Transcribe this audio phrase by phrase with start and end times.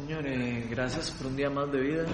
[0.00, 0.24] Señor,
[0.70, 2.06] gracias por un día más de vida.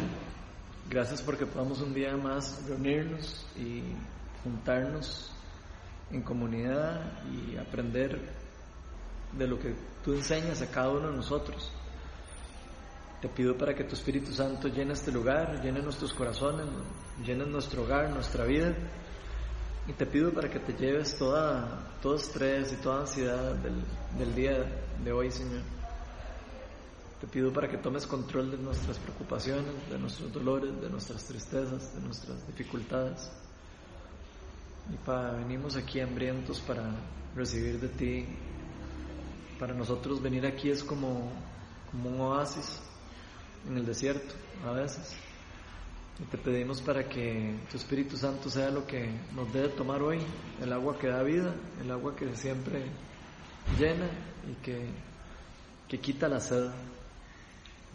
[0.91, 3.81] Gracias porque podamos un día más reunirnos y
[4.43, 5.31] juntarnos
[6.11, 8.19] en comunidad y aprender
[9.39, 11.71] de lo que tú enseñas a cada uno de nosotros.
[13.23, 16.67] Te pido para que tu Espíritu Santo llene este lugar, llene nuestros corazones,
[17.25, 18.75] llene nuestro hogar, nuestra vida.
[19.87, 23.81] Y te pido para que te lleves toda, todo estrés y toda ansiedad del,
[24.19, 24.67] del día
[25.05, 25.63] de hoy, Señor.
[27.21, 31.95] Te pido para que tomes control de nuestras preocupaciones, de nuestros dolores, de nuestras tristezas,
[31.95, 33.31] de nuestras dificultades.
[34.93, 36.95] Y para venimos aquí hambrientos para
[37.35, 38.27] recibir de ti.
[39.59, 41.33] Para nosotros venir aquí es como,
[41.91, 42.83] como un oasis
[43.67, 44.35] en el desierto
[44.67, 45.17] a veces.
[46.19, 50.03] Y te pedimos para que tu Espíritu Santo sea lo que nos dé de tomar
[50.03, 50.19] hoy,
[50.63, 52.85] el agua que da vida, el agua que siempre
[53.79, 54.09] llena
[54.51, 54.87] y que,
[55.89, 56.71] que quita la sed.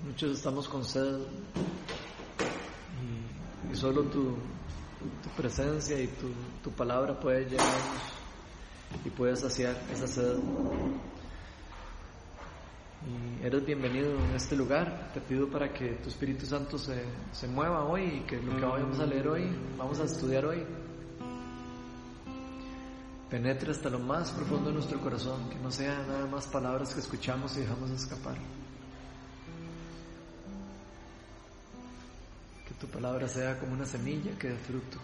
[0.06, 1.20] Muchos estamos con sed
[3.72, 4.36] y, solo tu,
[5.22, 6.30] tu, presencia y tu,
[6.64, 8.02] tu palabra puede llenarnos
[9.06, 10.38] y puede saciar esa sed.
[13.06, 15.12] Y eres bienvenido en este lugar.
[15.14, 18.66] Te pido para que tu Espíritu Santo se, se mueva hoy y que lo que
[18.66, 20.66] vamos a leer hoy, vamos a estudiar hoy,
[23.30, 27.02] penetre hasta lo más profundo de nuestro corazón, que no sean nada más palabras que
[27.02, 28.38] escuchamos y dejamos escapar.
[32.82, 34.98] Tu palabra sea como una semilla que dé fruto.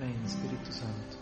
[0.00, 1.18] Ven, Espíritu Santo.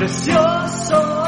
[0.00, 1.19] Precioso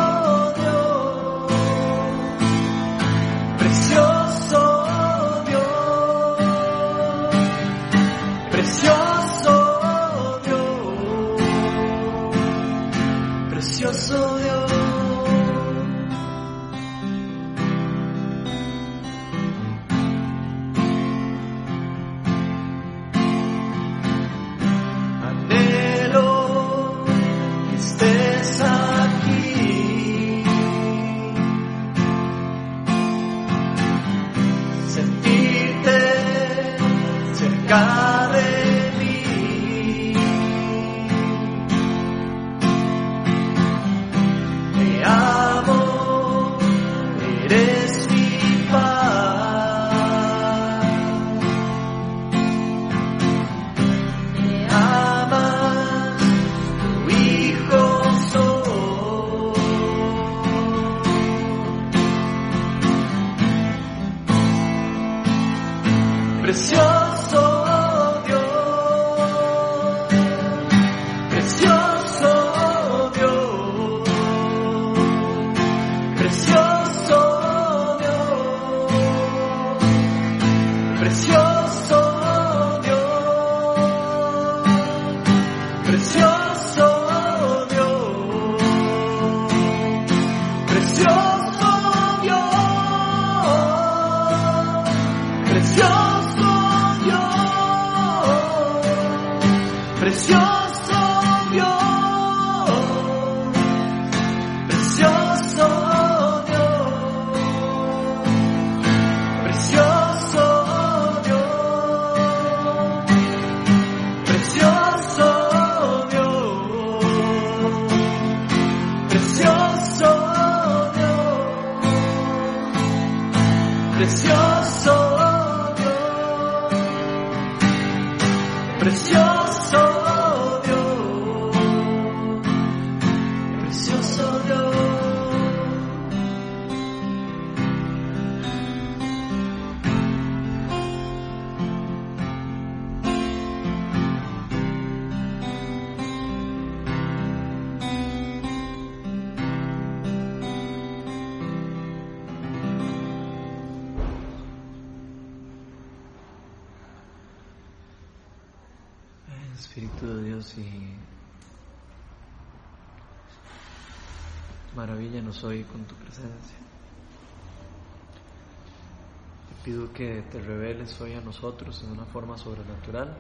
[169.62, 173.16] pido que te reveles hoy a nosotros en una forma sobrenatural,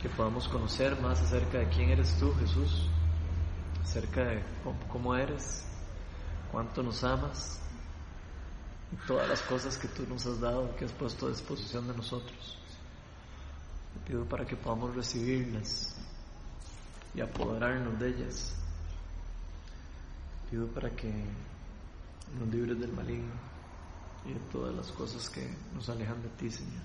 [0.00, 2.88] que podamos conocer más acerca de quién eres tú, Jesús,
[3.82, 4.42] acerca de
[4.90, 5.66] cómo eres,
[6.50, 7.60] cuánto nos amas
[8.90, 11.94] y todas las cosas que tú nos has dado, que has puesto a disposición de
[11.94, 12.58] nosotros.
[13.94, 15.94] Te pido para que podamos recibirlas
[17.14, 18.56] y apoderarnos de ellas.
[20.44, 21.12] Te pido para que
[22.38, 23.51] nos libres del maligno
[24.24, 26.82] y de todas las cosas que nos alejan de ti, Señor.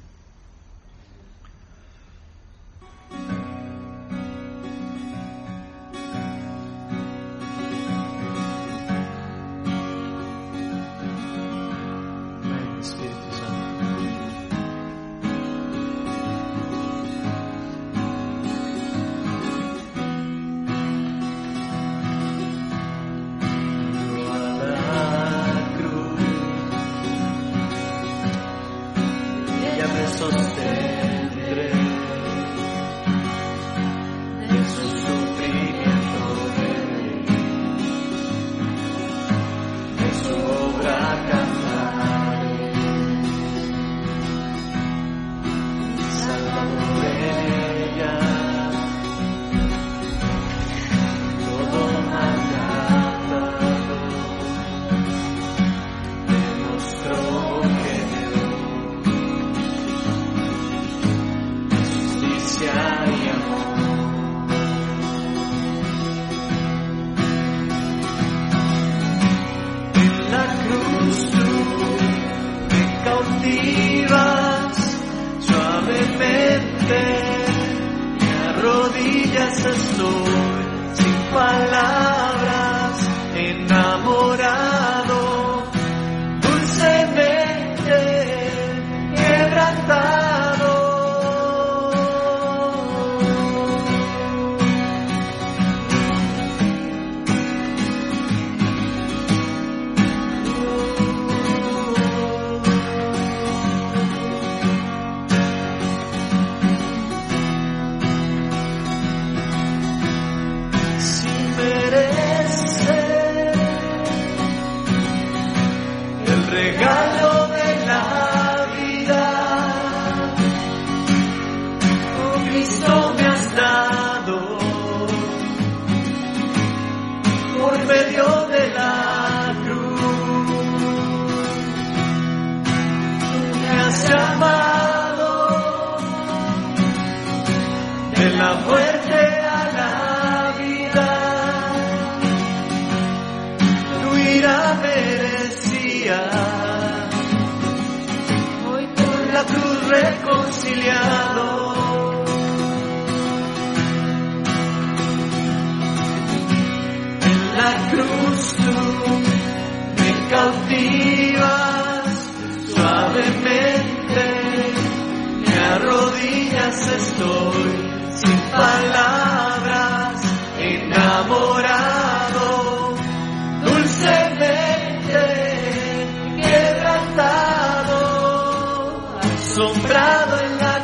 [179.68, 180.77] nombrado en la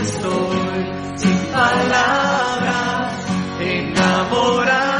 [0.00, 0.86] estoy
[1.16, 3.14] sin palabras,
[3.60, 4.93] enamorado.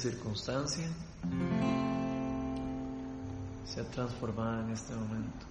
[0.00, 0.86] Circunstancia,
[3.66, 5.46] sea transformada en este momento.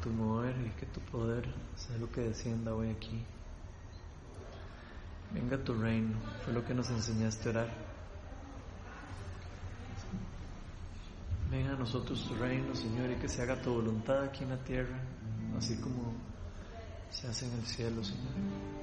[0.00, 1.44] tu mover y que tu poder
[1.76, 3.24] sea lo que descienda hoy aquí.
[5.32, 7.68] Venga tu reino, fue lo que nos enseñaste a orar.
[11.50, 14.58] Venga a nosotros tu reino, Señor, y que se haga tu voluntad aquí en la
[14.58, 15.00] tierra,
[15.56, 16.14] así como
[17.10, 18.77] se hace en el cielo, Señor.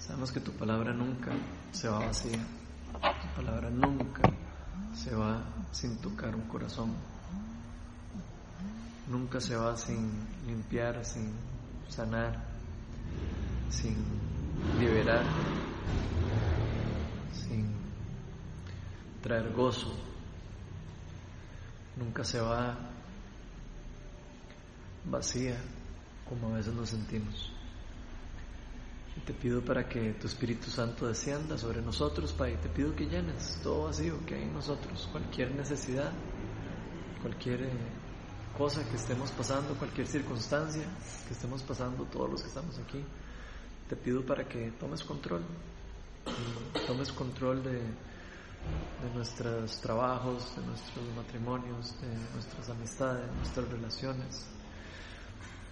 [0.00, 1.30] Sabemos que tu palabra nunca
[1.70, 2.44] se va vacía,
[2.92, 4.22] tu palabra nunca
[4.92, 5.40] se va
[5.70, 6.92] sin tocar un corazón,
[9.08, 11.32] nunca se va sin limpiar, sin
[11.88, 12.42] sanar,
[13.70, 13.94] sin
[14.80, 15.26] liberar,
[17.32, 17.72] sin
[19.22, 19.94] traer gozo,
[21.96, 22.76] nunca se va
[25.04, 25.56] vacía
[26.28, 27.51] como a veces nos sentimos.
[29.16, 32.56] Y te pido para que tu Espíritu Santo descienda sobre nosotros, Padre.
[32.56, 36.12] Te pido que llenes todo vacío que hay en nosotros, cualquier necesidad,
[37.20, 37.70] cualquier eh,
[38.56, 40.84] cosa que estemos pasando, cualquier circunstancia
[41.26, 43.04] que estemos pasando, todos los que estamos aquí.
[43.88, 45.42] Te pido para que tomes control,
[46.86, 47.80] tomes control de,
[49.14, 54.46] nuestros trabajos, de nuestros matrimonios, de nuestras amistades, de nuestras relaciones,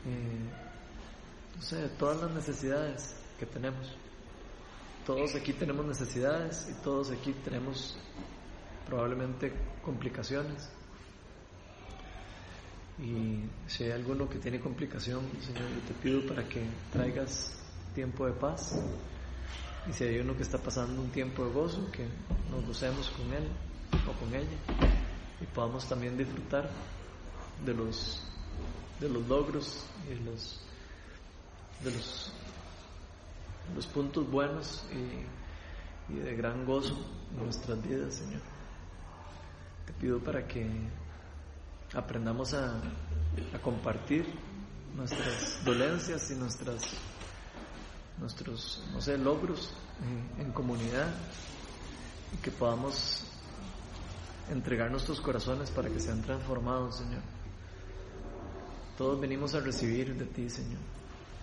[0.05, 0.51] eh,
[1.57, 3.97] no sé, de todas las necesidades que tenemos.
[5.07, 7.97] Todos aquí tenemos necesidades y todos aquí tenemos
[8.87, 10.69] probablemente complicaciones.
[12.99, 17.59] Y si hay alguno que tiene complicación, Señor, yo te pido para que traigas
[17.95, 18.79] tiempo de paz.
[19.89, 22.07] Y si hay uno que está pasando un tiempo de gozo, que
[22.51, 23.49] nos gocemos con él
[24.07, 25.01] o con ella
[25.41, 26.69] y podamos también disfrutar
[27.65, 28.23] de los,
[29.01, 30.61] de los logros y de los,
[31.83, 32.33] de los
[33.75, 35.41] los puntos buenos y,
[36.15, 36.99] de gran gozo
[37.31, 38.41] en nuestras vidas, Señor.
[39.87, 40.69] Te pido para que
[41.95, 42.81] aprendamos a,
[43.63, 44.27] compartir
[44.97, 46.83] nuestras dolencias y nuestras,
[48.19, 49.73] nuestros, no sé, logros
[50.37, 51.15] en, en comunidad
[52.35, 53.25] y que podamos
[54.51, 57.23] entregar nuestros corazones para que sean transformados, Señor.
[58.99, 60.81] Todos venimos a recibir de ti, Señor.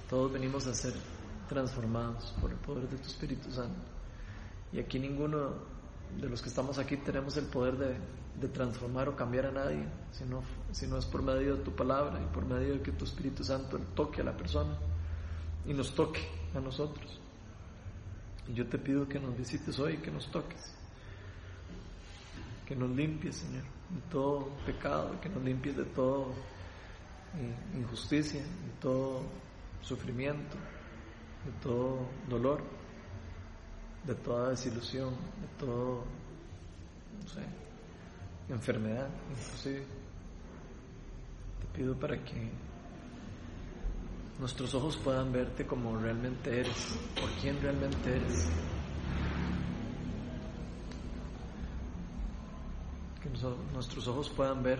[0.09, 0.93] Todos venimos a ser
[1.47, 3.79] transformados por el poder de tu Espíritu Santo.
[4.71, 5.53] Y aquí ninguno
[6.19, 10.43] de los que estamos aquí tenemos el poder de, transformar o cambiar a nadie, sino,
[10.89, 13.79] no es por medio de tu palabra y por medio de que tu Espíritu Santo
[13.95, 14.77] toque a la persona
[15.65, 16.21] y nos toque
[16.55, 17.19] a nosotros.
[18.47, 20.75] Y yo te pido que nos visites hoy, que nos toques,
[22.65, 26.27] que nos limpies, Señor, de todo pecado, que nos limpies de todo
[27.35, 29.23] eh, injusticia, de todo
[29.81, 30.57] sufrimiento,
[31.47, 32.61] de todo dolor,
[34.05, 36.03] de toda desilusión, de todo,
[37.21, 37.41] no sé,
[38.49, 39.85] enfermedad, inclusive.
[41.61, 42.51] Te pido para que
[44.39, 48.49] nuestros ojos puedan verte como realmente eres, por quién realmente eres.
[53.23, 53.29] Que
[53.73, 54.79] nuestros ojos puedan ver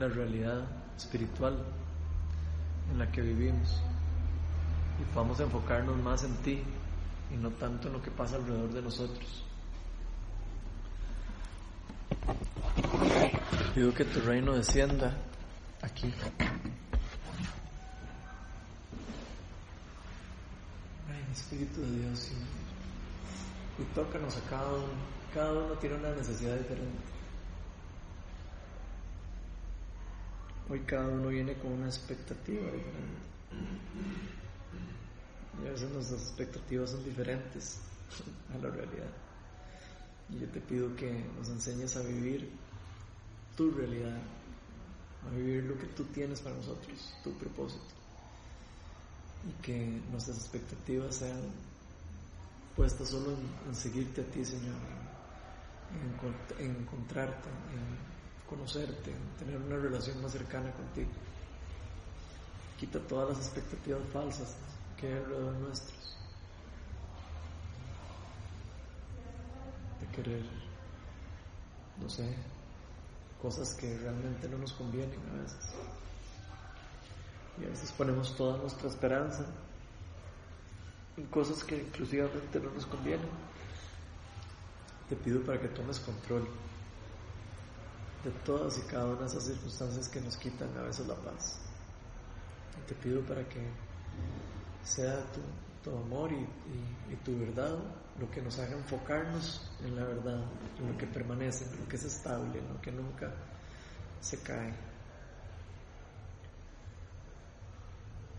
[0.00, 0.64] la realidad
[0.96, 1.64] espiritual
[2.90, 3.80] en la que vivimos
[5.00, 6.62] y podamos enfocarnos más en ti
[7.32, 9.44] y no tanto en lo que pasa alrededor de nosotros.
[13.74, 15.16] pido que tu reino descienda
[15.80, 16.12] aquí.
[21.32, 25.12] Espíritu de Dios, y, y tócanos a cada uno.
[25.32, 26.98] Cada uno tiene una necesidad diferente.
[30.68, 33.22] Hoy cada uno viene con una expectativa diferente.
[35.60, 37.78] Y a veces nuestras expectativas son diferentes
[38.54, 39.10] a la realidad.
[40.30, 42.50] Y yo te pido que nos enseñes a vivir
[43.56, 44.18] tu realidad,
[45.26, 47.84] a vivir lo que tú tienes para nosotros, tu propósito.
[49.48, 51.40] Y que nuestras expectativas sean
[52.76, 53.36] puestas solo
[53.66, 54.74] en, seguirte a ti, Señor,
[56.58, 61.10] en, en encontrarte, en conocerte, en tener una relación más cercana contigo.
[62.78, 64.56] Quita todas las expectativas falsas
[65.02, 66.16] que alrededor nuestros.
[70.00, 70.44] De querer,
[72.00, 72.34] no sé,
[73.40, 75.74] cosas que realmente no nos convienen a veces.
[77.60, 79.44] Y a veces ponemos toda nuestra esperanza
[81.16, 83.28] en cosas que inclusivamente no nos convienen.
[85.08, 86.48] Te pido para que tomes control
[88.24, 91.58] de todas y cada una de esas circunstancias que nos quitan a veces la paz.
[92.80, 93.60] Y te pido para que
[94.84, 95.24] sea
[95.82, 97.78] tu, amor y, tu verdad
[98.18, 100.44] lo que nos haga enfocarnos en la verdad,
[100.78, 103.32] en lo que permanece, en lo que es estable, en lo que nunca
[104.20, 104.72] se cae.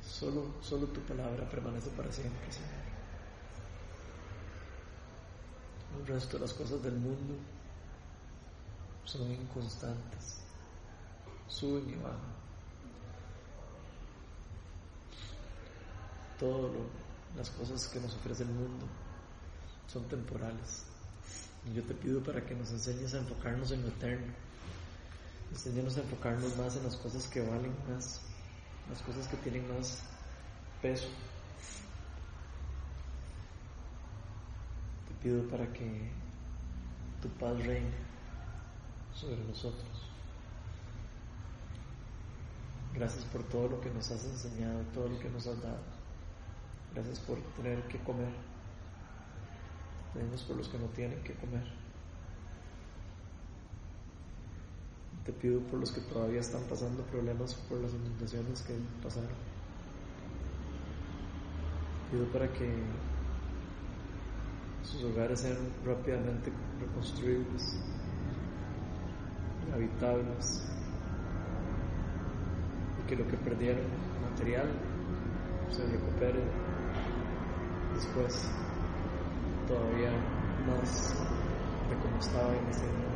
[0.02, 2.84] Solo, solo tu palabra permanece para siempre, Señor.
[6.00, 7.36] El resto de las cosas del mundo
[9.06, 10.40] son inconstantes,
[11.48, 12.43] suben y bajan.
[16.44, 16.72] Todas
[17.38, 18.86] las cosas que nos ofrece el mundo
[19.88, 20.84] son temporales.
[21.66, 24.34] Y yo te pido para que nos enseñes a enfocarnos en lo eterno.
[25.52, 28.20] Enséñanos a enfocarnos más en las cosas que valen más,
[28.90, 30.02] las cosas que tienen más
[30.82, 31.08] peso.
[35.08, 36.12] Te pido para que
[37.22, 37.94] tu paz reine
[39.16, 40.10] sobre nosotros.
[42.94, 45.93] Gracias por todo lo que nos has enseñado, todo lo que nos has dado.
[46.94, 48.32] Gracias por tener que comer.
[50.14, 51.64] Pedimos por los que no tienen que comer.
[55.26, 59.30] Te pido por los que todavía están pasando problemas por las inundaciones que pasaron.
[62.12, 62.70] Pido para que
[64.84, 67.78] sus hogares sean rápidamente reconstruidos,
[69.74, 70.64] habitables,
[73.00, 73.86] y que lo que perdieron
[74.30, 74.68] material
[75.72, 76.44] se recupere
[78.04, 78.50] después
[79.68, 80.12] todavía
[80.68, 81.16] más
[81.90, 83.14] de como estaba inicialmente.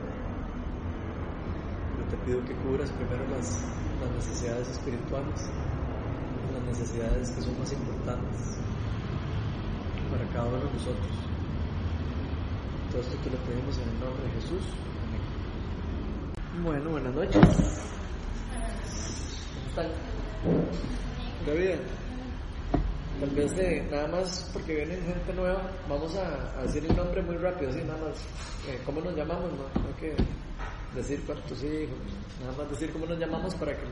[1.96, 3.60] Pero te pido que cubras primero las,
[4.02, 5.50] las necesidades espirituales,
[6.54, 8.58] las necesidades que son más importantes
[10.10, 11.12] para cada uno de nosotros.
[12.92, 14.64] Todo esto te lo pedimos en el nombre de Jesús.
[15.04, 16.64] Amén.
[16.64, 17.42] Bueno, buenas noches.
[19.54, 19.88] ¿Cómo están?
[21.58, 22.07] bien?
[23.20, 27.36] Tal vez de, nada más porque viene gente nueva, vamos a, decir el nombre muy
[27.38, 28.18] rápido, así nada más.
[28.70, 29.52] Eh, ¿Cómo nos llamamos?
[29.54, 30.16] No, hay que
[30.94, 31.98] decir cuántos hijos,
[32.42, 33.84] nada más decir cómo nos llamamos para que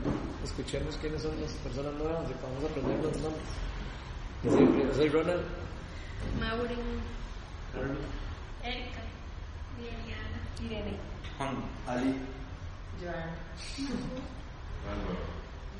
[0.44, 3.42] escuchemos quiénes son las personas nuevas y podamos aprender los nombres.
[4.44, 5.42] Yo soy, Ronald.
[6.38, 6.78] Maureen.
[8.62, 9.02] Erika.
[9.78, 10.40] Liliana.
[10.64, 10.98] Irene.
[11.36, 11.56] Juan.
[11.88, 12.14] Ali.
[13.00, 13.34] Joana.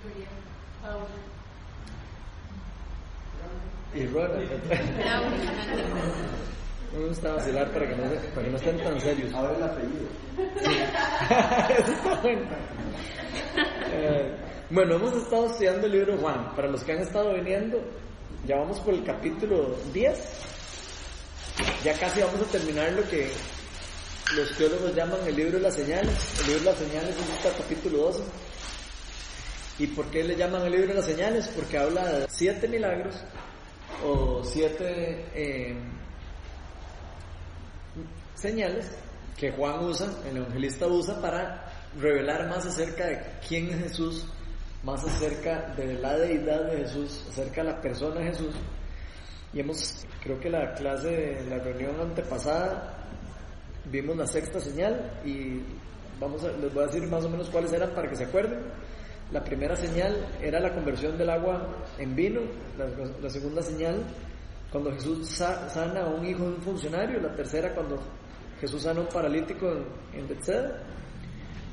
[0.03, 0.29] Julia.
[0.83, 1.36] Paula.
[3.95, 4.51] Y Ronald.
[6.93, 8.03] No me gusta vacilar para que no,
[8.35, 9.35] para que no estén tan serios.
[9.35, 10.09] Ahora el apellido.
[11.79, 12.43] Eso está bueno.
[13.93, 14.35] Eh,
[14.71, 16.55] bueno, hemos estado estudiando el libro Juan.
[16.55, 17.79] Para los que han estado viniendo,
[18.47, 20.19] ya vamos por el capítulo 10.
[21.85, 23.31] Ya casi vamos a terminar lo que
[24.35, 26.41] los teólogos llaman el libro de las señales.
[26.41, 28.23] El libro de las señales es hasta el capítulo 12.
[29.79, 31.49] ¿Y por qué le llaman el libro de las señales?
[31.55, 33.23] Porque habla de siete milagros
[34.05, 35.77] o siete eh,
[38.35, 38.91] señales
[39.37, 41.65] que Juan usa, el evangelista usa para
[42.01, 44.27] revelar más acerca de quién es Jesús,
[44.83, 48.55] más acerca de la deidad de Jesús, acerca de la persona de Jesús.
[49.53, 52.95] Y hemos, creo que la clase de la reunión antepasada,
[53.91, 55.61] vimos la sexta señal y
[56.19, 58.59] vamos les voy a decir más o menos cuáles eran para que se acuerden.
[59.33, 61.67] La primera señal era la conversión del agua
[61.99, 62.41] en vino,
[63.21, 64.05] la, segunda señal
[64.71, 67.99] cuando Jesús sa- sana a un hijo de un funcionario, la tercera cuando
[68.61, 69.69] Jesús sana a un paralítico
[70.13, 70.81] en, en Bethsaida,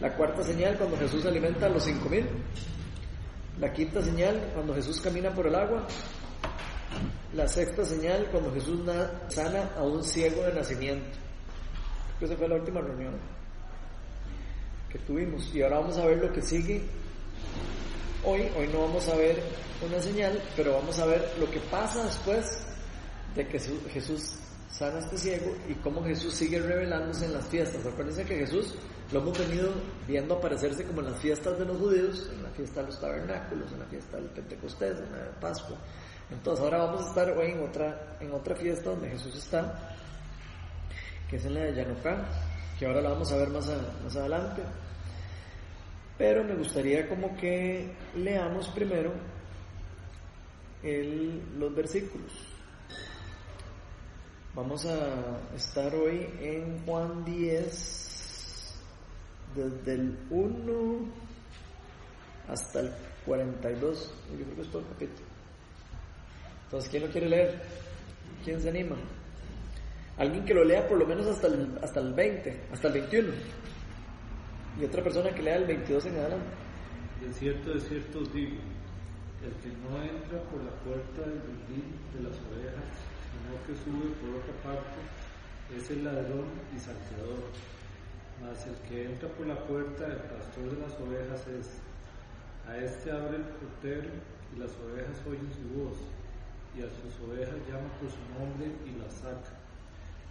[0.01, 2.25] la cuarta señal cuando Jesús alimenta a los cinco mil,
[3.59, 5.85] la quinta señal cuando Jesús camina por el agua,
[7.35, 11.17] la sexta señal cuando Jesús na- sana a un ciego de nacimiento.
[12.19, 13.13] Esa fue la última reunión
[14.89, 15.53] que tuvimos.
[15.53, 16.81] Y ahora vamos a ver lo que sigue.
[18.25, 19.43] Hoy, hoy no vamos a ver
[19.85, 22.65] una señal, pero vamos a ver lo que pasa después
[23.35, 24.35] de que Jesús,
[24.69, 27.85] sana a este ciego y cómo Jesús sigue revelándose en las fiestas.
[27.85, 28.75] Acuérdense que Jesús
[29.11, 29.71] lo hemos venido
[30.07, 33.71] viendo aparecerse como en las fiestas de los judíos, en la fiesta de los tabernáculos,
[33.71, 35.77] en la fiesta del Pentecostés, en la de Pascua.
[36.31, 39.95] Entonces ahora vamos a estar hoy en otra, en otra fiesta donde Jesús está,
[41.29, 42.25] que es en la de Yanocá,
[42.79, 44.63] que ahora la vamos a ver más adelante.
[46.23, 49.11] Pero me gustaría como que leamos primero
[50.81, 52.31] el- los versículos.
[54.55, 58.73] Vamos a estar hoy en Juan 10,
[59.53, 61.09] desde el 1
[62.47, 62.91] hasta el
[63.25, 64.13] 42.
[64.31, 65.27] Yo creo que es todo el capítulo.
[66.63, 67.61] Entonces, ¿quién lo quiere leer?
[68.45, 68.95] ¿Quién se anima?
[70.17, 73.33] Alguien que lo lea por lo menos hasta el, hasta el 20, hasta el 21.
[74.79, 76.55] Y otra persona que lea el 22 en adelante.
[77.21, 78.57] De cierto, de cierto digo,
[79.43, 82.89] el que no entra por la puerta del redil de las ovejas,
[83.29, 84.97] sino que sube por otra parte,
[85.77, 87.43] es el ladrón y salteador.
[88.41, 91.79] Mas el que entra por la puerta del pastor de las ovejas es,
[92.67, 94.09] a este abre el portero
[94.55, 95.97] y las ovejas oyen su voz,
[96.75, 99.53] y a sus ovejas llama por su nombre y las saca.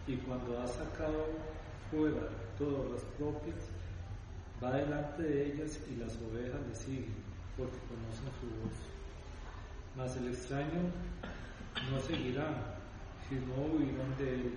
[0.07, 1.28] Y cuando ha sacado
[1.90, 2.28] fuera
[2.59, 3.71] todas las propias,
[4.62, 7.14] va delante de ellas y las ovejas le siguen,
[7.57, 8.79] porque conocen su voz.
[9.96, 10.90] Mas el extraño
[11.90, 12.55] no seguirán,
[13.29, 14.55] sino huirán de él,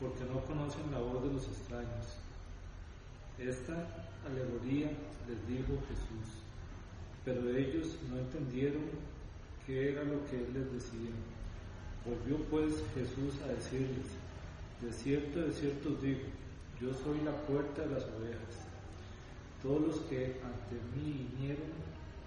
[0.00, 2.18] porque no conocen la voz de los extraños.
[3.38, 3.74] Esta
[4.24, 4.90] alegoría
[5.26, 6.38] les dijo Jesús,
[7.24, 8.84] pero ellos no entendieron
[9.66, 11.10] qué era lo que él les decía.
[12.04, 14.06] Volvió pues Jesús a decirles,
[14.80, 16.20] de cierto, de cierto os digo,
[16.80, 18.63] yo soy la puerta de las ovejas.
[19.64, 21.72] Todos los que ante mí vinieron,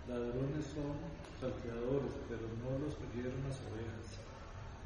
[0.10, 0.98] ladrones son,
[1.40, 4.18] salteadores, pero no los oyeron las ovejas.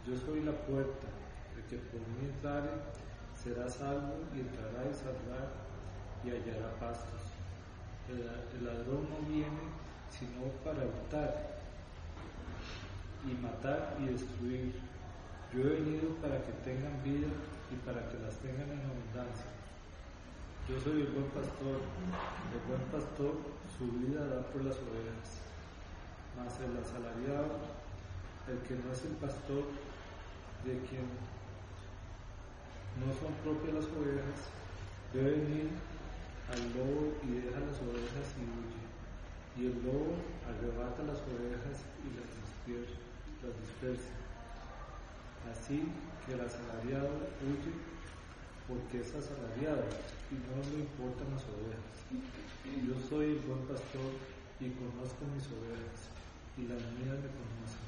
[0.05, 1.07] Yo soy la puerta,
[1.55, 2.75] el que por mí entrare
[3.41, 5.47] será salvo y entrará y saldrá
[6.25, 7.21] y hallará pastos.
[8.11, 9.71] El, el ladrón no viene
[10.11, 11.55] sino para hurtar
[13.23, 14.75] y matar y destruir.
[15.53, 17.31] Yo he venido para que tengan vida
[17.71, 19.60] y para que las tengan en abundancia.
[20.69, 23.33] Yo soy el buen pastor, el buen pastor
[23.81, 25.41] su vida da por las ovejas,
[26.37, 27.57] mas el asalariado,
[28.47, 29.65] el que no es el pastor,
[30.63, 31.09] de quien
[33.01, 34.53] no son propias las ovejas,
[35.13, 35.69] debe venir
[36.53, 38.85] al lobo y deja las ovejas y huye.
[39.57, 40.13] Y el lobo
[40.45, 43.01] arrebata las ovejas y las dispersa.
[43.41, 44.13] Las dispersa.
[45.49, 45.89] Así
[46.23, 47.09] que el asalariado
[47.41, 47.90] huye
[48.67, 49.85] porque es asalariado
[50.29, 51.95] y no le importan las ovejas.
[52.11, 54.11] Yo soy el buen pastor
[54.59, 56.11] y conozco mis ovejas
[56.57, 57.87] y las mías me conocen.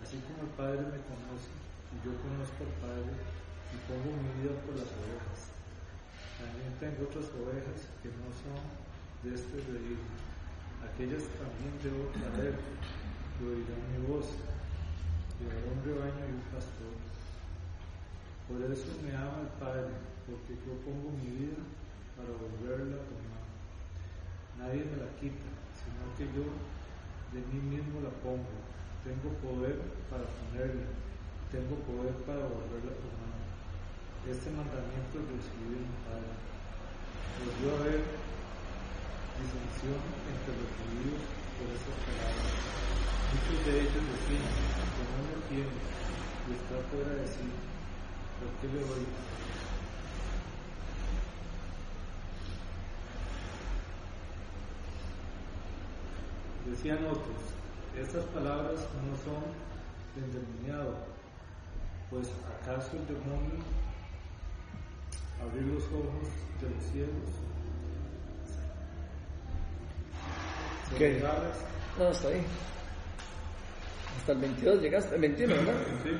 [0.00, 1.52] Así como el Padre me conoce
[1.92, 5.52] y yo conozco al Padre y pongo mi vida por las ovejas.
[6.40, 8.60] También tengo otras ovejas que no son
[9.22, 10.08] de este reino.
[10.80, 14.26] Aquellas también debo traer y oirán mi voz.
[15.36, 16.99] Llevará un rebaño y un pastor.
[18.50, 19.94] Por eso me ama el Padre,
[20.26, 21.62] porque yo pongo mi vida
[22.18, 23.46] para volverla a tomar.
[24.58, 26.50] Nadie me la quita, sino que yo
[27.30, 28.50] de mí mismo la pongo.
[29.06, 29.78] Tengo poder
[30.10, 30.90] para ponerla,
[31.54, 33.38] tengo poder para volverla a tomar.
[34.26, 36.34] Este mandamiento recibí de mi Padre.
[37.38, 38.02] Volvió a haber
[39.38, 41.22] disensión entre los judíos
[41.54, 42.50] por esas palabras.
[43.30, 44.50] Muchos de ellos decían,
[44.98, 45.70] que no lo tiene
[46.50, 48.29] y está fuera de sí, ¿por qué le oí?
[56.66, 57.24] Decían otros,
[57.98, 59.42] estas palabras no son
[60.14, 60.94] de endemoniado,
[62.10, 62.28] pues
[62.62, 63.64] acaso el demonio
[65.42, 66.28] abrió los ojos
[66.60, 67.30] de los ciegos.
[70.98, 71.22] ¿Qué?
[71.98, 72.42] No, hasta ahí.
[74.18, 75.74] Hasta el 22 llegaste, el 21, ¿verdad?
[76.02, 76.10] sí,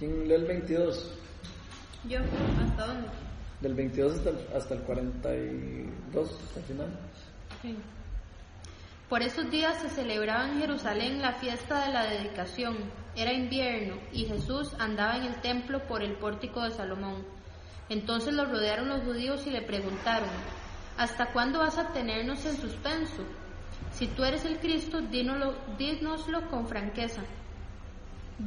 [0.00, 1.12] ¿Quién lee el 22?
[2.08, 2.20] Yo,
[2.64, 3.08] ¿hasta dónde?
[3.60, 6.88] Del 22 hasta el, hasta el 42, hasta el final.
[7.60, 7.76] Sí.
[9.10, 12.78] Por esos días se celebraba en Jerusalén la fiesta de la dedicación.
[13.14, 17.22] Era invierno y Jesús andaba en el templo por el pórtico de Salomón.
[17.90, 20.30] Entonces lo rodearon los judíos y le preguntaron,
[20.96, 23.22] ¿hasta cuándo vas a tenernos en suspenso?
[23.92, 27.22] Si tú eres el Cristo, dínoslo, dínoslo con franqueza.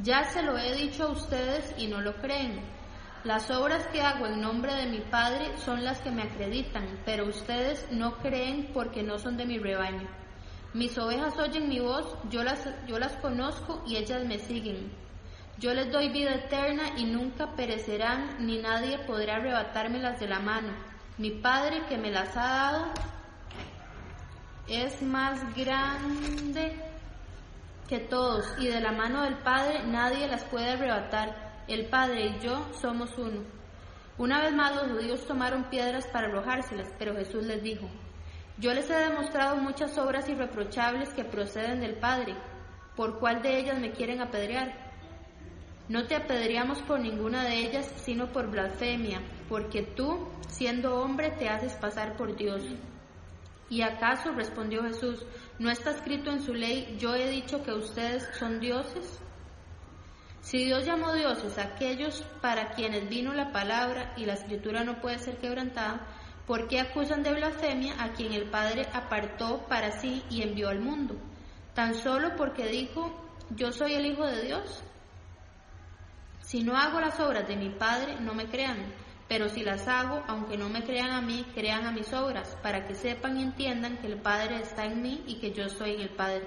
[0.02, 2.60] Ya se lo he dicho a ustedes y no lo creen.
[3.22, 7.26] Las obras que hago en nombre de mi Padre son las que me acreditan, pero
[7.26, 10.08] ustedes no creen porque no son de mi rebaño.
[10.74, 14.92] Mis ovejas oyen mi voz, yo las, yo las conozco y ellas me siguen.
[15.58, 20.72] Yo les doy vida eterna y nunca perecerán, ni nadie podrá arrebatármelas de la mano.
[21.16, 22.92] Mi Padre que me las ha dado
[24.66, 26.93] es más grande
[27.88, 31.62] que todos, y de la mano del Padre nadie las puede arrebatar.
[31.68, 33.42] El Padre y yo somos uno.
[34.16, 37.88] Una vez más los judíos tomaron piedras para arrojárselas, pero Jesús les dijo,
[38.58, 42.36] yo les he demostrado muchas obras irreprochables que proceden del Padre.
[42.94, 44.72] ¿Por cuál de ellas me quieren apedrear?
[45.88, 51.48] No te apedreamos por ninguna de ellas, sino por blasfemia, porque tú, siendo hombre, te
[51.48, 52.62] haces pasar por Dios.
[53.68, 55.26] ¿Y acaso, respondió Jesús,
[55.58, 59.20] no está escrito en su ley, yo he dicho que ustedes son dioses?
[60.40, 65.00] Si Dios llamó dioses a aquellos para quienes vino la palabra y la escritura no
[65.00, 66.06] puede ser quebrantada,
[66.46, 70.80] ¿por qué acusan de blasfemia a quien el Padre apartó para sí y envió al
[70.80, 71.16] mundo?
[71.72, 73.10] Tan solo porque dijo,
[73.50, 74.82] yo soy el Hijo de Dios.
[76.42, 78.92] Si no hago las obras de mi Padre, no me crean,
[79.28, 82.86] pero si las hago, aunque no me crean a mí, crean a mis obras, para
[82.86, 86.00] que sepan y entiendan que el Padre está en mí y que yo soy en
[86.02, 86.46] el Padre.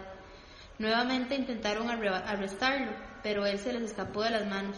[0.78, 2.92] Nuevamente intentaron arrestarlo,
[3.24, 4.78] pero él se les escapó de las manos.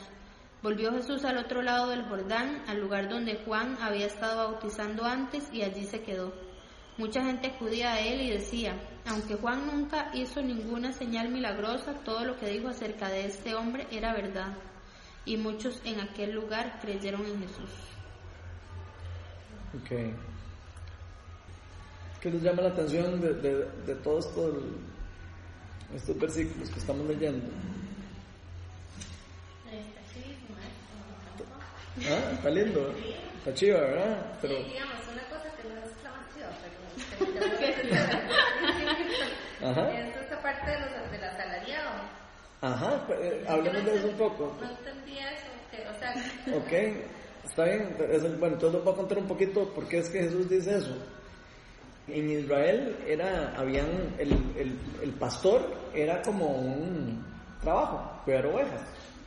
[0.62, 5.50] Volvió Jesús al otro lado del Jordán, al lugar donde Juan había estado bautizando antes,
[5.52, 6.34] y allí se quedó.
[6.98, 8.76] Mucha gente acudía a él y decía,
[9.06, 13.88] Aunque Juan nunca hizo ninguna señal milagrosa, todo lo que dijo acerca de este hombre
[13.92, 14.54] era verdad.
[15.30, 17.70] Y muchos en aquel lugar creyeron en Jesús.
[19.78, 19.90] Ok.
[22.20, 24.56] ¿Qué les llama la atención de, de, de todos estos,
[25.94, 27.46] estos versículos que estamos leyendo?
[32.08, 32.92] Ah, está lindo,
[33.38, 34.38] está chiva, ¿verdad?
[34.42, 36.50] Pero, digamos, una cosa que no es llamativa,
[39.60, 42.20] pero ajá, es esta parte de los, del asalariado.
[42.62, 44.56] Ajá, eh, hablemos de eso un poco.
[44.62, 46.14] No entendí eso, que, o sea,
[46.58, 47.06] Ok,
[47.46, 47.96] está bien.
[48.40, 50.96] bueno, entonces les voy a contar un poquito por qué es que Jesús dice eso.
[52.08, 55.62] En Israel era, habían, el, el, el pastor
[55.94, 57.24] era como un
[57.62, 58.82] trabajo, cuidar ovejas.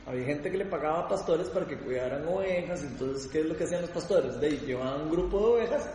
[0.05, 3.55] Había gente que le pagaba a pastores para que cuidaran ovejas, entonces, ¿qué es lo
[3.55, 4.37] que hacían los pastores?
[4.41, 5.89] De llevaban un grupo de ovejas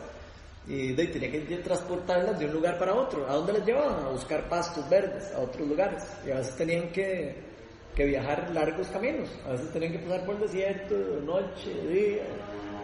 [0.69, 3.27] y de ahí tenían que transportarlas de un lugar para otro.
[3.29, 4.05] ¿A dónde las llevaban?
[4.05, 6.03] A buscar pastos verdes, a otros lugares.
[6.27, 7.35] Y a veces tenían que,
[7.95, 9.29] que viajar largos caminos.
[9.47, 10.95] A veces tenían que pasar por el desierto,
[11.25, 12.23] noche, día.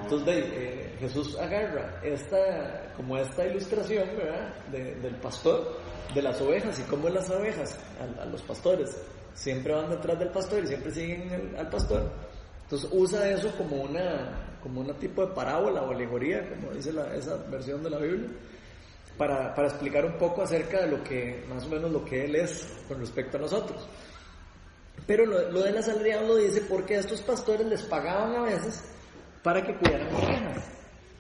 [0.02, 4.54] Entonces de eh, Jesús agarra esta, como esta ilustración, ¿verdad?
[4.70, 5.76] De- del pastor,
[6.14, 7.78] de las ovejas y cómo las ovejas,
[8.18, 8.96] a, a los pastores,
[9.34, 12.10] siempre van detrás del pastor y siempre siguen el- al pastor.
[12.64, 17.14] Entonces usa eso como una, como una tipo de parábola o alegoría, como dice la-
[17.14, 18.28] esa versión de la Biblia,
[19.16, 22.34] para, para explicar un poco acerca de lo que, más o menos lo que Él
[22.34, 23.86] es con respecto a nosotros.
[25.06, 28.82] Pero lo, lo del asalariado lo dice porque estos pastores les pagaban a veces
[29.42, 30.64] para que cuidaran ovejas.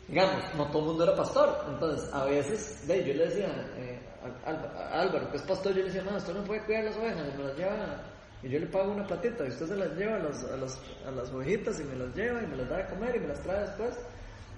[0.08, 3.98] Digamos, no todo el mundo era pastor, entonces a veces, de, yo le decía eh,
[4.44, 6.84] a, a- a Álvaro, que es pastor, yo le decía, no, usted no puede cuidar
[6.84, 8.02] las ovejas, me las lleva,
[8.44, 10.78] y yo le pago una platita, y usted se las lleva a, los- a, los-
[11.06, 13.28] a las ovejitas y me las lleva y me las da de comer y me
[13.28, 13.94] las trae después.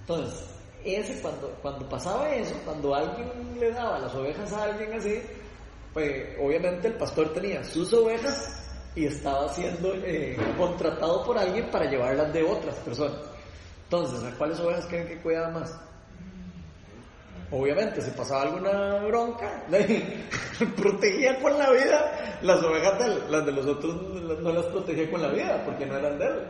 [0.01, 0.45] Entonces,
[0.83, 3.29] ese cuando, cuando pasaba eso, cuando alguien
[3.59, 5.21] le daba las ovejas a alguien así,
[5.93, 11.85] pues obviamente el pastor tenía sus ovejas y estaba siendo eh, contratado por alguien para
[11.89, 13.17] llevarlas de otras personas.
[13.85, 15.79] Entonces, ¿a cuáles ovejas creen que cuidaba más?
[17.49, 19.63] Obviamente, si pasaba alguna bronca,
[20.75, 23.95] protegía con la vida las ovejas de las de los otros
[24.41, 26.47] no las protegía con la vida porque no eran de él.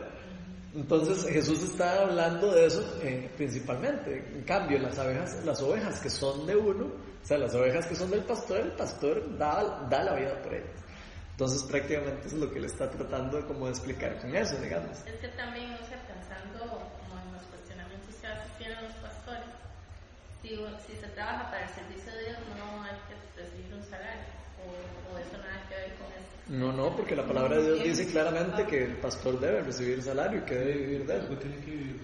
[0.74, 4.18] Entonces Jesús está hablando de eso eh, principalmente.
[4.34, 7.94] En cambio, las ovejas, las ovejas que son de uno, o sea, las ovejas que
[7.94, 10.82] son del pastor, el pastor da, da la vida por ellas.
[11.30, 14.98] Entonces prácticamente es lo que le está tratando como de explicar con eso, digamos.
[15.06, 19.48] es que también, sea, pensando como en los cuestionamientos que a veces tienen los pastores,
[20.48, 24.24] si, si se trabaja para el servicio de Dios, no hay que recibir un salario,
[24.64, 26.32] o, o eso nada que ver con eso.
[26.48, 30.40] No, no, porque la palabra de Dios dice claramente que el pastor debe recibir salario
[30.40, 31.38] y que debe vivir de él.
[31.38, 32.00] tiene que vivir.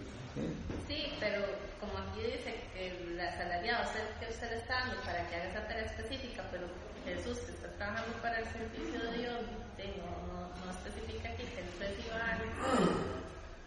[0.87, 1.41] Sí, pero
[1.81, 5.37] como aquí dice que el asalariado es el que usted le está dando para que
[5.37, 6.67] haga esa tarea específica, pero
[7.05, 11.61] Jesús que está trabajando para el servicio de Dios, no, no, no especifica aquí que
[11.61, 12.45] él reciba algo.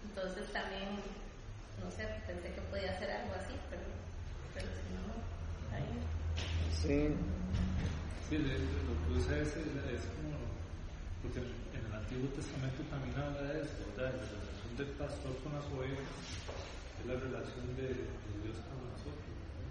[0.04, 1.02] Entonces también,
[1.82, 3.82] no sé, pensé que podía hacer algo así, pero
[4.66, 5.14] si no, no.
[5.67, 5.67] Ahí.
[6.82, 7.10] Sí,
[8.30, 8.44] Sí, lo
[9.08, 10.36] que usa es, es como,
[11.24, 14.20] porque en el Antiguo Testamento también habla de esto, ¿verdad?
[14.20, 16.12] La relación del pastor con las ovejas
[17.00, 17.88] es la relación de,
[18.44, 19.32] Dios con nosotros.
[19.32, 19.64] ¿no?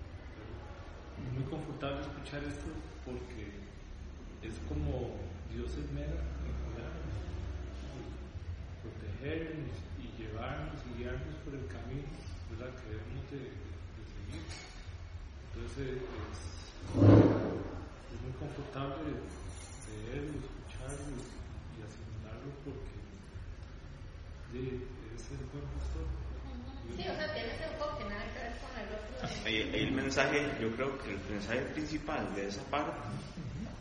[1.20, 2.64] Es muy confortable escuchar esto
[3.04, 3.44] porque
[4.40, 5.20] es como
[5.52, 7.16] Dios es mega en cuidarnos,
[8.80, 12.08] protegernos y llevarnos y guiarnos por el camino
[12.56, 12.72] ¿verdad?
[12.80, 14.44] que debemos de, de- de seguir.
[15.56, 16.02] Entonces es,
[18.12, 19.08] es muy confortable
[19.88, 21.16] leerlo, escucharlo
[21.72, 22.94] y asimilarlo porque
[24.52, 24.60] de,
[25.16, 26.04] es el buen pastor.
[26.96, 29.44] Sí, o sea, tiene ese enfoque, nada que ver con el otro.
[29.46, 32.92] Ahí- ahí el mensaje, yo creo que el mensaje principal de esa parte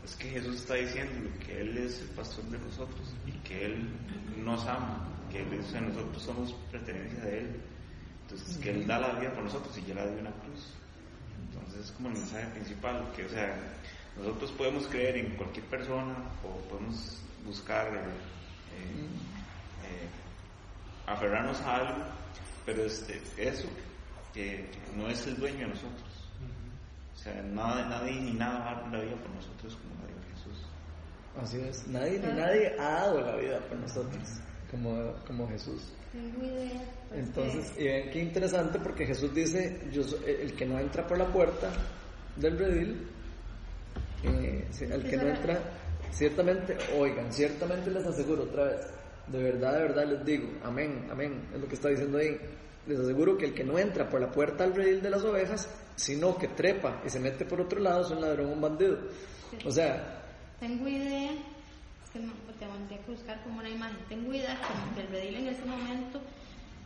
[0.04, 3.88] es que Jesús está diciendo que Él es el pastor de nosotros y que Él
[4.44, 7.62] nos ama, que Él es, o sea, nosotros somos pertenencia de Él.
[8.24, 10.74] Entonces, que Él da la vida por nosotros y ya la dio en la cruz.
[11.76, 13.54] Entonces, es como el mensaje principal, que, o sea,
[14.18, 19.08] nosotros podemos creer en cualquier persona o podemos buscar eh, eh,
[19.84, 20.08] eh,
[21.06, 22.04] aferrarnos a algo,
[22.66, 23.68] pero este, eso,
[24.34, 26.32] que no es el dueño de nosotros.
[27.14, 30.08] O sea, nada, nadie ni nada va a dar la vida por nosotros como la
[30.08, 30.66] dio Jesús.
[31.42, 31.88] así es.
[31.88, 34.30] Nadie ni nadie ha dado la vida por nosotros,
[34.72, 35.92] como, como Jesús.
[36.14, 36.82] Tengo idea.
[37.18, 41.18] Entonces, y ven qué interesante porque Jesús dice, yo soy- el que no entra por
[41.18, 41.72] la puerta
[42.36, 43.08] del redil,
[44.24, 45.60] eh, el que no entra,
[46.12, 48.82] ciertamente, oigan, ciertamente les aseguro otra vez,
[49.28, 52.38] de verdad, de verdad les digo, amén, amén, es lo que está diciendo ahí,
[52.88, 55.70] les aseguro que el que no entra por la puerta al redil de las ovejas,
[55.96, 58.98] sino que trepa y se mete por otro lado, es un ladrón un bandido.
[59.66, 60.22] O sea,
[60.60, 64.96] Tengo idea, es que pues, te tendría que buscar como una imagen, tengo idea como
[64.96, 66.22] que el redil en ese momento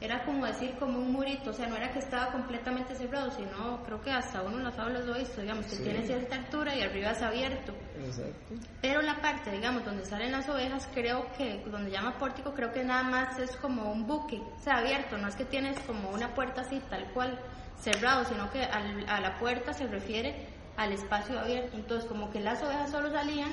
[0.01, 3.83] era como decir como un murito, o sea, no era que estaba completamente cerrado, sino
[3.83, 5.83] creo que hasta uno en las aulas lo visto, digamos, que Sí.
[5.83, 7.73] tiene cierta altura y arriba es abierto.
[7.97, 8.53] exacto.
[8.81, 12.83] Pero la parte, digamos, donde salen las ovejas, creo que, donde llama pórtico, creo que
[12.83, 16.33] nada más es como un buque, o sea, abierto, no es que tienes como una
[16.33, 17.37] puerta así, tal cual,
[17.77, 20.47] cerrado, sino que al- a la puerta se refiere
[20.77, 21.75] al espacio abierto.
[21.75, 23.51] Entonces, como que las ovejas solo salían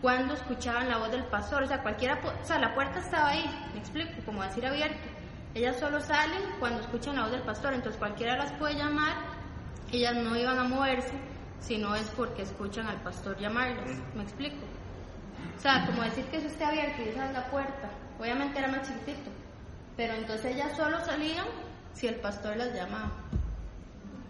[0.00, 3.44] cuando escuchaban la voz del pastor, o sea, cualquiera, o sea, la puerta estaba ahí,
[3.72, 5.08] me explico, como decir abierto.
[5.54, 9.16] Ellas solo salen cuando escuchan la voz del pastor, entonces cualquiera las puede llamar,
[9.92, 11.12] ellas no iban a moverse,
[11.60, 14.64] si no es porque escuchan al pastor llamarlas, me explico.
[15.56, 18.68] O sea, como decir que eso esté abierto y esa es la puerta, obviamente era
[18.68, 19.30] más chiquitito,
[19.94, 21.46] pero entonces ellas solo salían
[21.92, 23.12] si el pastor las llamaba.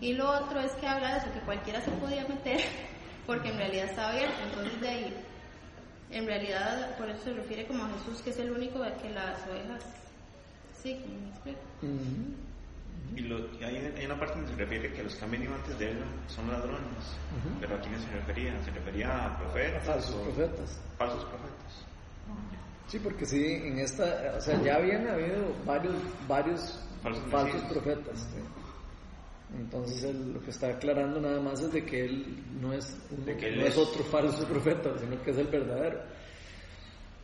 [0.00, 2.62] Y lo otro es que habla de eso, que cualquiera se podía meter,
[3.26, 5.16] porque en realidad estaba abierto, entonces de ahí,
[6.10, 9.46] en realidad, por eso se refiere como a Jesús, que es el único que las
[9.46, 10.01] ovejas,
[10.82, 11.92] sí, como.
[11.92, 13.16] Ujú.
[13.16, 15.54] Y, lo, y hay, hay una parte donde se refiere que los que han venido
[15.54, 16.80] antes de él son ladrones.
[17.36, 17.60] Ujú.
[17.60, 18.62] Pero a quiénes se refería?
[18.62, 19.84] Se refería a profetas.
[19.84, 20.80] Falsos o- profetas.
[20.96, 21.86] Falsos profetas.
[22.88, 25.94] Sí, porque sí, en esta, o sea, ya habían habido varios,
[26.28, 28.18] varios Falsos profetas.
[28.18, 28.38] sí.
[29.58, 33.24] Entonces él lo que está aclarando nada más es de que él no es, un-
[33.26, 36.00] De que él no es es- otro falso profeta, sino que es el verdadero.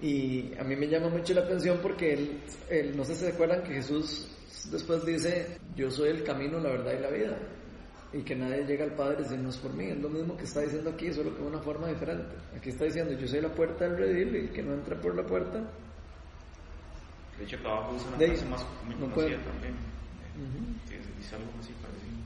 [0.00, 2.40] Y a mí me llama mucho la atención porque él,
[2.70, 4.28] él- no sé si se acuerdan que Jesús
[4.70, 7.38] después dice, yo soy el camino, la verdad y la vida.
[8.12, 9.86] Y que nadie llega al Padre si no es por mí.
[9.86, 12.36] Es lo mismo que está diciendo aquí, solo que de una forma diferente.
[12.56, 15.14] Aquí está diciendo, yo soy la puerta del redil y el que no entra por
[15.14, 15.58] la puerta.
[17.38, 19.74] De hecho, acá abajo usa una frase más muy no conocida también.
[19.74, 20.90] Ujú.
[20.90, 22.18] Dice, dice algo así parecido.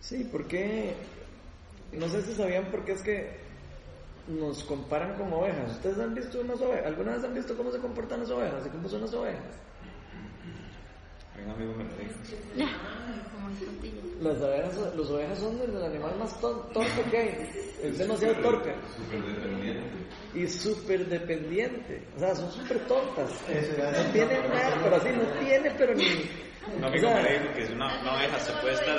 [0.00, 0.94] Sí, porque
[1.92, 3.49] no sé si sabían por qué es que
[4.28, 5.72] nos comparan con ovejas.
[5.72, 6.86] ¿Ustedes han visto unas ovejas?
[6.86, 9.42] ¿Alguna vez han visto cómo se comportan las ovejas y cómo son las ovejas?
[11.42, 12.12] Un amigo me lo dijo.
[14.20, 17.50] Las ovejas, las ovejas son el animal más ton- torpe que hay.
[17.82, 18.74] Es demasiado torpe.
[20.34, 22.02] Y súper dependiente.
[22.16, 23.30] O sea, son súper tontas.
[23.48, 26.04] No tienen nada, pero así no tiene, pero ni.
[26.76, 28.98] Un o amigo sea, me dijo que es una, una oveja se puede estar.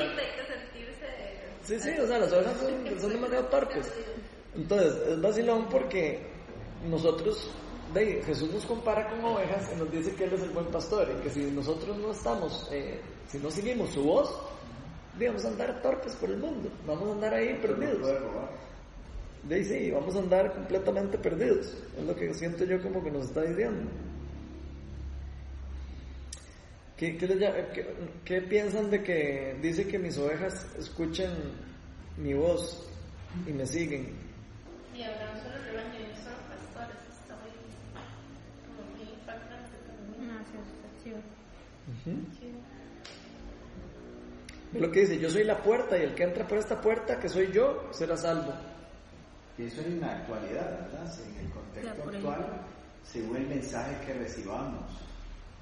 [1.62, 3.94] Sí, sí, o sea, las ovejas son, son demasiado torpes.
[4.56, 6.20] Entonces, es vacilón porque
[6.89, 7.49] nosotros,
[7.93, 11.08] de Jesús nos compara con ovejas y nos dice que Él es el buen pastor
[11.18, 14.34] y que si nosotros no estamos, eh, si no seguimos su voz,
[15.20, 18.08] vamos a andar torpes por el mundo, vamos a andar ahí perdidos.
[19.43, 21.74] De ahí sí, vamos a andar completamente perdidos.
[21.97, 23.89] Es lo que siento yo como que nos está diciendo.
[26.97, 31.32] ¿Qué, qué, les llama- qué- qué piensan de que dice que mis ovejas escuchen
[32.18, 32.88] mi voz
[33.47, 34.14] y me siguen?
[34.95, 37.52] Y habrá un solo rebaño y un solo pastor, eso está muy,
[38.68, 40.28] como muy impactante también.
[40.28, 40.58] No, sí,
[41.04, 41.12] sí,
[44.74, 47.20] Es lo que dice, yo soy la puerta y el que entra por esta puerta,
[47.20, 48.54] que soy yo, será salvo.
[49.58, 51.20] Y eso en la actualidad, ¿verdad?
[51.28, 52.62] En el contexto actual,
[53.04, 54.88] según el mensaje que recibamos,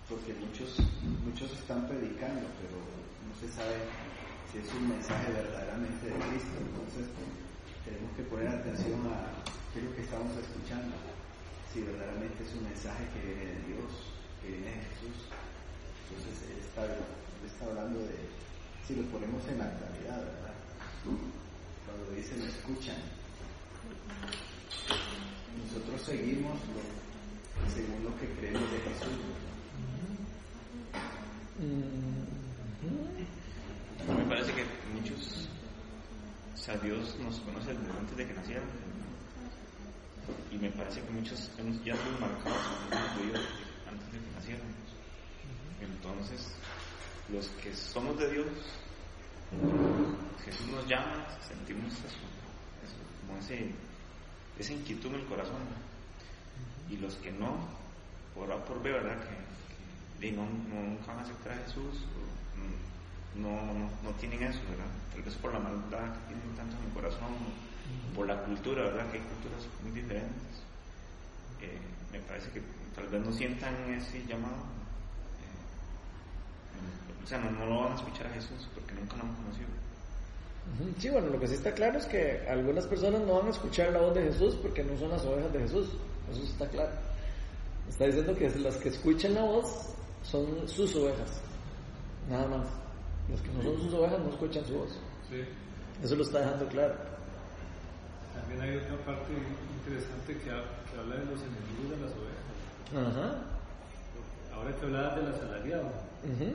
[0.07, 0.77] porque muchos,
[1.25, 3.75] muchos están predicando, pero no se sabe
[4.51, 6.53] si es un mensaje verdaderamente de Cristo.
[6.69, 7.09] Entonces,
[7.83, 9.33] tenemos que poner atención a
[9.73, 10.95] qué es lo que estamos escuchando,
[11.73, 13.89] si verdaderamente es un mensaje que viene de Dios,
[14.41, 15.17] que viene de Jesús.
[16.09, 16.85] Entonces, él está,
[17.45, 18.15] está hablando de,
[18.87, 20.53] si lo ponemos en la actualidad, ¿verdad?
[21.85, 22.97] Cuando dice, me escuchan,
[25.65, 26.57] nosotros seguimos
[27.73, 29.19] según lo que creemos de Jesús.
[31.59, 32.29] Mm,
[34.09, 35.49] A mí me parece que muchos,
[36.53, 38.71] o sea, Dios nos conoce desde antes de que naciéramos.
[40.51, 41.51] Y me parece que muchos
[41.85, 42.57] ya estamos marcados
[43.87, 44.78] antes de que naciéramos.
[45.81, 46.51] Entonces,
[47.31, 48.47] los que somos de Dios,
[50.45, 52.05] Jesús nos llama, sentimos eso,
[52.83, 52.95] eso,
[53.27, 53.71] como ese,
[54.57, 55.61] esa inquietud en el corazón.
[56.89, 57.67] Y los que no,
[58.35, 59.17] por A por B, ¿verdad?
[59.23, 64.43] Que, que no, no- nunca van a aceptar a Jesús, o, no, no, no tienen
[64.43, 64.89] eso, ¿verdad?
[65.13, 67.29] Tal vez por la maldad que tienen tanto en el corazón,
[68.11, 69.09] o por la cultura, ¿verdad?
[69.11, 70.63] Que hay culturas muy diferentes.
[71.61, 71.77] Eh,
[72.11, 72.61] me parece que
[72.95, 74.63] tal vez no sientan ese llamado.
[77.23, 79.67] O sea, no, no lo van a escuchar a Jesús porque nunca lo han conocido.
[80.99, 83.91] Sí, bueno, lo que sí está claro es que algunas personas no van a escuchar
[83.91, 85.89] la voz de Jesús porque no son las ovejas de Jesús.
[86.31, 86.91] Eso está claro.
[87.89, 89.93] Está diciendo que las que escuchen la voz
[90.23, 91.41] son sus ovejas,
[92.29, 92.67] nada más.
[93.29, 94.91] Los que no son sus ovejas no escuchan su voz.
[95.29, 95.43] Sí.
[96.03, 96.95] Eso lo está dejando claro.
[98.35, 103.17] También hay otra parte interesante que, ha- que habla de los enemigos de las ovejas.
[103.17, 103.35] Ajá.
[104.53, 105.85] Ahora que hablabas del asalariado,
[106.23, 106.53] ujú.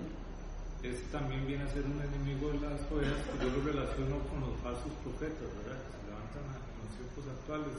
[0.85, 4.53] Este también viene a ser un enemigo de las ovejas yo lo relaciono con los
[4.61, 5.81] falsos profetas, ¿verdad?
[5.81, 7.77] Que se levantan en los tiempos actuales.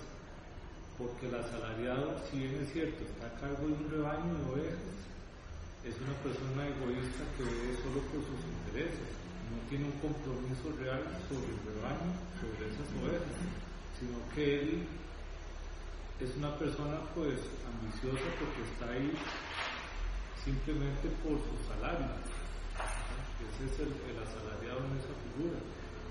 [0.98, 4.96] Porque el asalariado, si bien es cierto, está a cargo de un rebaño de ovejas,
[5.84, 9.06] es una persona egoísta que ve solo por sus intereses,
[9.52, 12.10] no tiene un compromiso real sobre el rebaño,
[12.42, 13.38] sobre esas ovejas,
[14.00, 14.88] sino que él
[16.24, 17.38] es una persona pues
[17.70, 19.12] ambiciosa porque está ahí
[20.42, 22.08] simplemente por su salario.
[23.56, 25.60] Es el, asalariado en esa figura.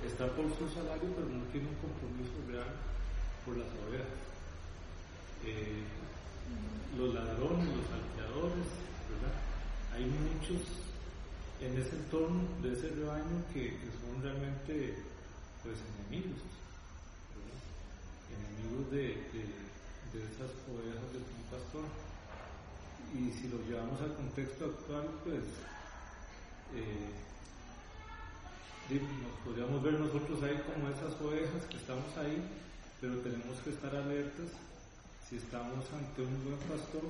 [0.04, 2.72] Está por su salario pero no tiene un compromiso real
[3.44, 4.16] por las ovejas.
[5.44, 5.84] Eh,
[6.96, 8.68] los ladrones, los salteadores,
[9.12, 9.36] ¿verdad?
[9.96, 10.62] Hay muchos
[11.60, 14.98] en ese entorno de ese rebaño que, son realmente
[15.62, 16.40] pues enemigos,
[18.32, 19.64] enemigos de, de-
[20.14, 21.84] de esas ovejas del buen pastor.
[23.14, 25.42] Y si lo llevamos al contexto actual, pues
[26.74, 27.10] eh,
[28.92, 32.36] nos podríamos ver nosotros ahí como esas ovejas que estamos ahí,
[33.00, 34.50] pero tenemos que estar alertas
[35.28, 37.02] si estamos ante un buen pastor.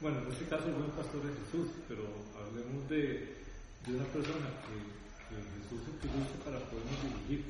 [0.00, 2.02] Bueno, en este caso el buen pastor es Jesús, pero
[2.34, 3.36] hablemos de,
[3.86, 4.74] de una persona que,
[5.30, 7.44] que Jesús utiliza para podernos dirigir.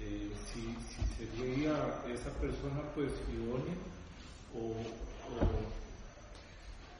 [0.00, 1.02] Eh, si, si
[1.36, 1.74] sería
[2.08, 3.76] esa persona pues idónea
[4.56, 4.72] o,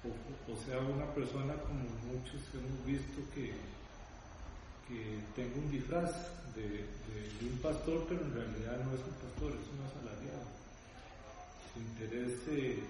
[0.04, 1.80] o- o sea una persona como
[2.12, 3.52] muchos hemos visto que,
[4.90, 6.10] que tenga un disfraz
[6.56, 10.50] de, de- de un pastor pero en realidad no es un pastor, es un asalariado.
[11.72, 12.82] Su interés eh,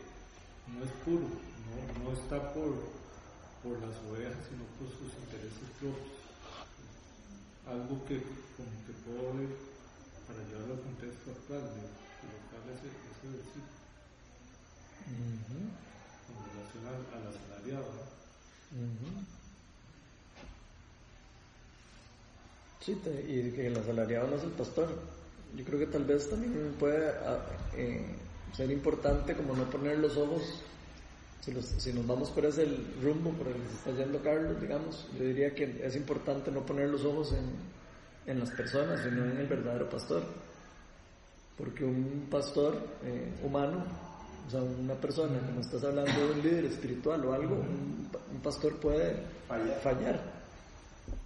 [0.73, 2.73] no es puro, no, no está por,
[3.63, 6.17] por las ovejas sino por sus intereses propios
[7.69, 8.17] algo que
[8.57, 9.53] como que puedo ver
[10.27, 11.85] para llevarlo al contexto actual de,
[12.57, 13.79] habla ese, ese versículo
[15.11, 15.61] Ujú.
[16.27, 17.87] con relación al, al asalariado.
[18.73, 19.40] ¿no?
[22.81, 24.89] Sí, te- y que el asalariado no es el pastor.
[25.55, 27.39] Yo creo que tal vez también puede ah,
[27.77, 28.07] eh,
[28.55, 30.63] ser importante como no poner los ojos,
[31.43, 32.67] si, los- si nos vamos por ese
[33.03, 36.61] rumbo por el que se está yendo Carlos, digamos, yo diría que es importante no
[36.65, 40.23] poner los ojos en, en las personas, sino en el verdadero pastor.
[41.59, 42.75] Porque un pastor
[43.05, 43.85] eh, humano,
[44.47, 48.19] o sea, una persona, como estás hablando de un líder espiritual o algo, un, pa-
[48.33, 49.15] un pastor puede
[49.47, 49.81] Fallar.
[49.83, 50.21] fallar.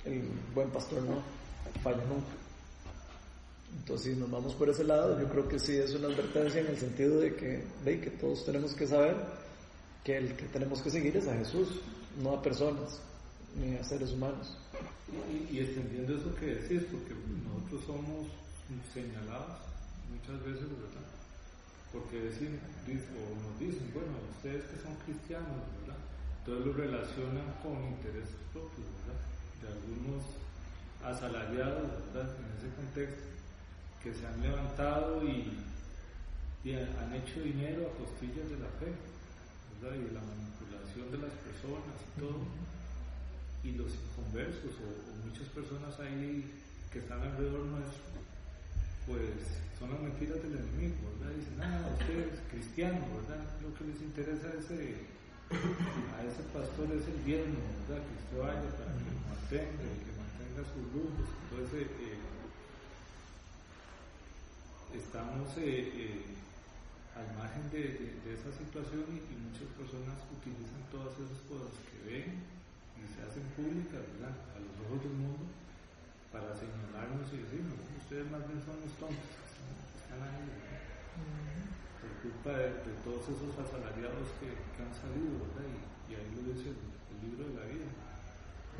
[0.04, 0.22] El
[0.54, 1.22] buen pastor no
[1.82, 2.44] falla nunca.
[3.78, 6.68] Entonces, si nos vamos por ese lado, yo creo que sí es una advertencia en
[6.68, 9.16] el sentido de que, de que todos tenemos que saber
[10.04, 11.80] que el que tenemos que seguir es a Jesús,
[12.22, 13.00] no a personas
[13.56, 14.56] ni a seres humanos.
[15.50, 18.26] Y, extendiendo eso que decís, porque nosotros somos
[18.92, 19.60] señalados
[20.10, 21.06] muchas veces, ¿verdad?
[21.92, 22.58] Porque decir,
[22.88, 26.00] o nos dicen, bueno, ustedes que son cristianos, ¿verdad?
[26.40, 29.20] Entonces lo relacionan con intereses propios, ¿verdad?
[29.62, 30.24] De algunos
[31.04, 32.30] asalariados, ¿verdad?
[32.40, 33.24] En ese contexto,
[34.02, 35.52] que se han levantado y,
[36.64, 38.92] y han hecho dinero a costillas de la fe,
[39.80, 39.96] ¿verdad?
[39.96, 42.64] Y de la manipulación de las personas y todo
[43.64, 46.44] y los inconversos o, o muchas personas ahí
[46.92, 48.20] que están alrededor nuestro,
[49.08, 51.34] pues son las mentiras del enemigo, ¿verdad?
[51.34, 53.42] Dicen, ah, usted es cristiano, ¿verdad?
[53.64, 55.08] Lo que les interesa a ese,
[55.50, 58.04] a ese pastor es el diezmo, ¿verdad?
[58.04, 60.13] Que usted vaya para que lo mantenga y que
[60.54, 61.28] mantenga sus lujos.
[61.50, 62.18] Entonces, eh,
[64.94, 66.24] estamos eh, eh,
[67.18, 71.74] al margen de, de- de esa situación y, y muchas personas utilizan todas esas cosas
[71.90, 72.42] que ven
[72.98, 74.34] y se hacen públicas, ¿verdad?
[74.54, 75.44] A los ojos del mundo
[76.30, 80.82] para señalarnos y decirnos, ustedes más bien son los tontos están, ahí, ¿verdad?
[82.02, 85.66] Por culpa de, de todos esos asalariados que, que han salido, ¿verdad?
[85.70, 85.78] Y,
[86.10, 87.86] y ahí lo dice el, el libro de la vida.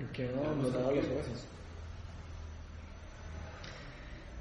[0.02, 0.42] Y que no
[0.74, 1.38] las.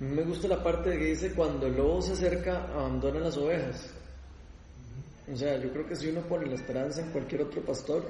[0.04, 3.90] Me gusta la parte que dice cuando el lobo se acerca, abandona las ovejas.
[5.32, 8.04] O sea, yo creo que si uno pone la esperanza en cualquier otro pastor,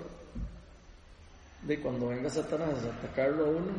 [1.62, 3.74] de cuando venga Satanás a atacarlo a uno,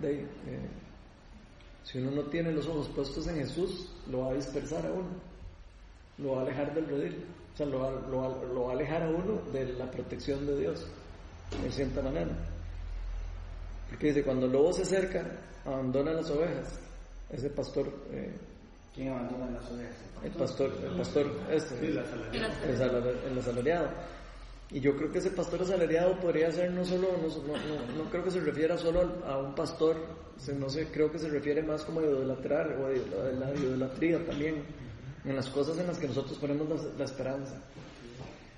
[0.00, 0.26] de, eh,
[1.84, 5.10] si uno no tiene los ojos puestos en Jesús, lo va a dispersar a uno,
[6.16, 9.02] lo va a alejar del redil, o sea, lo va, lo lo va a alejar
[9.02, 10.86] a uno de la protección de Dios,
[11.62, 12.57] de cierta manera.
[13.88, 15.24] Porque dice, cuando el lobo se acerca,
[15.64, 16.78] abandona las ovejas,
[17.30, 18.32] ese pastor eh,
[18.94, 19.94] ¿Quién abandona las ovejas?
[20.24, 22.72] El pastor, el pastor, este, el,
[23.32, 23.88] el asalariado.
[24.70, 28.10] Y yo creo que ese pastor asalariado podría ser no solo, no, no, no- no
[28.10, 29.96] creo que se refiera solo a un pastor,
[30.36, 34.24] sino se, creo que se refiere más como a idolatrar o a la, la idolatría
[34.26, 34.64] también,
[35.24, 37.54] en las cosas en las que nosotros ponemos la, la esperanza.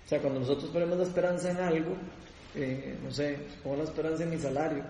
[0.05, 1.95] O sea, cuando nosotros ponemos la esperanza en algo,
[2.55, 4.83] eh, no sé, pongo la esperanza en mi salario,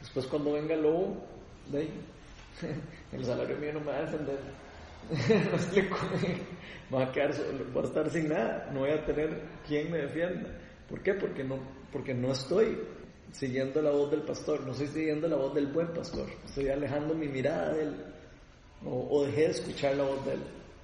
[0.00, 1.24] después cuando venga el lobo,
[3.12, 4.38] el salario mío no me va a defender.
[5.10, 5.96] ¿Me explico?
[6.90, 9.98] Voy a quedar solo, voy a estar sin nada, no voy a tener quien me
[9.98, 10.48] defienda.
[10.88, 11.14] ¿Por qué?
[11.14, 11.58] Porque no,
[11.92, 12.78] porque no estoy
[13.32, 17.14] siguiendo la voz del pastor, no estoy siguiendo la voz del buen pastor, estoy alejando
[17.14, 17.96] mi mirada de él,
[18.84, 20.40] o, dejé de escuchar la voz de él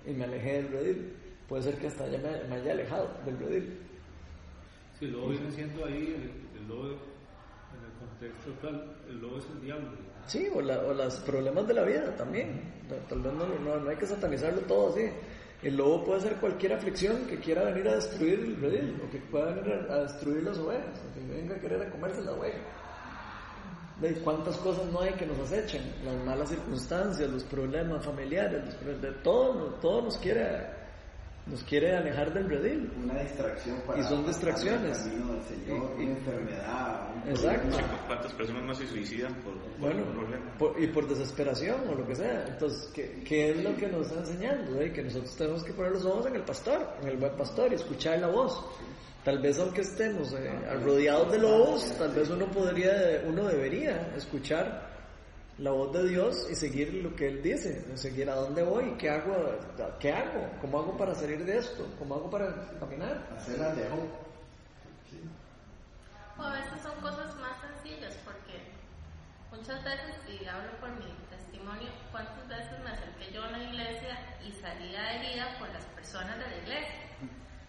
[0.07, 1.13] y me alejé del redil.
[1.49, 3.79] Puede ser que hasta ya me, haya alejado del redil.
[4.99, 6.97] Sí, el lobo viene siendo ahí, el, el lobo
[9.09, 9.89] el lobo es el diablo.
[10.27, 12.73] Sí, o, la- o los problemas de la vida también.
[13.09, 15.09] Tal- vez no, hay que satanizarlo todo así.
[15.63, 19.19] El lobo puede ser cualquier aflicción que quiera venir a destruir el redil, o que
[19.19, 22.33] pueda venir a, a destruir las ovejas, o que venga a querer a comerse la
[22.33, 22.59] oveja.
[24.01, 25.83] ¿De cuántas cosas no hay que nos acechen?
[26.05, 30.67] Las malas circunstancias, los problemas familiares, los problemas de todo, todo nos quiere,
[31.47, 32.91] nos quiere alejar del redil.
[33.03, 35.05] Una distracción para Y son distracciones.
[35.05, 37.79] del camino del Señor, Y- y- una enfermedad, un Exacto.
[38.07, 40.59] ¿Cuántas personas no se suicidan por, por Bueno, un problema?
[40.59, 42.45] por- y por desesperación o lo que sea.
[42.47, 44.81] Entonces, ¿qué, qué es lo que nos está enseñando?
[44.81, 44.93] eh?
[44.93, 47.75] Que nosotros tenemos que poner los ojos en el pastor, en el buen pastor y
[47.75, 48.65] escuchar la voz.
[49.25, 50.51] Tal vez aunque estemos eh,
[50.85, 54.92] rodeados de lobos, tal vez uno podría, uno debería escuchar
[55.63, 59.09] la voz de Dios y seguir lo que Él dice, seguir a dónde voy, qué
[59.09, 59.33] hago,
[60.01, 63.29] qué hago, cómo hago para salir de esto, cómo hago para caminar.
[63.37, 64.23] Hacerlas de hope.
[66.37, 68.59] O a veces son cosas más sencillas porque
[69.53, 74.19] muchas veces, y hablo por mi testimonio, cuántas veces me acerqué yo a una iglesia
[74.45, 76.95] y salía herida por las personas de la iglesia,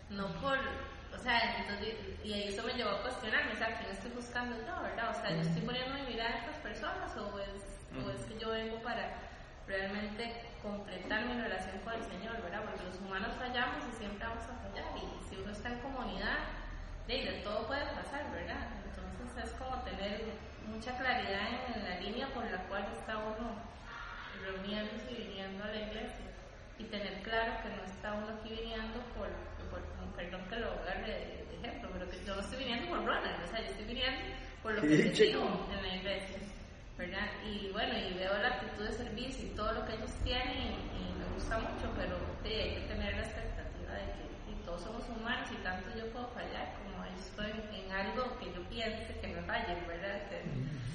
[0.10, 4.12] no por, o sea, entonces, y eso me llevó a cuestionarme, o sea, ¿quién estoy
[4.12, 5.12] buscando yo, verdad?
[5.12, 7.63] O sea, yo estoy poniendo mi mirada en estas personas o es,
[8.02, 9.24] o es que yo vengo para
[9.68, 12.64] realmente completar mi relación con el Señor, ¿verdad?
[12.66, 16.40] Porque los humanos fallamos y siempre vamos a fallar y si uno está en comunidad,
[17.08, 18.68] de, todo puede pasar, ¿verdad?
[18.88, 20.24] Entonces es como tener
[20.68, 23.60] mucha claridad en, la línea por la cual está uno
[24.42, 26.26] reuniéndose y viniendo a la iglesia.
[26.80, 29.30] Y tener claro que no está uno aquí viniendo por,
[29.70, 29.82] por
[30.16, 33.36] perdón que lo agarre de, de ejemplo, pero que yo no estoy viniendo por runner,
[33.44, 34.20] o sea, yo estoy viniendo
[34.62, 35.68] por lo que Sí, chico.
[35.72, 36.38] en la iglesia,
[36.98, 37.28] ¿verdad?
[37.46, 41.10] Y bueno, y veo la actitud de servicio y todo lo que ellos tienen y,
[41.10, 44.82] y me gusta mucho, pero sí, hay que tener la expectativa de que y todos
[44.84, 49.18] somos humanos y tanto yo puedo fallar como yo estoy en algo que yo piense
[49.20, 50.22] que me falle, ¿verdad?
[50.30, 50.42] Que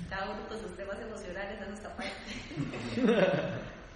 [0.09, 2.33] cada uno con sus temas emocionales es esta parte.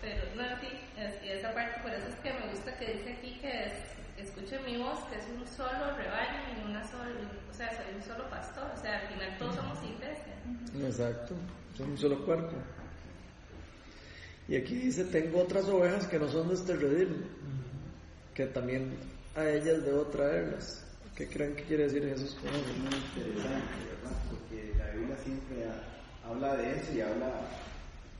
[0.01, 3.13] Pero no, sí, es- y esa parte, por eso es que me gusta que dice
[3.19, 3.73] aquí que es,
[4.19, 7.11] escuchen mi voz, que es un solo rebaño y una sola,
[7.51, 9.52] o sea, soy un solo pastor, o sea, al final todos.
[10.83, 11.35] Exacto,
[11.77, 12.53] son un solo cuerpo.
[14.49, 17.25] Y aquí dice, tengo otras ovejas que no son de este redil,
[18.35, 18.95] que también
[19.37, 20.85] a ellas debo traerlas.
[21.15, 22.67] ¿Qué creen que quiere decir Jesús con Es eso?
[22.79, 24.17] muy interesante, ¿verdad?
[24.31, 27.31] Porque la Biblia siempre ha- habla de eso y habla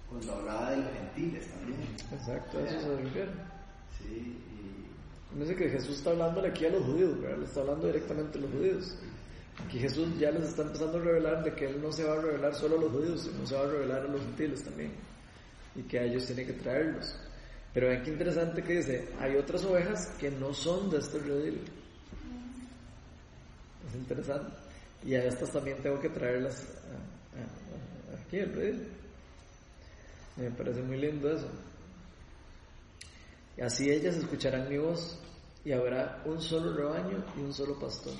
[0.09, 1.81] cuando hablaba de los gentiles también.
[2.13, 3.31] Exacto, a eso se refiere.
[3.99, 4.39] Sí,
[5.35, 7.39] y Dice que Jesús está hablándole aquí a los judíos, ¿verdad?
[7.39, 8.95] Le está hablando directamente a los judíos.
[9.59, 12.21] Aquí Jesús ya les está empezando a revelar de que Él no se va a
[12.21, 14.93] revelar solo a los judíos, sino se va a revelar a los gentiles también.
[15.75, 17.15] Y que a ellos tiene que traerlos.
[17.73, 21.61] Pero vean qué interesante que dice, hay otras ovejas que no son de este redil.
[23.89, 24.57] Es interesante.
[25.05, 26.67] Y a estas también tengo que traerlas
[28.27, 28.89] aquí al redil.
[30.37, 31.49] Me parece muy lindo eso.
[33.57, 35.19] Y así ellas escucharán mi voz
[35.65, 38.15] y habrá un solo rebaño y un solo pastor.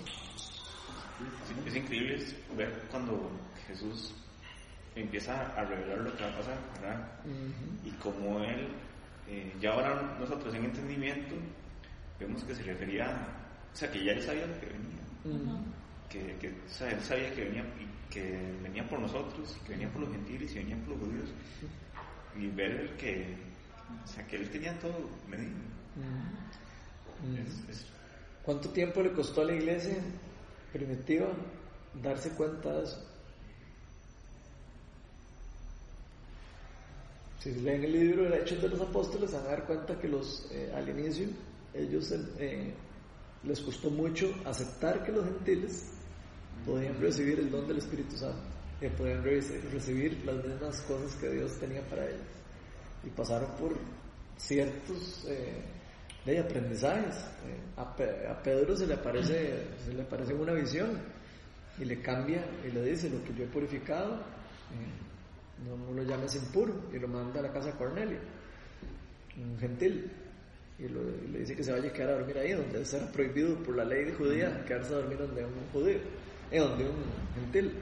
[1.45, 2.25] Es, es increíble
[2.57, 3.31] ver cuando
[3.67, 4.15] Jesús
[4.95, 7.13] empieza a revelar lo que va a pasar, ¿verdad?
[7.85, 8.69] Y como Él,
[9.29, 11.35] eh, ya ahora nosotros en entendimiento,
[12.21, 13.27] vemos que se refería,
[13.73, 15.03] o sea, que ya Él sabía lo que venía,
[16.09, 19.91] que, que, o sea, Él sabía que venía, y que venía por nosotros, que venía
[19.91, 21.31] por los gentiles y venía por los judíos,
[22.37, 23.35] y ver que,
[24.05, 25.57] o sea, que Él tenía todo medido.
[25.97, 27.37] Ujú.
[27.39, 27.87] Es- es-
[28.43, 29.97] ¿Cuánto tiempo le costó a la iglesia
[30.73, 31.29] primitiva
[32.03, 33.09] darse cuenta de eso?
[37.41, 40.47] Si leen el libro de Hechos de los Apóstoles, van a dar cuenta que los
[40.53, 41.27] eh, al inicio
[41.75, 42.73] ellos eh,
[43.43, 45.91] les costó mucho aceptar que los gentiles
[46.65, 48.43] podían recibir el don del Espíritu Santo,
[48.79, 52.21] que podían recibir las mismas cosas que Dios tenía para ellos.
[53.05, 53.77] Y pasaron por
[54.37, 55.63] ciertos eh,
[56.25, 57.17] de aprendizajes.
[57.47, 60.99] Eh, a, Pe- a Pedro se le aparece, se le aparece una visión
[61.79, 66.03] y le cambia y le dice lo que yo he purificado, eh, no, no lo
[66.03, 68.19] llames impuro y lo manda a la casa de Cornelio,
[69.37, 70.11] un gentil.
[70.79, 73.07] Y, lo- y le dice que se vaya a quedar a dormir ahí, donde será
[73.13, 75.99] prohibido por la ley judía quedarse a dormir donde un judío,
[76.51, 76.97] eh, donde un
[77.35, 77.73] gentil.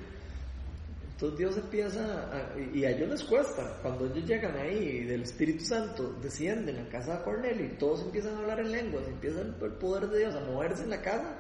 [1.20, 2.02] Entonces Dios empieza,
[2.32, 6.82] a- y a ellos les cuesta, cuando ellos llegan ahí del Espíritu Santo desciende en
[6.84, 10.08] la casa de Cornelio y todos empiezan a hablar en lenguas, empieza el, el poder
[10.08, 11.36] de Dios a moverse en la casa,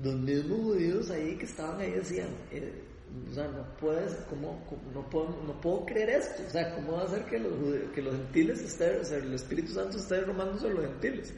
[0.00, 2.80] los mismos judíos ahí que estaban ahí decían, eh,
[3.28, 6.92] o sea, no puedes, ¿cómo, cómo- no, puedo, no puedo creer esto, o sea, ¿cómo
[6.92, 7.52] va a ser que los,
[7.92, 11.34] que los gentiles estén, o sea, el Espíritu Santo esté derramando sobre los gentiles?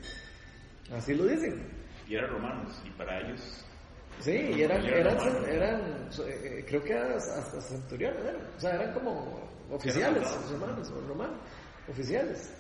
[0.93, 1.63] Así lo dicen.
[2.07, 3.65] Y eran romanos, y para ellos
[4.21, 8.37] Sí, y eran, eran eran, eran, eh, creo que hasta centuriones, eran.
[8.57, 9.41] o sea, eran como
[9.71, 11.37] oficiales, romanos, o romanos,
[11.89, 12.51] oficiales.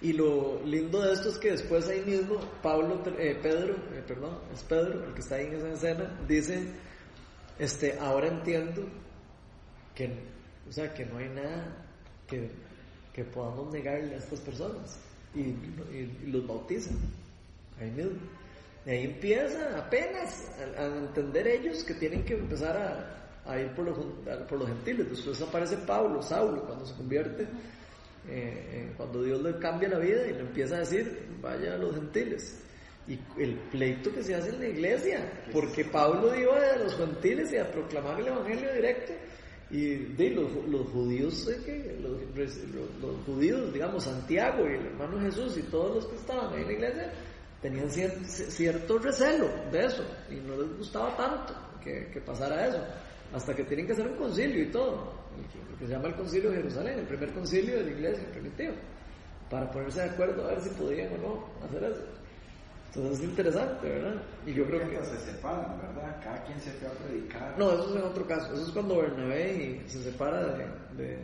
[0.00, 4.38] Y lo lindo de esto es que después ahí mismo, Pablo, eh, Pedro, eh, perdón,
[4.52, 6.62] es Pedro, el que está ahí en esa escena, dice,
[7.58, 8.82] este, ahora entiendo
[9.94, 10.10] que,
[10.68, 11.86] o sea, que no hay nada
[12.26, 12.50] que,
[13.14, 14.98] que podamos negarle a estas personas.
[15.34, 16.96] Y, y- y los bautizan,
[17.80, 18.18] ahí mismo.
[18.86, 23.70] Y ahí empieza apenas a, a entender ellos que tienen que empezar a, a ir
[23.74, 25.10] por los, a- por los gentiles.
[25.10, 27.48] Después aparece Pablo, Saulo, cuando se convierte, eh,
[28.28, 31.94] eh, cuando Dios le cambia la vida y le empieza a decir, vaya a los
[31.94, 32.60] gentiles.
[33.06, 37.52] Y el pleito que se hace en la iglesia, porque Pablo iba a los gentiles
[37.52, 39.12] y a proclamar el evangelio directo.
[39.70, 41.46] Y de, los, los judíos,
[42.00, 42.58] los, los-
[43.00, 46.66] los judíos, digamos, Santiago y el hermano Jesús y todos los que estaban ahí en
[46.66, 47.12] la iglesia,
[47.64, 52.78] tenían cier- cierto recelo de eso y no les gustaba tanto que, que pasara eso,
[53.32, 55.14] hasta que tienen que hacer un concilio y todo,
[55.72, 58.74] lo que se llama el concilio de Jerusalén, el primer concilio de la iglesia primitiva,
[59.48, 62.02] para ponerse de acuerdo a ver si podían o no hacer eso.
[62.94, 64.22] Entonces es interesante, ¿verdad?
[64.46, 65.04] Y yo creo que...
[65.06, 66.20] se separan, ¿verdad?
[66.22, 67.58] Cada quien se fue a predicar.
[67.58, 68.52] No, eso es en otro caso.
[68.52, 69.54] Eso es cuando Bernabé
[69.84, 71.18] y se separa de, de,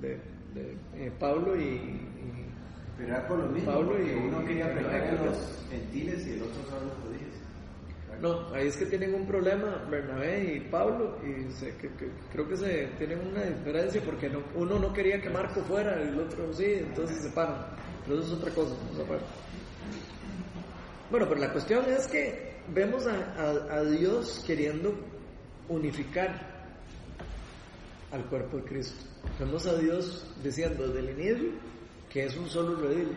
[0.00, 0.20] de-
[0.54, 2.48] de, eh, Pablo y, y-
[2.96, 5.36] Pero era por lo mismo, Pablo y- uno quería predicar a y- los
[5.70, 7.22] gentiles y el otro a los judíos.
[8.22, 12.48] No, ahí es que tienen un problema Bernabé y Pablo y se- que- que- creo
[12.48, 16.20] que se tienen una diferencia porque no- uno no quería que Marco fuera y el
[16.20, 17.66] otro sí, entonces se separan.
[18.06, 18.74] Pero eso es otra cosa,
[19.06, 19.24] parte.
[21.10, 24.94] Bueno, pero la cuestión es que vemos a, a- a Dios queriendo
[25.68, 26.56] unificar
[28.12, 29.04] al cuerpo de Cristo.
[29.38, 31.50] Vemos a Dios diciendo desde el inicio
[32.16, 33.08] que es un solo redil,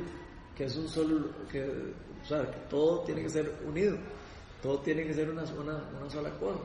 [0.58, 3.98] que es un solo, que, o sea, que todo tiene que ser unido,
[4.62, 6.60] todo tiene que ser una, una, una sola cosa.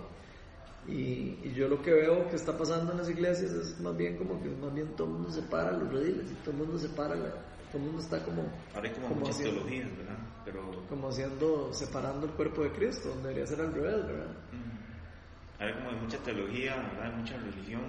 [0.89, 4.17] Y, y yo lo que veo que está pasando en las iglesias es más bien
[4.17, 7.15] como que más bien todo el mundo separa los rediles y todo el mundo separa,
[7.15, 7.31] la-
[7.71, 8.43] todo el mundo está como,
[8.75, 10.19] ahora hay como, como muchas haciendo- teologías, ¿verdad?
[10.45, 14.27] Pero como haciendo, separando el cuerpo de Cristo, donde debería ser al revés, ¿verdad?
[14.51, 17.13] mm, hay como mucha teología, ¿verdad?
[17.13, 17.83] Hay mucha religión,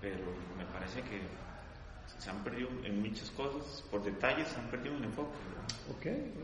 [0.00, 0.24] pero
[0.58, 1.43] me parece que
[2.18, 5.36] se han perdido en muchas cosas, por detalles se han perdido el enfoque.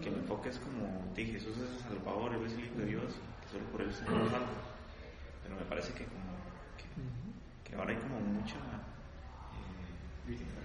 [0.01, 2.87] Que el enfoque es como, dije, Jesús es el Salvador, Él es el Hijo de
[2.87, 3.13] Dios,
[3.43, 4.47] que solo por Él se nos salva.
[5.43, 6.31] Pero me parece que como
[6.77, 8.57] que, que ahora hay como mucha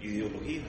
[0.01, 0.65] ideologías.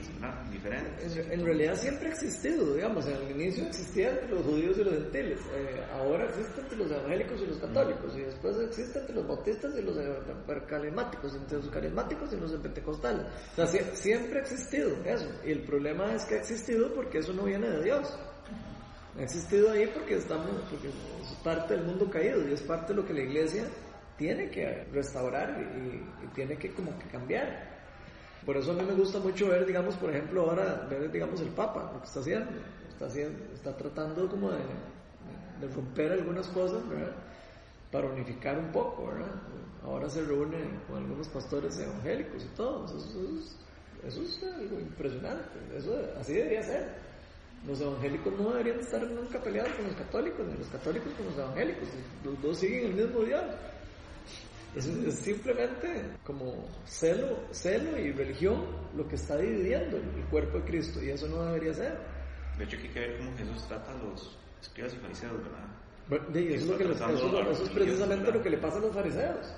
[0.51, 1.17] Diferentes.
[1.31, 5.39] En, realidad siempre ha existido, digamos, el inicio existía entre los judíos y los gentiles,
[5.53, 9.73] eh, ahora existe entre los evangélicos y los católicos, y después existe entre los bautistas
[9.77, 9.97] y los
[10.67, 13.25] carismáticos, entre los carismáticos y los pentecostales.
[13.53, 17.19] O sea, sie- siempre ha existido eso, y el problema es que ha existido porque
[17.19, 18.17] eso no viene de Dios.
[19.19, 23.01] Ha existido ahí porque estamos, porque es parte del mundo caído y es parte de
[23.01, 23.65] lo que la iglesia
[24.17, 27.76] tiene que restaurar y, y tiene que como que cambiar.
[28.47, 31.49] Por eso a mí me gusta mucho ver, digamos, por ejemplo, ahora, ver, digamos, el
[31.49, 32.49] Papa, lo que está haciendo.
[32.89, 37.11] Está, haciendo, está tratando como de, romper algunas cosas, ¿verdad?
[37.91, 39.31] Para unificar un poco, ¿verdad?
[39.83, 42.85] Ahora se reúne con algunos pastores evangélicos y todo.
[42.85, 43.57] Eso, es-
[44.07, 45.59] eso es algo impresionante.
[45.75, 46.87] Eso, así debería ser.
[47.67, 51.37] Los evangélicos no deberían estar nunca peleados con los católicos, ni los católicos con los
[51.37, 51.89] evangélicos.
[52.23, 53.43] Los dos siguen el mismo Dios.
[54.75, 58.65] Es, es simplemente como celo, celo y religión
[58.95, 61.97] lo que está dividiendo el cuerpo de Cristo y eso no debería ser.
[62.57, 65.65] De hecho, hay que ver cómo Jesús trata a los escribas y fariseos, ¿verdad?
[66.09, 68.77] Bueno, y eso, es lo que les- eso, eso es precisamente lo que le pasa
[68.77, 69.53] a los fariseos.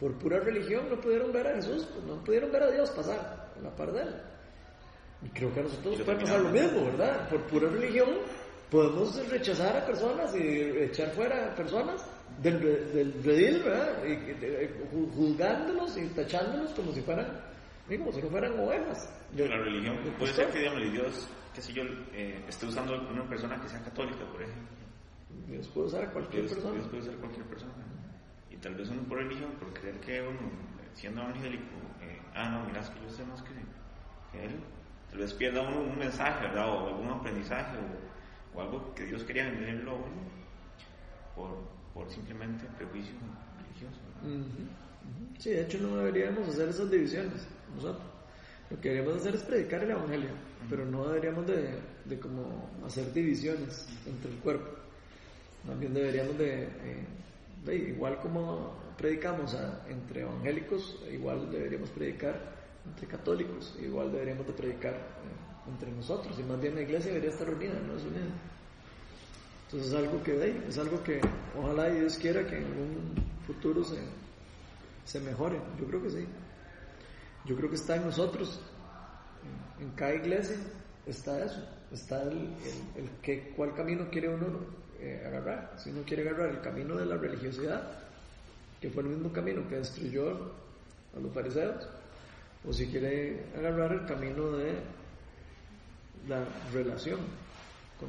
[0.00, 3.52] Por pura religión no pudieron ver a Jesús, pues, no pudieron ver a Dios pasar
[3.58, 4.14] a la par de él.
[5.24, 7.28] Y creo que a nosotros nos puede pasar lo mismo, ¿verdad?
[7.28, 8.08] Por pura religión
[8.70, 10.48] podemos rechazar a personas y
[10.82, 12.04] echar fuera a personas
[12.42, 12.60] del,
[12.92, 14.04] del redil, ¿verdad?
[14.04, 17.26] Y, juzgándolos y tachándolos como si fueran
[17.86, 19.12] como si no fueran ovejas.
[19.34, 21.82] Yo, la religión, puede ser que, digamos, Dios, qué sé yo,
[22.12, 24.68] eh, esté usando una persona que sea católica, por ejemplo.
[25.48, 26.74] Dios puede usar a cualquier Dios, persona.
[26.74, 27.72] Dios puede ser cualquier persona.
[28.50, 30.50] Y tal vez uno por religión, por creer que uno,
[30.94, 33.50] siendo evangélico, eh, ah, no, mira, es que yo sé más que,
[34.32, 34.60] que él.
[35.10, 36.68] Tal vez pierda uno un mensaje, ¿verdad?
[36.70, 40.06] O algún aprendizaje, o, o algo que Dios quería venderlo a uno,
[41.36, 41.50] por,
[41.94, 43.14] por simplemente prejuicio
[43.56, 44.00] religioso.
[45.38, 48.04] Sí, de hecho no deberíamos hacer esas divisiones nosotros.
[48.70, 50.30] Lo que deberíamos hacer es predicar el Evangelio,
[50.68, 54.68] pero no deberíamos de, de como hacer divisiones entre el cuerpo.
[55.78, 57.06] Bien deberíamos de, eh,
[57.64, 62.54] de- igual como predicamos a- entre evangélicos, igual deberíamos predicar
[62.86, 67.30] entre católicos, igual deberíamos de predicar eh, entre nosotros, y más bien la iglesia debería
[67.30, 68.28] estar unida, no es unida.
[69.74, 71.20] Entonces es algo que es algo que
[71.58, 73.14] ojalá Dios quiera que en algún
[73.44, 73.98] futuro se,
[75.04, 75.60] se mejore.
[75.80, 76.24] Yo creo que sí.
[77.44, 78.60] Yo creo que está en nosotros,
[79.80, 80.56] en, en cada iglesia
[81.06, 81.60] está eso,
[81.92, 84.46] está el, el- el que, cuál camino quiere uno
[85.00, 85.72] eh, agarrar.
[85.76, 87.82] Si uno quiere agarrar el camino de la religiosidad,
[88.80, 90.52] que fue el mismo camino que destruyó
[91.16, 91.84] a los fariseos,
[92.64, 94.74] o si quiere agarrar el camino de
[96.28, 97.18] la relación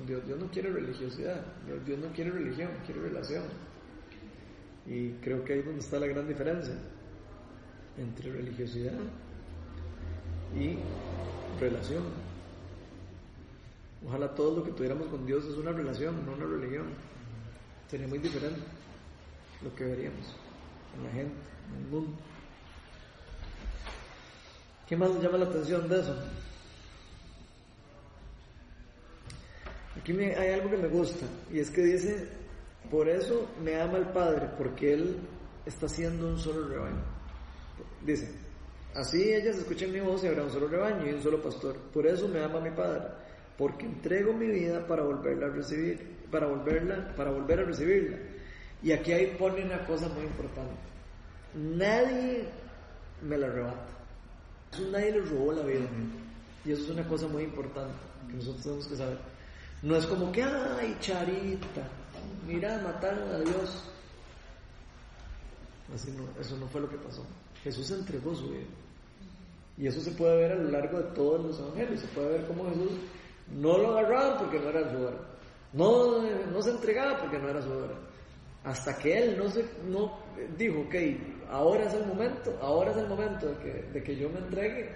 [0.06, 0.24] Dios.
[0.40, 1.42] No quiere religiosidad,
[1.86, 3.44] Dios- no quiere religión, quiere relación.
[4.88, 6.76] Y creo que ahí es donde está la gran diferencia
[7.98, 8.94] entre religiosidad
[10.56, 10.78] y
[11.60, 12.04] relación.
[14.08, 16.86] Ojalá todo lo que tuviéramos con Dios es una relación, no una religión.
[17.90, 18.60] Sería muy diferente
[19.64, 20.36] lo que veríamos
[20.98, 21.36] en la gente,
[21.72, 22.12] en el mundo.
[24.88, 26.16] ¿Qué más llama la atención de eso?
[29.98, 32.28] Aquí me- hay algo que me gusta y es que dice,
[32.92, 35.18] por eso me ama el Padre, porque Él
[35.66, 37.04] está haciendo un solo rebaño.
[38.06, 38.30] Dice,
[38.94, 41.76] así ellas escuchen mi voz y habrá un solo rebaño y un solo pastor.
[41.94, 43.04] Por eso me ama mi Padre,
[43.58, 48.18] porque entrego mi vida para volverla a recibir, para volverla, para volver a recibirla.
[48.84, 50.76] Y aquí ahí pone una cosa muy importante.
[51.56, 52.46] Nadie
[53.22, 53.88] me la arrebata.
[54.72, 55.88] Eso nadie le robó la vida.
[56.66, 57.94] Y eso es una cosa muy importante
[58.28, 59.18] que nosotros tenemos que saber.
[59.86, 61.88] No es como que, ay, charita,
[62.48, 63.84] mira, mataron a Dios.
[65.94, 67.24] Así no, eso no fue lo que pasó.
[67.64, 68.66] Jesús entregó su vida.
[69.78, 72.02] Y eso se puede ver a lo largo de todos los evangelios.
[72.02, 72.94] Se puede ver cómo Jesús
[73.52, 75.18] no lo agarraban porque no era su hora.
[75.74, 76.22] No,
[76.52, 77.94] no se entregaba porque no era su hora.
[78.64, 80.18] Hasta que él no, se, no
[80.58, 80.96] dijo, ok,
[81.52, 84.90] ahora es el momento, ahora es el momento de que, de que yo me entregue.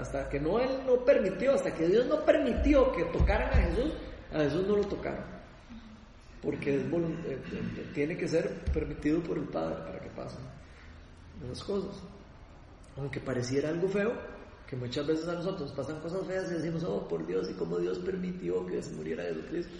[0.00, 3.92] Hasta que no él no permitió, hasta que Dios no permitió que tocaran a Jesús,
[4.34, 5.24] a Jesús no lo tocaron.
[6.42, 6.82] Porque eh,
[7.26, 10.40] eh, tiene que ser permitido por el Padre para que pasen
[11.44, 11.96] esas cosas.
[12.96, 14.12] Aunque pareciera algo feo,
[14.66, 17.54] que muchas veces a nosotros nos pasan cosas feas y decimos, oh por Dios, y
[17.54, 19.72] cómo Dios permitió que se muriera Jesucristo.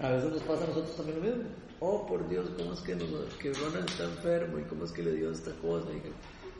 [0.00, 1.44] A veces nos pasa a nosotros también lo mismo.
[1.80, 5.02] Oh por Dios, cómo es que, nos- que Ronald está enfermo y cómo es que
[5.02, 5.86] le dio esta cosa.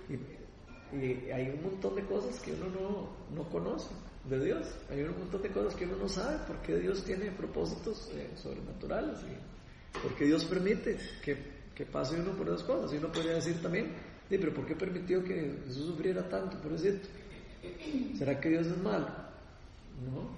[0.08, 3.88] Y, y- y hay un montón de cosas que uno no, no conoce
[4.28, 4.66] de Dios.
[4.90, 8.30] Hay un montón de cosas que uno no sabe por qué Dios tiene propósitos eh,
[8.36, 11.36] sobrenaturales y por qué Dios permite que,
[11.74, 12.92] que pase uno por esas cosas.
[12.92, 13.92] Y uno podría decir también,
[14.28, 16.58] "Sí, pero ¿por qué permitió que Jesús sufriera tanto?
[16.60, 17.00] Por decir,
[18.16, 19.08] ¿será que Dios es malo?
[20.04, 20.36] No.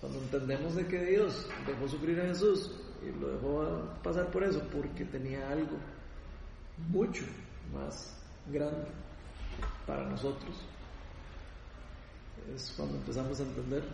[0.00, 4.60] Cuando entendemos de que Dios dejó sufrir a Jesús y lo dejó pasar por eso
[4.72, 5.76] porque tenía algo
[6.88, 7.24] mucho
[7.72, 8.12] más
[8.50, 8.88] grande
[9.86, 10.56] para nosotros,
[12.54, 13.84] es cuando empezamos a entender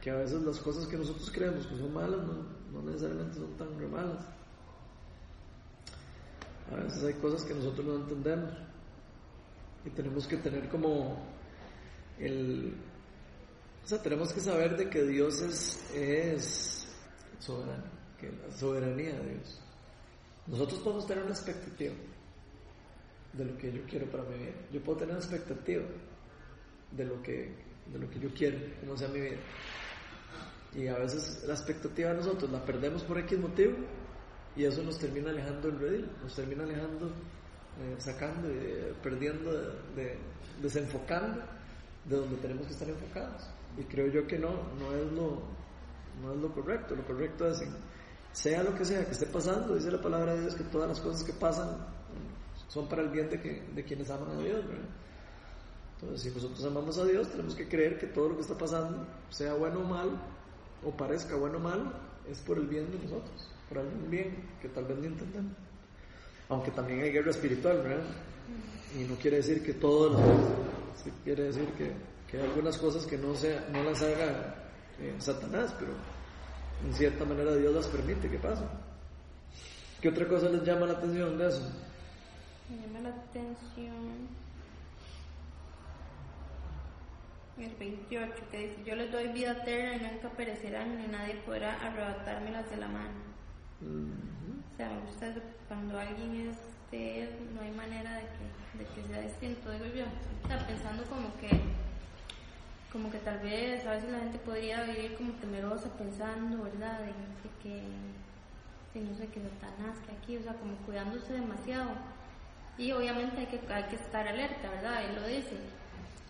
[0.00, 3.56] que a veces las cosas que nosotros creemos que son malas no, no necesariamente son
[3.56, 4.24] tan malas.
[6.70, 8.52] A veces hay cosas que nosotros no entendemos
[9.84, 11.16] y tenemos que tener como
[12.18, 12.74] el...
[13.84, 16.86] O sea, tenemos que saber de que Dios es, es
[17.38, 17.84] soberano,
[18.20, 19.60] que la soberanía de Dios.
[20.46, 21.94] Nosotros podemos tener una expectativa
[23.32, 24.52] de lo que yo quiero para mi vida.
[24.72, 25.84] Yo puedo tener una expectativa
[26.92, 27.54] de lo que,
[27.92, 29.36] de lo que yo quiero, como sea mi vida.
[30.74, 33.74] Y a veces la expectativa de nosotros la perdemos por X motivo
[34.56, 37.06] y eso nos termina alejando del redil, nos termina alejando,
[37.80, 39.68] eh, sacando, y perdiendo, de,
[40.02, 40.18] de-
[40.62, 41.42] desenfocando
[42.04, 43.48] de donde tenemos que estar enfocados.
[43.78, 45.42] Y creo yo que no, no es lo,
[46.22, 46.94] no es lo correcto.
[46.96, 47.62] Lo correcto es,
[48.32, 51.00] sea lo que sea que esté pasando, dice la palabra de Dios que todas las
[51.00, 51.86] cosas que pasan
[52.68, 54.66] son para el bien de, que, de quienes aman a Dios.
[54.66, 54.88] ¿verdad?
[56.00, 59.04] Entonces, si nosotros amamos a Dios, tenemos que creer que todo lo que está pasando,
[59.30, 60.12] sea bueno o malo,
[60.84, 61.92] o parezca bueno o malo,
[62.30, 65.52] es por el bien de nosotros, por algún bien que tal vez no entendemos.
[66.48, 68.04] Aunque también hay guerra espiritual, ¿verdad?
[68.96, 70.18] Y no quiere decir que todo lo
[71.02, 71.92] sí quiere decir que,
[72.30, 74.54] que hay algunas cosas que no, sea, no las haga
[75.00, 75.92] eh, Satanás, pero
[76.84, 78.68] en cierta manera Dios las permite que pasen.
[80.00, 81.62] ¿Qué otra cosa les llama la atención de eso?
[82.70, 84.28] Me llama la atención
[87.64, 91.74] el 28 que dice, yo les doy vida eterna y nunca perecerán ni nadie podrá
[91.74, 93.28] arrebatármelas de la mano.
[93.80, 95.34] O sea, me gusta
[95.68, 96.56] cuando alguien es
[96.90, 100.04] de él, no hay manera de que, de que sea distinto, digo yo.
[100.44, 101.50] O sea, pensando como que,
[102.92, 107.00] como que tal vez a veces la gente podría vivir como temerosa pensando, ¿verdad?
[107.00, 107.82] De, de que,
[108.92, 111.90] si no sé, que Satanás, que aquí, o sea, como cuidándose demasiado.
[112.78, 115.04] Y obviamente hay que, hay que estar alerta, ¿verdad?
[115.04, 115.56] Él lo dice.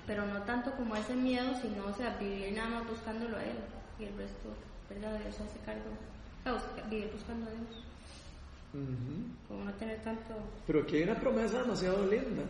[0.08, 3.58] Pero no tanto como ese miedo, sino, o sea, vivir nada más buscándolo a Él.
[4.00, 4.48] Y el resto,
[4.88, 5.20] ¿verdad?
[5.20, 5.90] Dios hace cargo.
[6.88, 7.84] Vivir buscando a Dios.
[9.46, 10.34] Como no tener tanto...
[10.66, 12.42] Pero aquí hay una promesa demasiado linda.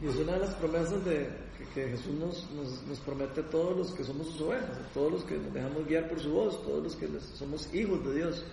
[0.00, 1.28] Y es una de las promesas de,
[1.58, 4.92] que, que Jesús nos, nos, nos, promete a todos los que somos sus ovejas, a
[4.92, 8.14] todos los que nos dejamos guiar por su voz, todos los que somos hijos de
[8.14, 8.44] Dios.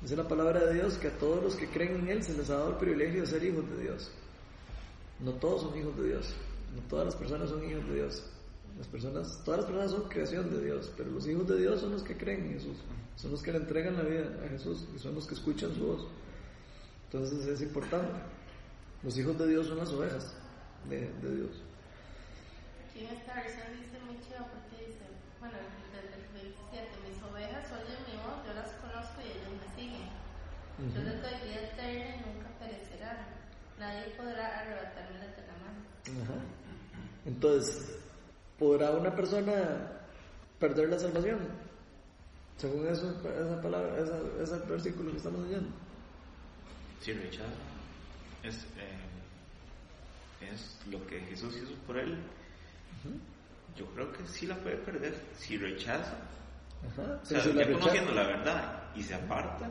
[0.00, 2.50] Dice la palabra de Dios que a todos los que creen en Él se les
[2.50, 4.10] ha dado el privilegio de ser hijos de Dios.
[5.20, 6.34] No todos son hijos de Dios,
[6.74, 8.22] no todas las personas son hijos de Dios.
[8.78, 11.92] Las personas, todas las personas son creación de Dios, pero los hijos de Dios son
[11.92, 12.78] los que creen en Jesús,
[13.16, 15.86] son los que le entregan la vida a Jesús y son los que escuchan su
[15.86, 16.06] voz.
[17.12, 18.08] Entonces es importante.
[19.02, 20.34] Los hijos de Dios son las ovejas
[20.88, 21.60] de, de Dios.
[22.88, 25.04] Aquí en esta versión dice muy chido porque dice,
[25.40, 25.58] bueno,
[25.92, 30.08] desde el 27, mis ovejas oyen mi voz, yo las conozco y ellos me siguen.
[30.80, 33.28] Yo les doy vida eterna y nunca perecerán.
[33.76, 35.80] Nadie podrá arrebatarme de la mano.
[36.24, 36.59] Ajá.
[37.34, 37.96] Entonces,
[38.58, 39.92] ¿podrá una persona
[40.58, 41.38] perder la salvación?
[42.56, 45.70] Según eso, esa palabra, esa, ese versículo que estamos leyendo.
[47.00, 47.46] Si rechaza,
[48.42, 52.18] es, eh, es lo que Jesús hizo por él.
[53.76, 55.14] Yo creo que sí la puede perder.
[55.38, 56.18] Si rechaza,
[56.92, 57.20] Ajá.
[57.22, 59.70] o sea, si la ya rechaza- conociendo la verdad y se aparta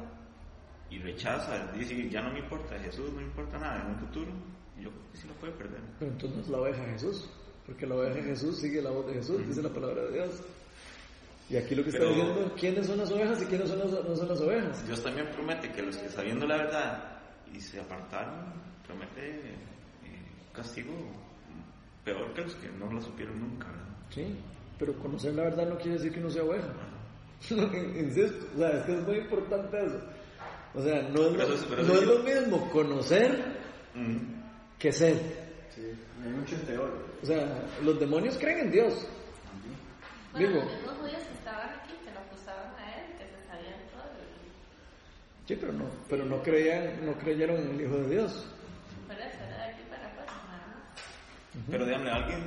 [0.89, 4.31] y rechaza, dice ya no me importa Jesús, no me importa nada en un futuro,
[4.79, 5.81] yo creo que sí la puede perder.
[5.99, 7.29] Pero entonces la oveja Jesús,
[7.69, 10.41] porque la oveja de Jesús sigue la voz de Jesús, dice la palabra de Dios.
[11.49, 13.91] Y aquí lo que está Pero- diciendo, ¿quiénes son las ovejas y quiénes son las,
[13.91, 14.85] no son las ovejas?
[14.87, 17.19] Dios también promete que los que sabiendo la verdad
[17.53, 18.53] y se apartaron,
[18.85, 19.55] promete eh,
[20.53, 20.93] castigo
[22.03, 23.67] peor que los que no lo supieron nunca.
[23.67, 23.85] ¿verdad?
[24.09, 24.35] Sí,
[24.79, 26.73] pero conocer la verdad no quiere decir que no sea oveja.
[27.49, 29.99] Insisto, o sea, es que es muy importante eso.
[30.75, 31.31] O sea, no es,
[31.67, 33.57] lo, no es mismo conocer
[33.95, 34.17] Mm.
[34.77, 35.48] que ser.
[36.23, 37.01] Hay muchos teólogos.
[37.23, 39.07] O sea, los demonios creen en Dios.
[40.33, 43.79] Bueno, Digo, los judíos que estaban aquí, que lo acusaban a él, que se sabían
[43.91, 44.11] todo.
[45.43, 48.47] y sí, pero no, pero no creían, no creyeron en el Hijo de Dios.
[49.07, 51.65] Por eso era de aquí para afuera, nada más.
[51.69, 52.43] Pero dígame, alguien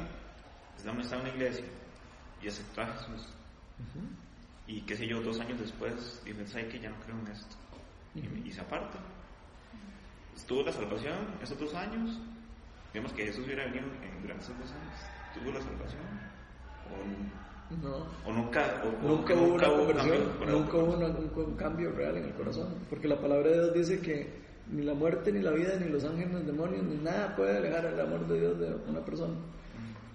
[0.79, 1.65] digamos, está en una iglesia
[2.43, 3.29] y aceptó a Jesús.
[4.67, 7.57] Y qué sé yo, dos años después dijo, ¿sabe que ya no creo en esto?
[8.15, 8.99] Y, y se aparta.
[10.47, 12.19] Tuvo la salvación esos dos años.
[12.93, 14.95] Digamos que Jesús hubiera venido en, durante esos dos años.
[15.35, 16.03] Tuvo la salvación.
[16.91, 18.07] O, No.
[18.27, 21.93] o nunca, o- Nunca hubo una hubo conversión, cambio nunca hubo una- un, un cambio
[21.93, 25.41] real en el corazón, porque la palabra de Dios dice que ni la muerte, ni
[25.41, 28.41] la vida, ni los ángeles, ni los demonios, ni nada puede alejar el amor de
[28.41, 29.35] Dios de una persona.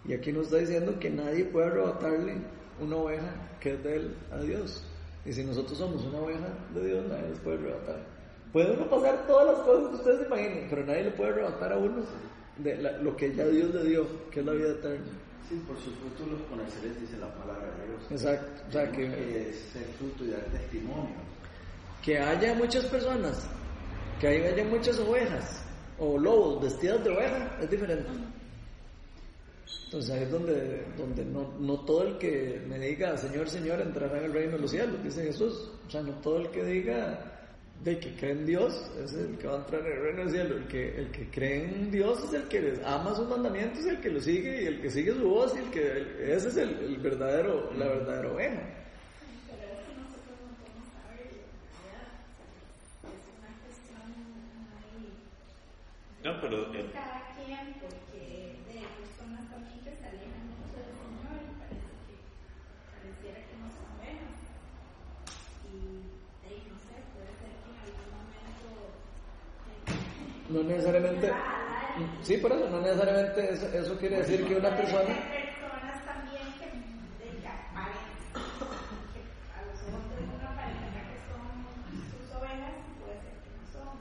[0.05, 2.35] Y aquí nos está diciendo que nadie puede arrebatarle
[2.79, 4.85] una oveja que es de él a Dios.
[5.25, 8.05] Y si nosotros somos una oveja de Dios, nadie les puede arrebatar.
[8.53, 11.73] Puede uno pasar todas las cosas que ustedes se imaginen, pero nadie le puede arrebatar
[11.73, 12.03] a uno
[12.59, 15.05] de la- lo que ya Dios le dio, que es la vida eterna.
[15.47, 18.11] Sí, por sus frutos los conoceréis, dice la palabra de Dios.
[18.11, 19.53] Exacto, o sea que- que
[19.97, 21.15] fruto y dar testimonio.
[22.03, 23.49] que haya muchas personas,
[24.19, 25.63] que haya muchas ovejas
[25.99, 28.05] o lobos vestidas de oveja, es diferente.
[29.85, 34.19] Entonces ahí es donde, donde no, no todo el que me diga Señor, Señor entrará
[34.19, 35.69] en el reino de los cielos, dice Jesús.
[35.85, 37.36] O sea, no todo el que diga
[37.83, 40.31] de que cree en Dios es el que va a entrar en el reino del
[40.31, 40.55] cielo.
[40.57, 43.99] El que, el que cree en Dios es el que les ama sus mandamientos, el
[44.01, 46.57] que lo sigue y el que sigue su voz y el que el- ese es
[46.57, 48.61] el, el verdadero, la verdadera oveja.
[49.47, 49.67] Pero
[56.23, 56.86] no podemos saber,
[70.49, 71.31] No necesariamente.
[72.21, 75.05] Sí, por eso, no necesariamente eso, eso quiere decir que una persona.
[75.05, 75.15] ser
[75.55, 76.65] personas también que
[77.25, 78.43] de que aparentan,
[79.13, 79.21] que
[79.57, 81.41] a los ojos de uno aparentan que son
[82.11, 83.97] sus ovejas, puede ser que no son.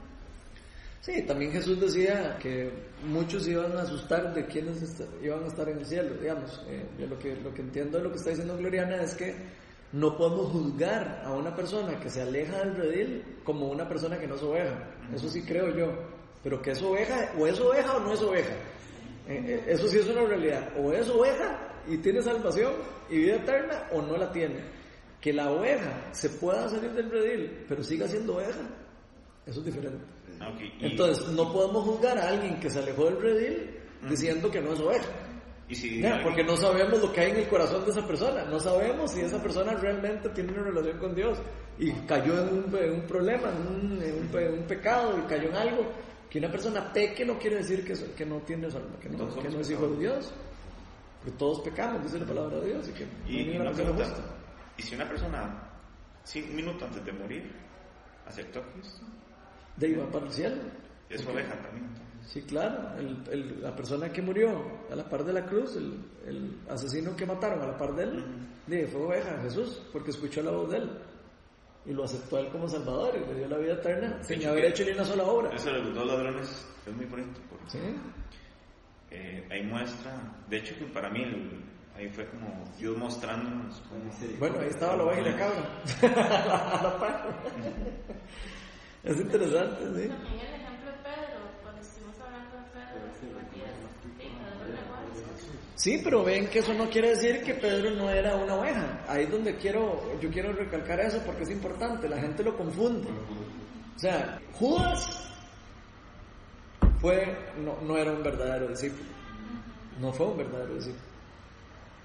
[1.01, 2.71] Sí, también Jesús decía que
[3.03, 6.63] muchos iban a asustar de quienes est- iban a estar en el cielo, digamos.
[6.67, 9.33] Eh, yo lo que, lo que entiendo de lo que está diciendo Gloriana es que
[9.91, 14.27] no podemos juzgar a una persona que se aleja del redil como una persona que
[14.27, 14.87] no es oveja.
[15.15, 16.16] Eso sí creo yo.
[16.47, 18.53] Pero que es oveja, o es oveja o no es oveja.
[19.27, 20.69] Eh, eh, eso sí es una realidad.
[20.79, 22.71] O es oveja y tiene salvación
[23.09, 24.55] y vida eterna, o no la tiene.
[25.19, 28.61] Que la oveja se pueda salir del redil, pero siga siendo oveja,
[29.45, 30.05] eso es diferente.
[30.39, 33.69] Ah, ok, y- Entonces, no podemos juzgar a alguien que se alejó del redil
[34.09, 35.05] diciendo que no es oveja.
[35.67, 38.45] y si Ya, porque no sabemos lo que hay en el corazón de esa persona.
[38.45, 41.37] No sabemos si esa persona realmente tiene una relación con Dios
[41.77, 45.27] y cayó en un, en un problema, en un, en un en un pecado y
[45.27, 45.91] cayó en algo.
[46.29, 48.67] Que una persona peque no quiere decir que, que no tiene
[49.01, 50.33] que no, que no es hijo de Dios.
[51.23, 52.89] Que todos pecamos, dice la palabra de Dios.
[52.89, 54.05] Y que Y, y una pregunta.
[54.77, 55.69] ¿y si una persona,
[56.23, 57.51] sí, un minuto antes de morir,
[58.25, 59.05] aceptó a Cristo?
[59.77, 60.55] De ir para el cielo.
[61.09, 61.87] Es Porque- oveja también.
[62.25, 62.97] Sí, claro.
[62.99, 64.49] El- el- la persona que murió
[64.91, 68.03] a la par de la cruz, el, el asesino que mataron a la par de
[68.03, 68.25] él,
[68.67, 70.91] de, fue oveja Jesús, porque escuchó la voz de él.
[71.87, 74.49] Y lo aceptó a él como Salvador y le dio la vida eterna sin hecho,
[74.49, 75.55] haber hecho ni una sola obra.
[75.55, 77.79] Eso de los dos ladrones es muy bonito, porque ¿Sí?
[79.11, 80.19] eh, ahí muestra,
[80.49, 81.63] de hecho que para mí el-
[81.95, 86.77] ahí fue como Dios mostrándonos cómo- Bueno, ahí estaba la oveja y la cabra.
[86.79, 87.35] A la par.
[89.03, 90.07] Es interesante, ¿sí?
[90.09, 93.27] También el ejemplo de Pedro, cuando estuvimos hablando de Pedro, sí,
[94.17, 95.03] Pedro era igual.
[95.77, 99.05] Sí, pero ven que eso no quiere decir que Pedro no era una oveja.
[99.07, 103.07] Ahí es donde quiero, yo quiero recalcar eso porque es importante, la gente lo confunde.
[103.95, 105.29] O sea, Judas
[106.99, 109.03] fue, no, no era un verdadero discípulo.
[109.99, 111.03] No fue un verdadero discípulo.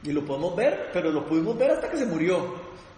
[0.03, 2.55] Y lo podemos ver, pero lo pudimos ver hasta que se murió.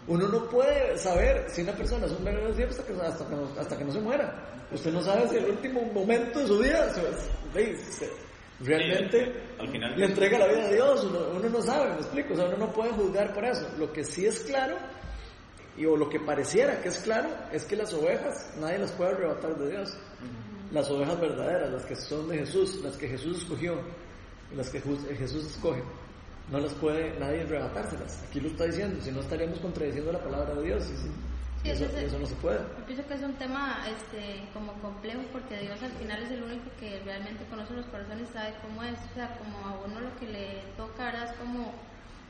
[0.09, 3.35] Uno no puede saber si una persona es un verdadero discípulo hasta que, hasta que,
[3.37, 4.67] no, hasta que no se muera.
[4.73, 8.11] Usted no sabe si el último momento de su vida se- se- se-
[8.61, 11.05] realmente al final- le entrega la vida a Dios.
[11.05, 12.35] Uno, uno no sabe, me explico.
[12.35, 13.69] O sea, uno no puede juzgar por eso.
[13.79, 14.77] Lo que sí es claro,
[15.77, 19.11] y, o lo que pareciera que es claro, es que las ovejas nadie las puede
[19.13, 19.97] arrebatar de Dios.
[20.71, 23.79] Las ovejas verdaderas, las que son de Jesús, las que Jesús escogió,
[24.57, 25.83] las que Jesús Jesús escoge,
[26.51, 28.23] no las puede nadie arrebatárselas.
[28.29, 30.85] Aquí lo está diciendo, si no estaríamos contradiciendo la palabra de Dios.
[30.85, 30.95] Sí,
[31.65, 32.59] Sí, eso, ese es el- eso no se puede.
[32.59, 36.43] Yo pienso que es un tema este, como complejo porque Dios al final es el
[36.43, 38.99] único que realmente conoce los corazones y sabe cómo es.
[39.11, 41.73] O sea, como a uno lo que le toca ahora es como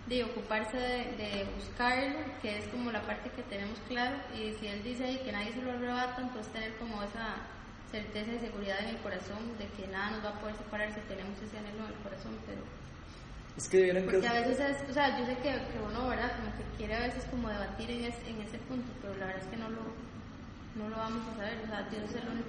[0.06, 4.16] de ocuparse de, de buscarlo, que es como la parte que tenemos claro.
[4.38, 7.34] Y si Él dice ahí que nadie se lo arrebata, entonces tener como esa
[7.90, 11.00] certeza y seguridad en el corazón de que nada nos va a poder separar si
[11.08, 12.38] tenemos ese anhelo en el corazón.
[12.46, 12.62] Pero
[13.56, 16.08] Es que vieron que porque a veces es, o sea, yo sé que, que uno,
[16.08, 16.32] ¿verdad?
[16.36, 19.42] Como que quiere a veces como debatir en, es- en ese punto, pero la verdad
[19.42, 19.80] es que no lo,
[20.76, 22.48] no lo vamos a saber, o sea, Dios es el único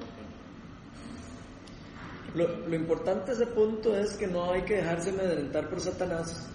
[2.34, 2.38] que...
[2.38, 6.50] lo, lo importante de ese punto es que no hay que dejarse amedrentar por Satanás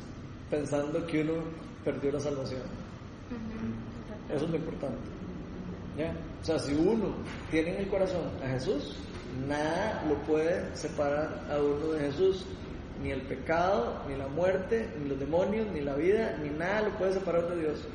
[0.50, 1.44] pensando que uno
[1.84, 2.62] perdió la salvación.
[4.34, 4.98] Eso es lo importante.
[5.96, 6.12] ¿Ya?
[6.42, 7.14] O sea, si uno
[7.50, 8.96] tiene en el corazón a Jesús,
[9.48, 12.44] nada lo puede separar a uno de Jesús.
[13.00, 16.98] Ni el pecado, ni la muerte, ni los demonios, ni la vida, ni nada lo
[16.98, 17.88] puede separar de Dios.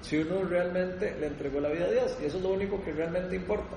[0.00, 2.92] Si uno realmente le entregó la vida a Dios, y eso es lo único que
[2.92, 3.76] realmente importa.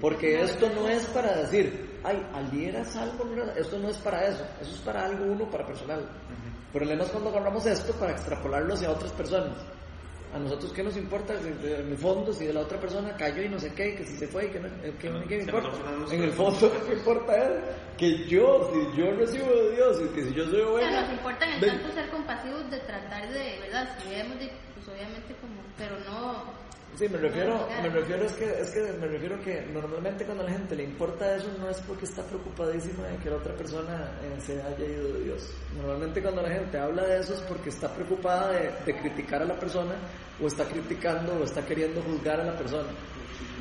[0.00, 3.54] Porque esto no es para decir, ay, al era salvo, no era-".
[3.54, 6.00] esto no es para eso, eso es para algo uno, para personal.
[6.00, 9.56] El problema es cuando agarramos esto para extrapolarlo hacia otras personas.
[10.34, 11.34] A nosotros, ¿qué nos importa?
[11.42, 13.94] Si- de- En el fondo, si de la otra persona cayó y no sé qué,
[13.94, 15.68] que si se fue y que no, eh, ¿qué, qué me Se importa?
[15.90, 17.60] no En el fondo, ¿qué importa él?
[17.98, 21.12] Que yo, si yo recibo de Dios y que si yo soy O sea, nos
[21.12, 23.98] importa en el tanto ser compasivos de tratar de, ¿verdad?
[24.02, 26.61] Si vemos, de, pues obviamente como, pero no...
[26.94, 30.42] Sí, me refiero, no, me refiero es que, es que me refiero que normalmente cuando
[30.44, 33.54] a la gente le importa eso no es porque está preocupadísima de que la otra
[33.54, 35.54] persona eh, se haya ido de Dios.
[35.76, 39.46] Normalmente cuando la gente habla de eso es porque está preocupada de, de criticar a
[39.46, 39.94] la persona
[40.40, 42.90] o está criticando o está queriendo juzgar a la persona.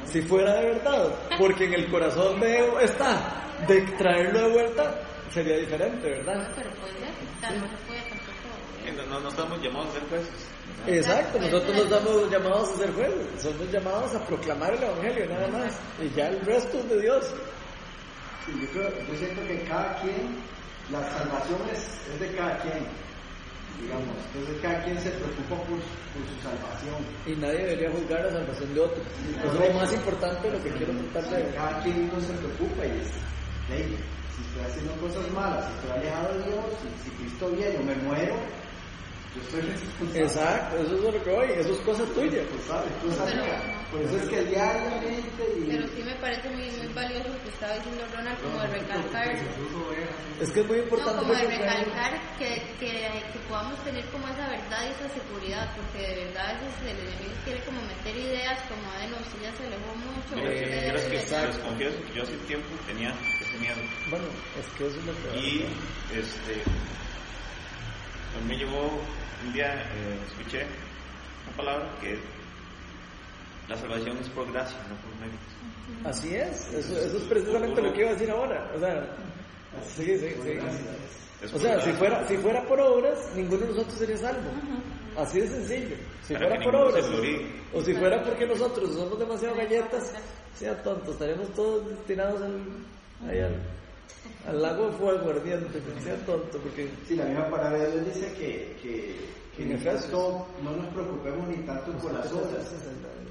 [0.06, 4.94] Si fuera de verdad, porque en el corazón de está de traerlo de vuelta,
[5.32, 6.52] sería diferente, ¿verdad?
[6.56, 8.50] Pero puede ser, o sea, no se puede tampoco...
[8.86, 10.51] Eh, No, no, no estamos llamados a ser jueces.
[10.88, 15.48] Exacto, nosotros nos damos llamados a ser jueces, somos llamados a proclamar el Evangelio nada
[15.50, 17.34] más, y ya el resto es de Dios.
[18.46, 20.38] Sí, yo, creo, yo siento que cada quien,
[20.92, 21.80] la salvación es,
[22.12, 22.84] es de cada quien,
[23.80, 24.18] digamos.
[24.34, 26.98] Entonces cada quien se preocupa por, por su salvación.
[27.28, 29.06] Y nadie debería juzgar la salvación de otros.
[29.44, 32.34] Eso es lo más importante de lo que quiero tratar de Cada quien no se
[32.34, 33.12] preocupa y es,
[33.70, 33.96] "Hey,
[34.36, 37.84] si estoy haciendo cosas malas, si estoy alejado de Dios, si, si Cristo viene o
[37.84, 38.36] me muero,
[39.36, 40.22] yo estoy responsable.
[40.24, 42.44] Exacto, eso es lo que voy, eso es cosa tuya.
[42.50, 42.84] cosa.
[43.92, 47.50] Por eso es que diariamente y Pero sí me parece muy, muy valioso lo que
[47.50, 49.28] estaba diciendo Ronald, como de recalcar,
[50.40, 52.90] Es que es muy no, importante como lo de recalcar que, que,
[53.34, 56.90] que podamos tener como esa verdad y esa seguridad, porque de verdad a veces el
[57.00, 60.52] enemigo quiere como meter ideas como de no, si ya se alejó mucho, Mira, o
[60.52, 63.82] que- usted mira, es que les confieso que yo hace tiempo tenía ese miedo.
[64.10, 64.26] Bueno,
[64.60, 65.68] es que eso es lo que Y
[66.16, 66.64] este,
[68.48, 68.90] me llevó
[69.46, 70.66] un día, eh, escuché
[71.48, 72.20] una palabra que
[73.68, 76.10] la salvación es por gracia, no por mérito.
[76.10, 78.72] Así es, eso, eso es precisamente lo que iba a decir ahora.
[78.76, 79.16] O sea,
[79.96, 80.60] sí, sí, sí.
[81.42, 84.52] Es O sea, si fuera, si fuera por obras, ninguno de nosotros sería salvo.
[85.18, 85.96] Así de sencillo.
[86.22, 87.06] Si Para fuera por obras,
[87.74, 90.14] o si fuera porque nosotros somos demasiado galletas,
[90.56, 93.56] sea tonto, estaríamos todos destinados al, ahí al,
[94.48, 98.34] al lago fuego ardiente, pero sea tonto, porque Sí, la misma palabra de Dios dice
[98.34, 99.16] que, que,
[99.56, 102.72] que En tanto- no nos preocupemos ni tanto por las obras,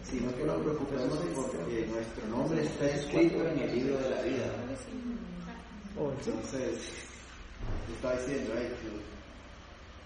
[0.05, 4.47] sino que nos preocupemos porque nuestro nombre está escrito en el libro de la vida.
[5.99, 6.11] Oh.
[6.19, 6.79] Entonces,
[7.87, 8.69] te estaba diciendo, ay,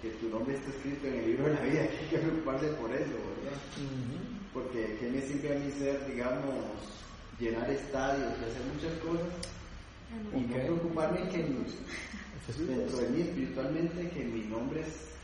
[0.02, 2.18] que, que tu nombre está escrito en el libro de la vida, que hay que
[2.18, 3.58] preocuparse por eso, ¿verdad?
[4.52, 6.54] Porque ¿qué me sirve a mí ser, digamos,
[7.38, 9.26] llenar estadios y hacer muchas cosas?
[10.34, 15.14] Y no preocuparme que dentro de mí espiritualmente que mi nombre es,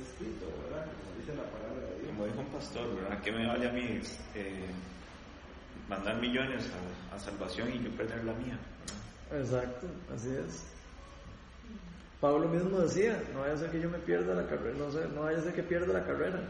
[0.00, 0.86] escrito, ¿verdad?
[0.86, 2.08] Como dice la palabra de Dios.
[2.08, 3.20] Como dijo un pastor, ¿verdad?
[3.22, 4.00] ¿Qué me vale a mí
[4.34, 4.66] eh,
[5.88, 6.70] mandar millones
[7.10, 8.58] a, a salvación y yo perder la mía?
[9.30, 9.42] ¿verdad?
[9.42, 10.64] Exacto, así es.
[12.20, 15.08] Pablo mismo decía, no vaya a ser que yo me pierda la carrera, no, sé,
[15.14, 16.40] no vaya a ser que pierda la carrera.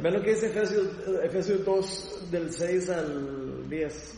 [0.00, 0.86] Vean lo que dice Efesios,
[1.22, 4.14] Efesios 2, del 6 al 10.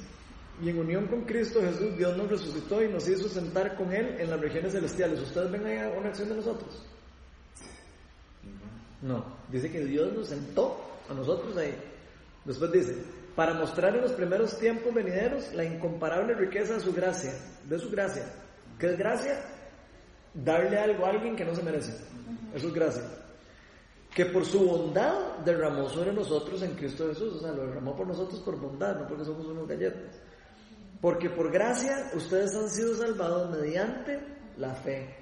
[0.63, 4.17] Y en unión con Cristo Jesús, Dios nos resucitó y nos hizo sentar con Él
[4.19, 5.21] en las regiones celestiales.
[5.21, 6.83] ¿Ustedes ven ahí una acción de nosotros?
[9.03, 10.81] No, dice que Dios nos sentó
[11.11, 11.75] a nosotros ahí.
[12.45, 12.97] Después dice,
[13.35, 17.35] para mostrar en los primeros tiempos venideros la incomparable riqueza de su gracia,
[17.65, 18.25] de su gracia.
[18.79, 19.45] ¿Qué es gracia?
[20.33, 21.93] Darle algo a alguien que no se merece.
[22.55, 23.03] Eso es gracia.
[24.15, 27.35] Que por su bondad derramó sobre nosotros en Cristo Jesús.
[27.35, 30.19] O sea, lo derramó por nosotros por bondad, no porque somos unos galletas.
[31.01, 34.19] Porque por gracia ustedes han sido salvados mediante
[34.57, 35.15] la fe.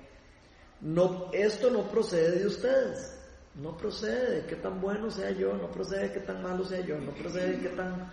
[0.81, 3.15] No, esto no procede de ustedes.
[3.55, 6.81] No procede de qué tan bueno sea yo, no procede de qué tan malo sea
[6.81, 8.11] yo, no procede de qué tan,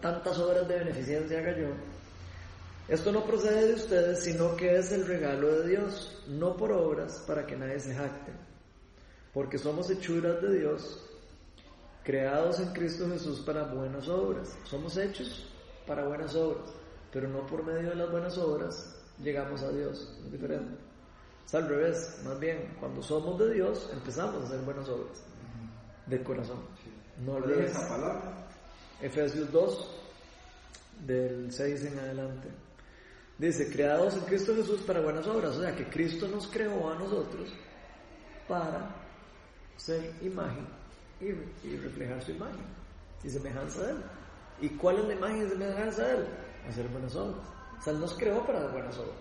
[0.00, 1.68] tantas obras de beneficencia haga yo.
[2.88, 7.24] Esto no procede de ustedes, sino que es el regalo de Dios, no por obras
[7.26, 8.32] para que nadie se jacte.
[9.32, 11.08] Porque somos hechuras de Dios,
[12.02, 14.58] creados en Cristo Jesús para buenas obras.
[14.64, 15.48] Somos hechos
[15.86, 16.74] para buenas obras,
[17.14, 18.92] pero no por medio de las buenas obras
[19.22, 20.18] llegamos a Dios.
[20.24, 20.74] Es diferente.
[21.46, 25.22] Es al revés, más bien, cuando somos de Dios empezamos a hacer buenas obras,
[26.06, 26.58] de corazón.
[27.24, 28.48] No ¿Cuál es olvides esa palabra?
[29.00, 30.00] Efesios 2,
[31.06, 32.48] del 6 en adelante.
[33.38, 36.98] Dice, creados en Cristo Jesús para buenas obras, o sea que Cristo nos creó a
[36.98, 37.52] nosotros
[38.48, 38.92] para
[39.76, 40.66] ser imagen
[41.20, 41.26] y,
[41.68, 42.64] y reflejar su imagen
[43.22, 43.98] y semejanza de Él.
[44.62, 46.26] ¿Y cuál es la imagen y semejanza de Él?
[46.68, 47.46] Hacer buenas obras.
[47.78, 49.16] O sea, nos creó para buenas obras.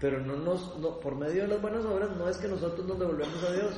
[0.00, 2.98] Pero no nos, no, por medio de las buenas obras no es que nosotros nos
[2.98, 3.74] devolvemos a Dios,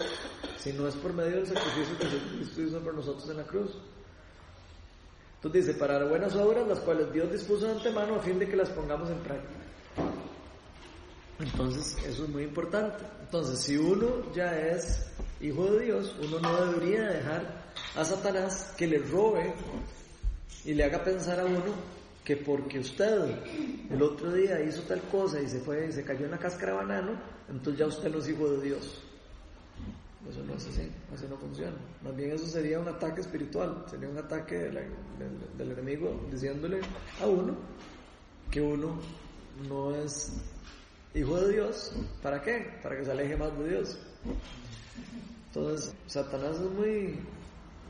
[0.56, 3.76] sino es por medio del sacrificio que Jesucristo hizo por nosotros en la cruz.
[5.36, 8.54] Entonces dice, para buenas obras, las cuales Dios dispuso de antemano a fin de que
[8.54, 9.60] las pongamos en práctica.
[11.40, 13.04] Entonces, eso es muy importante.
[13.20, 15.10] Entonces, si uno ya es
[15.40, 19.52] hijo de Dios, uno no debería dejar a Satanás que le robe
[20.64, 21.74] y le haga pensar a uno
[22.24, 23.36] que porque usted
[23.90, 26.78] el otro día hizo tal cosa y se fue se cayó en la cáscara de
[26.78, 29.02] banano, entonces ya usted no es hijo de Dios.
[30.30, 31.76] Eso no es así, así no funciona.
[32.02, 36.80] Más bien eso sería un ataque espiritual, sería un ataque del enemigo diciéndole
[37.20, 37.56] a uno
[38.50, 39.00] que uno
[39.68, 40.32] no es
[41.14, 41.92] hijo de Dios.
[42.22, 42.78] ¿Para qué?
[42.82, 43.98] Para que se aleje más de Dios.
[45.48, 47.18] Entonces, Satanás es muy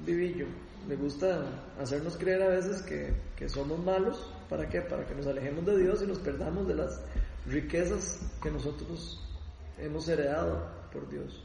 [0.06, 0.46] vivillo.
[0.88, 1.44] Le gusta
[1.80, 4.26] hacernos creer a veces que, que somos malos.
[4.48, 4.80] ¿Para qué?
[4.80, 7.00] Para que nos alejemos de Dios y nos perdamos de las
[7.46, 9.20] riquezas que nosotros
[9.78, 11.44] hemos heredado por Dios.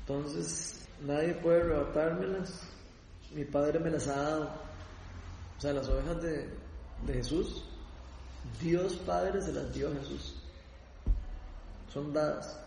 [0.00, 2.62] Entonces, nadie puede arrebatármelas.
[3.34, 4.50] Mi Padre me las ha dado.
[5.58, 6.48] O sea, las ovejas de,
[7.06, 7.64] de Jesús,
[8.60, 10.36] Dios Padre se las dio a Jesús.
[11.92, 12.58] Son dadas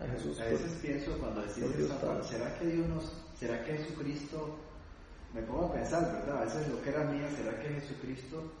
[0.00, 0.38] a Jesús.
[0.40, 4.56] A por- veces pienso cuando decís esa ¿será que Dios nos, será que Jesucristo,
[5.34, 6.42] me pongo a pensar, ¿verdad?
[6.42, 8.52] A veces lo que era mía, ¿será que Jesucristo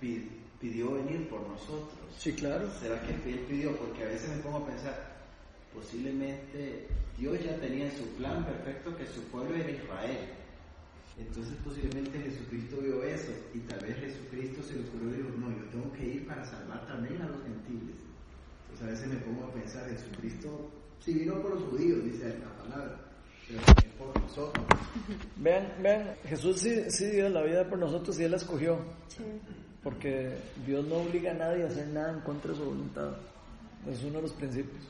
[0.00, 0.28] pi-
[0.60, 1.98] pidió venir por nosotros?
[2.18, 2.68] Sí, claro.
[2.80, 3.76] ¿Será que Él pidió?
[3.76, 5.16] Porque a veces me pongo a pensar,
[5.74, 6.86] posiblemente
[7.18, 10.28] Dios ya tenía en su plan perfecto que su pueblo era Israel.
[11.18, 15.50] Entonces posiblemente Jesucristo vio eso y tal vez Jesucristo se le ocurrió y dijo, no,
[15.50, 17.96] yo tengo que ir para salvar también a los gentiles.
[18.80, 22.62] Entonces a veces me pongo a pensar, Jesucristo sí vino por los judíos, dice la
[22.62, 23.00] palabra,
[23.48, 24.66] pero también por nosotros.
[25.36, 28.78] Vean, vean, Jesús sí, sí dio la vida por nosotros y Él la escogió.
[29.08, 29.24] Sí.
[29.82, 33.16] Porque Dios no obliga a nadie a hacer nada en contra de su voluntad.
[33.88, 34.84] Es uno de los principios.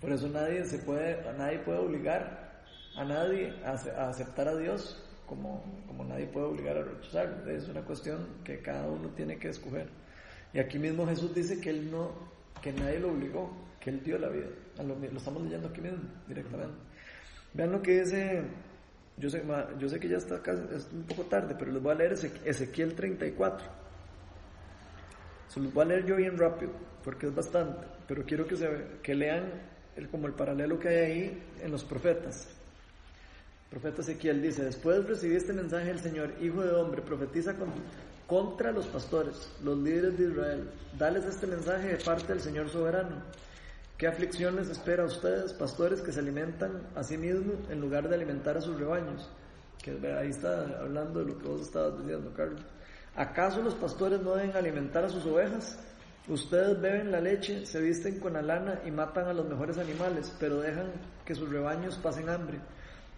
[0.00, 2.46] Por eso nadie se puede, a nadie puede obligar
[2.96, 7.50] a nadie a aceptar a Dios como, como nadie puede obligar a rechazarlo.
[7.50, 9.88] Es una cuestión que cada uno tiene que escoger.
[10.52, 12.12] Y aquí mismo Jesús dice que él no,
[12.72, 14.46] que nadie lo obligó, que él dio la vida.
[14.84, 16.74] Lo, estamos leyendo aquí mismo, directamente.
[17.54, 18.42] Vean lo que dice,
[19.18, 22.14] yo sé, que ya está casi, es un poco tarde, pero les voy a leer
[22.14, 23.66] Eze- Ezequiel 34.
[25.48, 26.72] Se los voy a leer yo bien rápido,
[27.04, 28.56] porque es bastante, pero quiero que,
[29.02, 29.44] que lean
[29.94, 32.48] el, como el paralelo que hay ahí en los profetas.
[33.70, 37.72] Profeta Ezequiel dice, después recibí este mensaje del Señor, hijo de hombre, profetiza con-
[38.26, 40.70] contra los pastores, los líderes de Israel.
[40.98, 43.22] Dales este mensaje de parte del Señor soberano.
[43.96, 48.08] ¿Qué aflicción les espera a ustedes, pastores que se alimentan a sí mismos en lugar
[48.08, 49.28] de alimentar a sus rebaños?
[49.82, 52.60] Que ahí está hablando de lo que vos estabas diciendo, Carlos.
[53.14, 55.78] ¿Acaso los pastores no deben alimentar a sus ovejas?
[56.28, 60.34] Ustedes beben la leche, se visten con la lana y matan a los mejores animales,
[60.40, 60.90] pero dejan
[61.24, 62.58] que sus rebaños pasen hambre.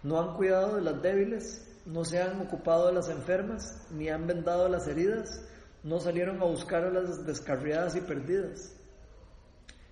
[0.03, 4.27] No han cuidado de las débiles, no se han ocupado de las enfermas, ni han
[4.27, 5.27] vendado las heridas,
[5.83, 8.75] no salieron a buscar a las descarriadas y perdidas.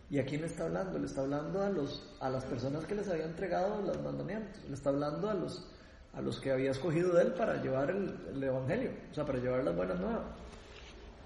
[0.09, 0.99] ¿Y a quién le está hablando?
[0.99, 4.75] Le está hablando a, los, a las personas que les había entregado los mandamientos, le
[4.75, 5.67] está hablando a los,
[6.13, 9.39] a los que había escogido de él para llevar el, el Evangelio, o sea, para
[9.39, 10.23] llevar las buenas nuevas.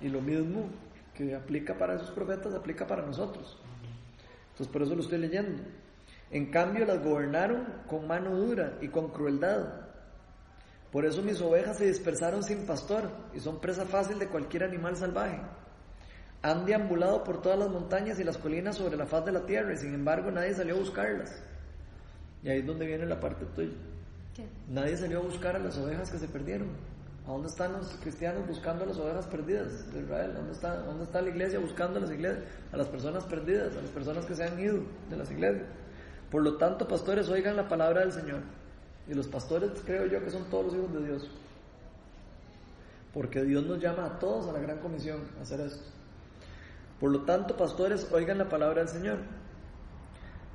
[0.01, 0.69] Y lo mismo
[1.13, 3.59] que aplica para esos profetas, aplica para nosotros.
[4.51, 5.61] Entonces por eso lo estoy leyendo.
[6.31, 9.80] En cambio las gobernaron con mano dura y con crueldad.
[10.91, 14.97] Por eso mis ovejas se dispersaron sin pastor y son presa fácil de cualquier animal
[14.97, 15.41] salvaje.
[16.41, 19.73] Han deambulado por todas las montañas y las colinas sobre la faz de la tierra
[19.73, 21.41] y sin embargo nadie salió a buscarlas.
[22.43, 23.71] Y ahí es donde viene la parte tuya.
[24.35, 24.45] ¿Qué?
[24.67, 26.69] Nadie salió a buscar a las ovejas que se perdieron.
[27.25, 30.33] ¿A dónde están los cristianos buscando a las ovejas perdidas de Israel?
[30.33, 33.81] ¿Dónde está, dónde está la iglesia buscando a las iglesias, a las personas perdidas, a
[33.81, 35.67] las personas que se han ido de las iglesias?
[36.31, 38.41] Por lo tanto, pastores, oigan la palabra del Señor.
[39.11, 41.29] Y los pastores creo yo que son todos los hijos de Dios.
[43.13, 45.83] Porque Dios nos llama a todos a la gran comisión a hacer esto.
[46.97, 49.17] Por lo tanto, pastores, oigan la palabra del Señor.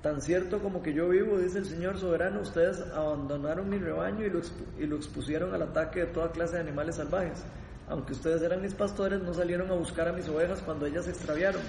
[0.01, 4.31] Tan cierto como que yo vivo, dice el Señor soberano, ustedes abandonaron mi rebaño y
[4.31, 4.41] lo,
[4.79, 7.45] y lo expusieron al ataque de toda clase de animales salvajes.
[7.91, 11.11] Aunque ustedes eran mis pastores, no salieron a buscar a mis ovejas cuando ellas se
[11.11, 11.61] extraviaron.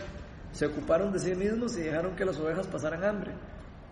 [0.54, 3.34] Se ocuparon de sí mismos y dejaron que las ovejas pasaran hambre.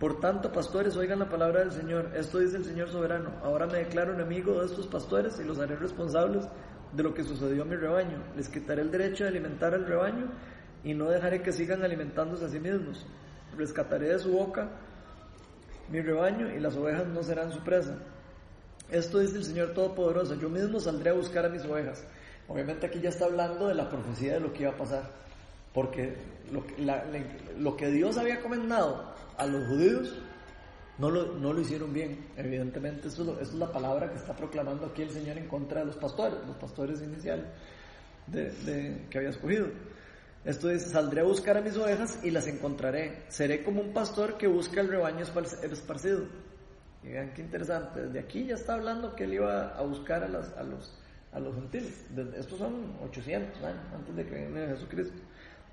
[0.00, 2.10] Por tanto, pastores, oigan la palabra del Señor.
[2.14, 3.30] Esto dice el Señor soberano.
[3.42, 6.44] Ahora me declaro enemigo de estos pastores y los haré responsables
[6.92, 8.22] de lo que sucedió a mi rebaño.
[8.36, 10.30] Les quitaré el derecho de alimentar al rebaño
[10.84, 13.06] y no dejaré que sigan alimentándose a sí mismos.
[13.56, 14.68] Rescataré de su boca
[15.88, 17.96] mi rebaño y las ovejas no serán su presa.
[18.90, 22.04] Esto dice el Señor Todopoderoso, yo mismo saldré a buscar a mis ovejas.
[22.48, 25.10] Obviamente aquí ya está hablando de la profecía de lo que iba a pasar,
[25.76, 26.16] porque
[26.50, 26.64] lo
[27.58, 30.18] lo que Dios había comendado a los judíos
[30.98, 33.08] no lo, no lo hicieron bien, evidentemente.
[33.08, 36.38] Eso es, la palabra que está proclamando aquí el Señor en contra de los pastores,
[36.46, 37.44] los pastores iniciales
[38.26, 39.66] de, que había escogido.
[40.44, 43.24] Esto dice, saldré a buscar a mis ovejas y las encontraré.
[43.28, 46.24] Seré como un pastor que busca el rebaño espar- esparcido.
[47.02, 50.28] Y vean qué interesante, desde aquí ya está hablando que él iba a buscar a,
[50.28, 50.98] las- a los,
[51.32, 52.06] a los gentiles.
[52.38, 55.18] Estos son 800 años antes de que venga Jesucristo.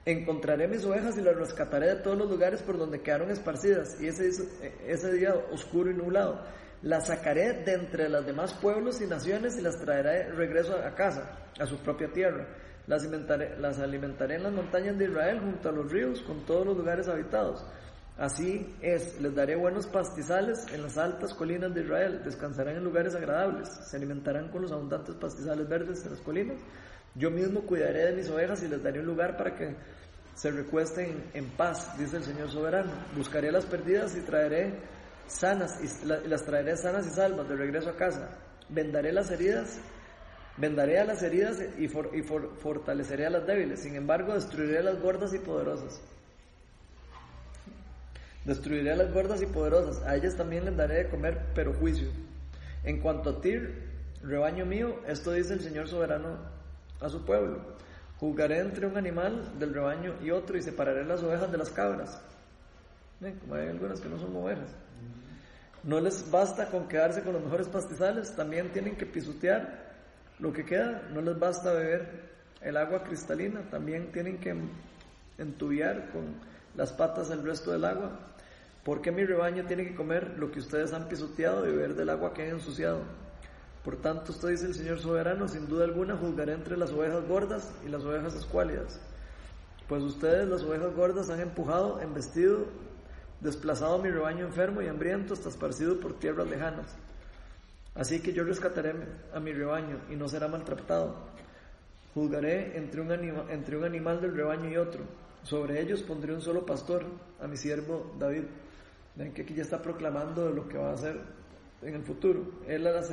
[0.05, 4.01] Encontraré mis ovejas y las rescataré de todos los lugares por donde quedaron esparcidas.
[4.01, 4.29] Y ese,
[4.85, 6.41] ese día oscuro y nublado.
[6.81, 10.93] Las sacaré de entre los demás pueblos y naciones y las traeré de regreso a
[10.93, 12.45] casa, a su propia tierra.
[12.87, 16.65] Las alimentaré, las alimentaré en las montañas de Israel, junto a los ríos, con todos
[16.65, 17.65] los lugares habitados.
[18.17, 23.15] Así es, les daré buenos pastizales en las altas colinas de Israel, descansarán en lugares
[23.15, 26.57] agradables, se alimentarán con los abundantes pastizales verdes de las colinas.
[27.15, 29.75] Yo mismo cuidaré de mis ovejas y les daré un lugar para que
[30.35, 32.91] se recuesten en paz, dice el Señor soberano.
[33.15, 34.73] Buscaré las perdidas y traeré
[35.27, 38.29] sanas y la- y las traeré sanas y salvas de regreso a casa.
[38.69, 39.79] Vendaré las heridas,
[40.57, 43.81] vendaré a las heridas y, for- y for- fortaleceré a las débiles.
[43.81, 46.01] Sin embargo, destruiré las gordas y poderosas.
[48.45, 52.09] Destruiré a las gordas y poderosas, a ellas también les daré de comer, pero juicio.
[52.83, 53.53] En cuanto a ti,
[54.21, 56.51] rebaño mío, esto dice el Señor soberano
[57.03, 57.59] a su pueblo.
[58.17, 62.21] Juzgaré entre un animal del rebaño y otro y separaré las ovejas de las cabras.
[63.21, 63.35] ¿eh?
[63.41, 64.69] como hay algunas que no son ovejas.
[65.83, 69.91] No les basta con quedarse con los mejores pastizales, también tienen que pisotear
[70.39, 71.09] lo que queda.
[71.13, 72.31] No les basta beber
[72.61, 74.55] el agua cristalina, también tienen que
[75.37, 76.35] entubiar con
[76.75, 78.17] las patas el resto del agua.
[78.85, 82.33] Porque mi rebaño tiene que comer lo que ustedes han pisoteado y beber del agua
[82.33, 83.01] que han ensuciado?
[83.83, 87.69] Por tanto, usted dice el Señor soberano, sin duda alguna juzgaré entre las ovejas gordas
[87.85, 88.99] y las ovejas escuálidas.
[89.89, 92.65] Pues ustedes, las ovejas gordas, han empujado, embestido,
[93.41, 96.95] desplazado a mi rebaño enfermo y hambriento hasta esparcido por tierras lejanas.
[97.93, 98.95] Así que yo rescataré
[99.33, 101.15] a mi rebaño y no será maltratado.
[102.13, 105.03] Juzgaré entre un, anima, entre un animal del rebaño y otro.
[105.43, 107.03] Sobre ellos pondré un solo pastor,
[107.41, 108.43] a mi siervo David.
[109.15, 111.42] Ven que aquí ya está proclamando lo que va a hacer
[111.85, 112.61] en el futuro.
[112.67, 113.11] Él las,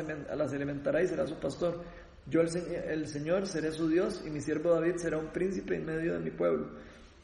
[0.52, 1.82] alimentará y será su pastor.
[2.26, 5.86] Yo el, el, Señor seré su Dios y mi siervo David será un príncipe en
[5.86, 6.68] medio de mi pueblo.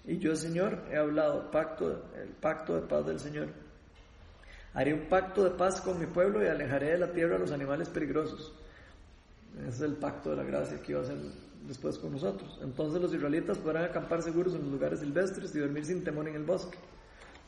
[0.07, 3.49] Y yo, Señor, he hablado pacto, el pacto de paz del Señor.
[4.75, 7.51] Haré un pacto de paz con mi pueblo y alejaré de la tierra a los
[7.51, 8.53] animales peligrosos.
[9.61, 11.17] Ese es el pacto de la gracia que iba a hacer
[11.67, 12.59] después con nosotros.
[12.63, 16.37] Entonces los israelitas podrán acampar seguros en los lugares silvestres y dormir sin temor en
[16.37, 16.79] el bosque.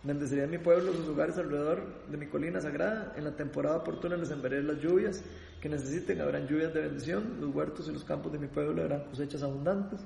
[0.05, 3.15] Bendeciré mi pueblo, sus lugares alrededor de mi colina sagrada.
[3.17, 5.25] En la temporada oportuna les enviaré las lluvias
[5.61, 6.21] que necesiten.
[6.21, 7.39] Habrán lluvias de bendición.
[7.41, 10.01] Los huertos y los campos de mi pueblo habrán cosechas abundantes.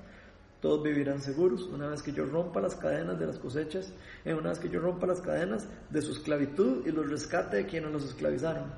[0.63, 1.65] Todos vivirán seguros.
[1.65, 3.93] Una vez que yo rompa las cadenas de las cosechas,
[4.25, 7.67] eh, una vez que yo rompa las cadenas de su esclavitud y los rescate de
[7.67, 8.73] quienes los esclavizaron.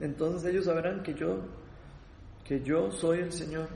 [0.00, 1.42] Entonces ellos sabrán que yo,
[2.42, 3.68] que yo soy el Señor,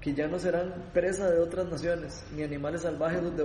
[0.00, 3.36] que ya no serán presa de otras naciones, ni animales salvajes los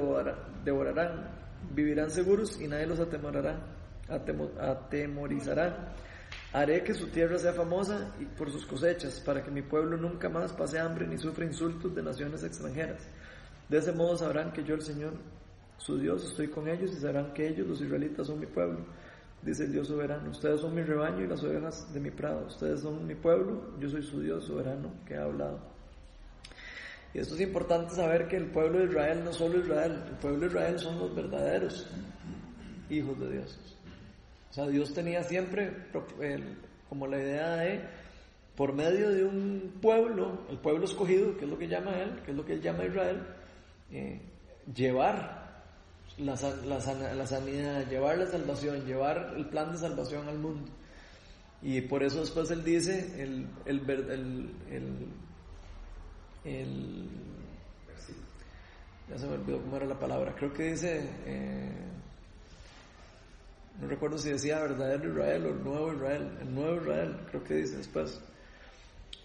[0.66, 1.41] devorarán
[1.74, 3.60] vivirán seguros y nadie los atemorará,
[4.10, 5.94] atemorizará.
[6.54, 10.28] Haré que su tierra sea famosa y por sus cosechas, para que mi pueblo nunca
[10.28, 13.08] más pase hambre ni sufra insultos de naciones extranjeras.
[13.70, 15.14] De ese modo sabrán que yo, el Señor,
[15.78, 18.80] su Dios, estoy con ellos y sabrán que ellos, los israelitas, son mi pueblo.
[19.42, 22.82] Dice el Dios soberano, ustedes son mi rebaño y las ovejas de mi prado, ustedes
[22.82, 25.71] son mi pueblo, yo soy su Dios soberano que ha hablado.
[27.14, 30.40] Y esto es importante saber que el pueblo de Israel no solo Israel, el pueblo
[30.40, 31.88] de Israel son los verdaderos
[32.90, 33.60] hijos de Dios.
[34.50, 35.88] O sea, Dios tenía siempre
[36.88, 37.82] como la idea de,
[38.56, 42.32] por medio de un pueblo, el pueblo escogido, que es lo que llama él, que
[42.32, 43.26] es lo que él llama Israel,
[43.92, 44.22] eh,
[44.74, 45.64] llevar
[46.18, 46.36] la,
[46.66, 50.70] la, sanidad, llevar la salvación, llevar el plan de salvación al mundo.
[51.62, 55.08] Y por eso después él dice, el el
[56.44, 56.54] ya
[59.18, 61.72] se me olvidó cómo era la palabra, creo que dice, eh,
[63.80, 67.78] no recuerdo si decía verdadero Israel o nuevo Israel, el nuevo Israel, creo que dice
[67.78, 68.20] después,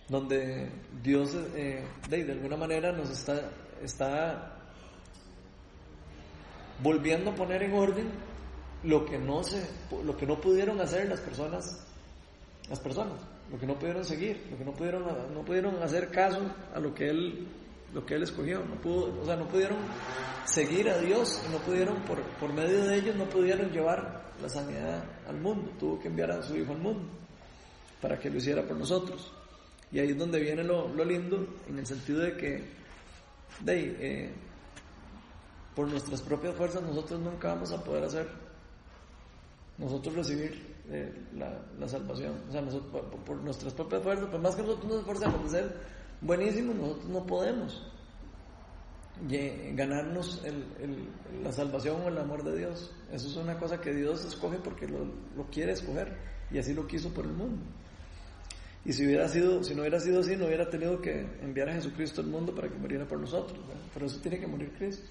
[0.09, 0.71] donde
[1.03, 3.51] Dios eh, de, alguna manera nos está,
[3.83, 4.53] está
[6.83, 8.11] volviendo a poner en orden
[8.83, 9.67] lo que no se,
[10.05, 11.85] lo que no pudieron hacer las personas,
[12.69, 13.19] las personas
[13.51, 16.41] lo que no pudieron seguir, lo que no pudieron, no pudieron hacer caso
[16.75, 17.47] a lo que él,
[17.95, 19.79] lo que él escogió, no pudo, o sea, no pudieron
[20.45, 25.05] seguir a Dios, no pudieron, por, por medio de ellos, no pudieron llevar la sanidad
[25.29, 27.09] al mundo, tuvo que enviar a su hijo al mundo
[28.01, 29.33] para que lo hiciera por nosotros.
[29.93, 32.65] Y ahí es donde viene lo, lo lindo, en el sentido de que,
[33.61, 34.35] de, eh,
[35.75, 38.29] por nuestras propias fuerzas nosotros nunca vamos a poder hacer,
[39.79, 42.35] nosotros recibir eh, la, salvación.
[42.49, 45.77] O sea, nosotros, por, nuestras propias fuerzas, por más que nosotros nos esforzamos de ser
[46.21, 47.93] buenísimos, nosotros no podemos
[49.75, 50.43] ganarnos
[51.43, 52.93] la salvación o el amor de Dios.
[53.11, 55.07] Eso es una cosa que Dios escoge porque lo,
[55.51, 56.17] quiere escoger
[56.51, 57.63] y así lo quiso por el mundo.
[58.85, 61.73] Y si hubiera sido, si no hubiera sido así, no hubiera tenido que enviar a
[61.73, 63.59] Jesucristo al mundo para que muriera por nosotros.
[63.93, 65.07] Por eso tiene que morir Cristo,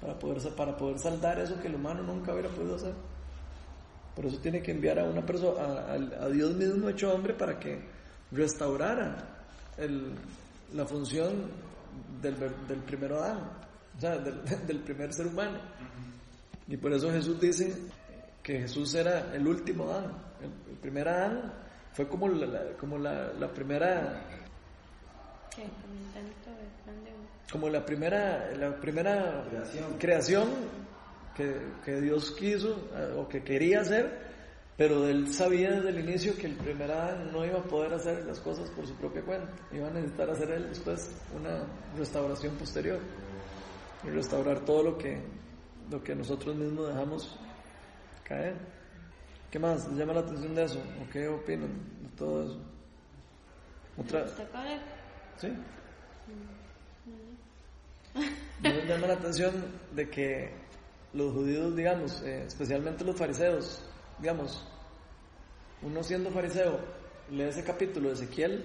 [0.00, 2.94] para poder, para poder saldar eso que el humano nunca hubiera podido hacer.
[4.16, 7.78] Por eso tiene que enviar a una persona, a, Dios mismo hecho hombre para que
[8.32, 9.14] restaurara
[10.72, 11.50] la función
[12.22, 12.34] del,
[12.66, 13.40] del primer Adán,
[13.94, 15.58] o sea, del, primer ser humano.
[16.66, 17.74] Y por eso Jesús dice
[18.42, 20.12] que Jesús era el último Adán.
[20.40, 21.52] El, primer Adán
[21.92, 24.22] fue como la, como la, primera
[27.52, 29.44] como la primera la primera
[29.98, 30.48] creación
[31.36, 34.26] que, Dios quiso eh, o que quería hacer,
[34.76, 38.24] pero él sabía desde el inicio que el primer Adán no iba a poder hacer
[38.24, 43.00] las cosas por su propia cuenta, iba a necesitar hacer él después una restauración posterior
[44.04, 45.20] y restaurar todo lo que,
[45.90, 47.38] lo que nosotros mismos dejamos
[48.24, 48.56] caer.
[49.50, 49.86] ¿Qué más?
[49.88, 50.78] ¿Les llama la atención de eso?
[50.78, 51.72] ¿O qué opinan
[52.02, 52.58] de todo eso?
[53.98, 54.26] ¿Otra?
[55.38, 55.48] ¿Sí?
[55.48, 56.66] Mm,
[58.62, 59.52] ¿No les llama la atención
[59.92, 60.65] de que
[61.16, 63.80] los judíos, digamos, eh, especialmente los fariseos,
[64.18, 64.62] digamos,
[65.82, 66.78] uno siendo fariseo,
[67.30, 68.64] lee ese capítulo de Ezequiel,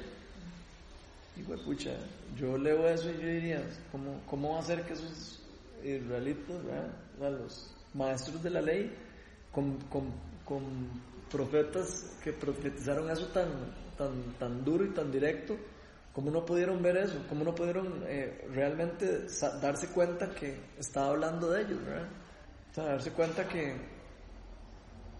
[1.38, 1.92] y pucha,
[2.36, 5.42] yo leo eso y yo diría, ¿cómo, cómo va a ser que esos
[5.82, 7.40] israelitas, ¿verdad?
[7.40, 8.94] los maestros de la ley,
[9.52, 10.12] con, con,
[10.44, 10.62] con
[11.32, 13.48] profetas que profetizaron eso tan,
[13.98, 15.56] tan, tan duro y tan directo,
[16.14, 17.24] ¿Cómo no pudieron ver eso?
[17.30, 19.28] ¿Cómo no pudieron eh, realmente
[19.62, 21.86] darse cuenta que estaba hablando de ellos?
[21.86, 22.10] ¿verdad?
[22.72, 23.76] O sea, darse cuenta que,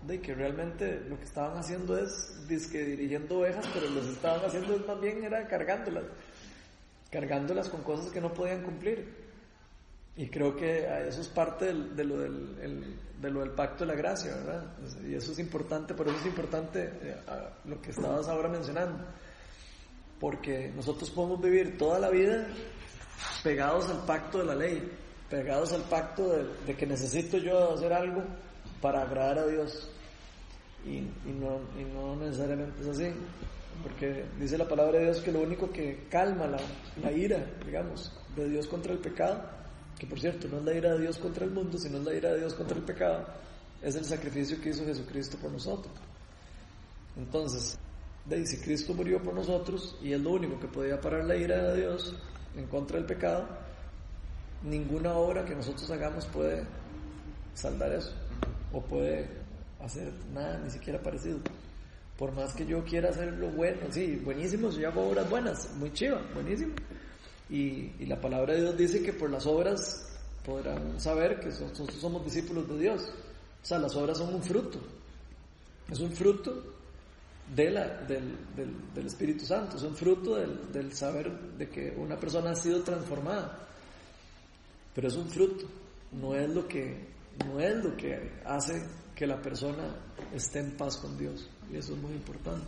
[0.08, 4.46] de que realmente lo que estaban haciendo es disque dirigiendo ovejas, pero lo que estaban
[4.46, 6.06] haciendo es más bien era cargándolas,
[7.10, 9.32] cargándolas con cosas que no podían cumplir.
[10.16, 13.98] Y creo que eso es parte de, lo del, de lo del pacto de la
[13.98, 14.66] gracia, ¿verdad?
[15.06, 17.16] Y eso es importante, por eso es importante eh,
[17.66, 19.06] lo que estabas ahora mencionando
[20.22, 22.46] porque nosotros podemos vivir toda la vida
[23.44, 24.92] pegados al pacto de la ley,
[25.32, 26.30] pegados al pacto
[26.68, 28.22] de, que necesito yo hacer algo
[28.82, 29.90] para agradar a Dios.
[30.86, 31.00] Y,
[31.32, 33.12] no, necesariamente es así,
[33.82, 36.60] porque dice la palabra de Dios que lo único que calma la,
[37.02, 39.42] la ira, digamos, de Dios contra el pecado,
[39.98, 42.14] que por cierto no es la ira de Dios contra el mundo, sino es la
[42.14, 43.26] ira de Dios contra el pecado,
[43.82, 45.94] es el sacrificio que hizo Jesucristo por nosotros.
[47.16, 47.78] Entonces,
[48.26, 51.72] de si Cristo murió por nosotros y es lo único que podía parar la ira
[51.72, 52.16] de Dios
[52.56, 53.48] en contra del pecado,
[54.64, 56.64] ninguna obra que nosotros hagamos puede
[57.54, 58.12] saldar eso
[58.72, 59.28] o puede
[59.80, 61.40] hacer nada ni siquiera parecido.
[62.18, 65.92] Por más que yo quiera hacer lo bueno, sí, buenísimo, yo hago obras buenas, muy
[65.94, 66.74] chiva, buenísimo.
[67.50, 70.08] Y, y, la palabra de Dios dice que por las obras
[70.46, 73.12] podrán saber que nosotros somos discípulos de Dios.
[73.62, 74.80] O sea, las obras son un fruto.
[75.90, 76.64] Es un fruto
[77.56, 78.38] de la, del,
[78.96, 82.82] del, Espíritu Santo, es un fruto del, del, saber de que una persona ha sido
[82.82, 83.68] transformada.
[84.94, 85.66] Pero es un fruto,
[86.12, 87.08] no es lo que,
[87.46, 88.84] no es lo que hace
[89.16, 89.96] que la persona
[90.34, 91.50] esté en paz con Dios.
[91.72, 92.66] Y eso es muy importante.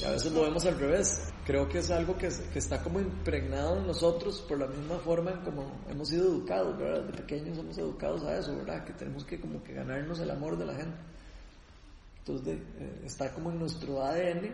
[0.00, 1.32] Y a veces lo vemos al revés.
[1.46, 5.32] Creo que es algo que, que está como impregnado en nosotros por la misma forma
[5.32, 7.04] en como hemos sido educados, ¿verdad?
[7.04, 8.84] De pequeños somos educados a eso, ¿verdad?
[8.84, 10.96] Que tenemos que como que ganarnos el amor de la gente.
[12.18, 14.50] Entonces eh, está como en nuestro ADN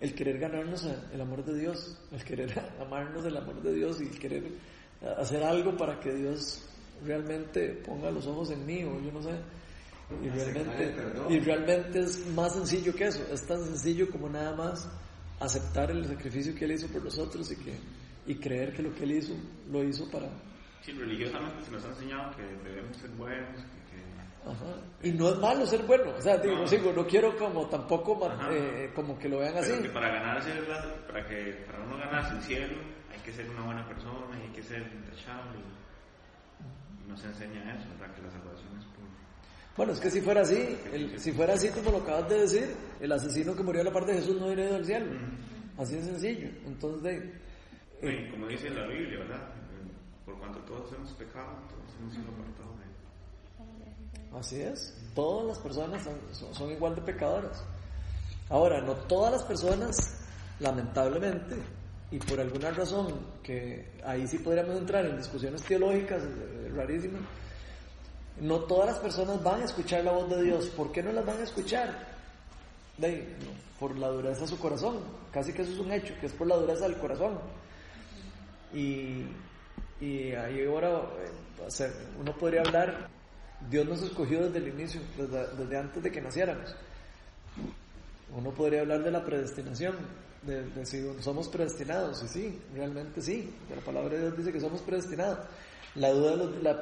[0.00, 4.04] el querer ganarnos el amor de Dios, el querer amarnos el amor de Dios y
[4.04, 4.42] el querer
[5.18, 6.64] hacer algo para que Dios
[7.04, 9.34] realmente ponga los ojos en mí o yo no sé.
[10.22, 10.94] Y realmente,
[11.30, 14.88] y realmente es más sencillo que eso, es tan sencillo como nada más
[15.40, 17.78] aceptar el sacrificio que Él hizo por nosotros y, que,
[18.26, 19.34] y creer que lo que Él hizo
[19.70, 20.28] lo hizo para...
[20.82, 23.64] Sí, religiosamente se nos ha enseñado que debemos ser buenos,
[25.02, 28.18] y no es malo ser bueno, o sea, digo, no, no quiero como tampoco
[28.50, 29.72] eh, como que lo vean así.
[29.82, 30.50] Que para ganarse,
[31.06, 32.76] para que para uno ganarse el cielo,
[33.14, 35.60] hay que ser una buena persona, hay que ser intachable.
[37.04, 38.14] Y nos enseña eso, ¿verdad?
[38.14, 39.04] Que la salvación es por...
[39.76, 40.78] Bueno, es que si fuera así,
[41.16, 44.12] si fuera así como lo acabas de decir, el asesino que murió a la parte
[44.12, 45.06] de Jesús no iría al cielo.
[45.78, 46.48] Así de sencillo.
[46.66, 47.44] Entonces, de,
[48.02, 49.48] eh, como dice la Biblia, ¿verdad?
[50.24, 54.94] Por cuanto todos hemos pecado, todos hemos sido apartados de Así es.
[55.14, 57.64] Todas las personas son, igual de pecadoras.
[58.50, 59.96] Ahora, no todas las personas,
[60.60, 61.56] lamentablemente,
[62.10, 63.08] y por alguna razón,
[63.42, 67.22] que ahí sí podríamos entrar en discusiones teológicas eh, rarísimas,
[68.40, 70.66] no todas las personas van a escuchar la voz de Dios.
[70.70, 72.14] ¿Por qué no las van a escuchar?
[73.80, 75.00] por la dureza de su corazón.
[75.32, 77.40] Casi que eso es un hecho, que es por la dureza del corazón.
[78.72, 79.26] Y,
[80.00, 81.02] y ahí ahora
[81.80, 83.08] eh, uno podría hablar
[83.70, 86.74] Dios nos escogió desde el inicio, desde, antes de que naciéramos.
[88.36, 89.96] Uno podría hablar de la predestinación,
[90.46, 94.82] de, si somos predestinados, y sí, realmente sí, la palabra de Dios dice que somos
[94.82, 95.38] predestinados.
[95.94, 96.34] La, duda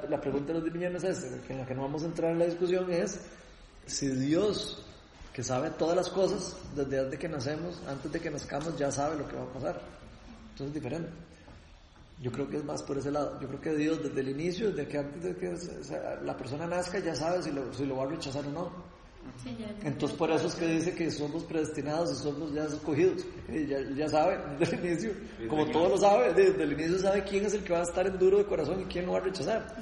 [0.08, 2.38] la, pregunta de los millones es esta, en la que no vamos a entrar en
[2.38, 3.20] la discusión, es
[3.86, 4.84] si Dios,
[5.32, 8.90] que sabe todas las cosas, desde antes de que nacemos, antes de que nazcamos, ya
[8.90, 9.80] sabe lo que va a pasar.
[10.50, 11.10] Entonces es diferente.
[12.22, 13.40] Yo creo que es más por ese lado.
[13.40, 15.54] Yo creo que Dios desde el inicio, desde que antes de que
[16.24, 18.91] la persona nazca, ya sabe si lo, si lo va a rechazar o no.
[19.82, 23.24] Entonces por eso es que dice que somos predestinados y somos ya escogidos.
[23.48, 25.12] Ya, ya sabe desde el inicio,
[25.48, 28.06] como todos lo sabe, desde el inicio sabe quién es el que va a estar
[28.06, 29.74] en duro de corazón y quién lo va a rechazar.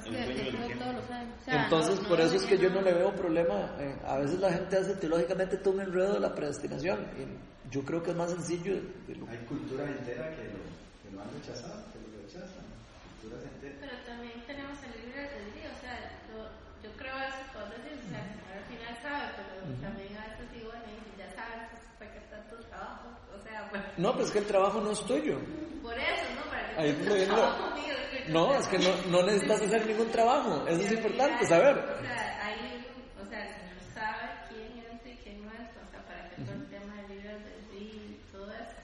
[1.47, 3.75] Entonces por eso es que yo no le veo problema.
[3.79, 6.99] Eh, a veces la gente hace teológicamente todo un enredo de la predestinación.
[7.17, 8.73] Y yo creo que es más sencillo.
[9.29, 10.59] Hay cultura entera que lo,
[11.03, 11.83] que lo han rechazado.
[13.61, 15.95] Pero también tenemos el libre albedrío, o sea,
[16.29, 16.49] yo,
[16.81, 18.97] yo creo eso, puedo decir, o sea, al final
[19.81, 20.85] también a veces digo, bueno,
[21.17, 23.07] ya sabes, pues, ¿para qué está tu trabajo?
[23.35, 23.85] O sea, bueno.
[23.97, 25.37] No, pero es que el trabajo no es tuyo.
[25.81, 26.49] Por eso, ¿no?
[26.49, 29.85] Para que Ahí el trabajo mío, que que No, es que no, no necesitas hacer
[29.85, 30.65] ningún trabajo.
[30.67, 31.77] Eso es importante saber.
[31.77, 32.85] O sea, hay,
[33.21, 36.41] o sea, el Señor sabe quién entra y quién no entra, o sea, para que
[36.43, 38.81] todo el tema del libre albedrío y todo esto.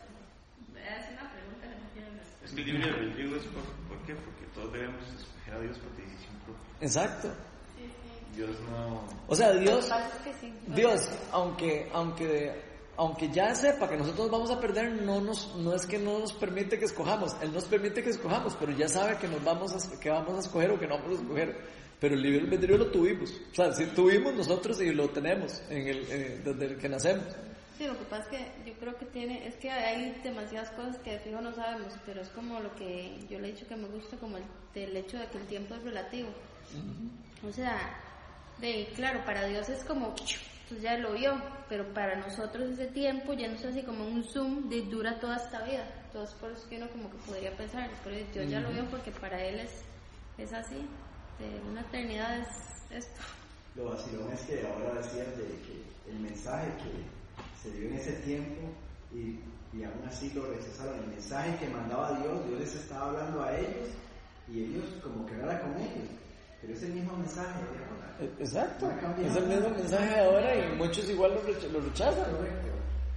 [0.78, 2.46] Es una pregunta que no tiene respuesta.
[2.46, 4.16] Es que el libre albedrío es por, ¿por qué?
[4.16, 6.66] Porque todos debemos escoger a Dios por decisión propia.
[6.82, 7.30] Exacto.
[8.36, 9.02] Dios no...
[9.28, 9.90] O sea, Dios,
[10.40, 10.54] sí.
[10.68, 12.54] Dios, aunque, aunque,
[12.96, 16.34] aunque ya sepa que nosotros vamos a perder, no nos, no es que no nos
[16.34, 20.00] permite que escojamos, Él nos permite que escojamos, pero ya sabe que nos vamos a,
[20.00, 21.78] que vamos a escoger o que no vamos a escoger.
[22.00, 25.88] Pero el libre albedrío lo tuvimos, o sea, sí tuvimos nosotros y lo tenemos en
[25.88, 27.26] el, eh, desde el que nacemos.
[27.78, 30.98] Sí, lo que pasa es que yo creo que tiene, es que hay demasiadas cosas
[31.00, 33.76] que de fijo no sabemos, pero es como lo que yo le he dicho que
[33.76, 34.44] me gusta, como el,
[34.74, 36.30] del hecho de que el tiempo es relativo.
[37.48, 37.78] O sea,
[38.60, 43.34] de claro, para Dios es como, pues ya lo vio, pero para nosotros ese tiempo
[43.34, 45.88] ya no es así como un zoom de dura toda esta vida.
[46.06, 49.12] Entonces por eso que uno como que podría pensar, pero Dios ya lo vio porque
[49.12, 49.82] para Él es,
[50.38, 50.88] es así,
[51.40, 52.48] de una eternidad es
[52.92, 53.22] esto.
[53.76, 58.14] Lo vacilón es que ahora decías de que el mensaje que se dio en ese
[58.24, 58.62] tiempo
[59.14, 59.40] y,
[59.78, 61.00] y aún así lo rechazaron.
[61.04, 63.90] El mensaje que mandaba Dios, Dios les estaba hablando a ellos
[64.52, 66.10] y ellos como que era con ellos.
[66.62, 68.16] Pero ese mismo mensaje de ahora.
[68.20, 71.80] E- Exacto, No es el mismo mensaje de ahora y muchos igual lo, recha- lo
[71.82, 72.26] rechazan.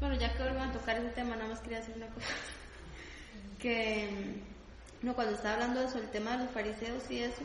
[0.01, 2.27] Bueno, ya que vuelvan a tocar ese tema, nada más quería decir una cosa.
[3.59, 4.09] Que,
[5.03, 7.43] mm, no, cuando estaba hablando de eso, el tema de los fariseos y eso,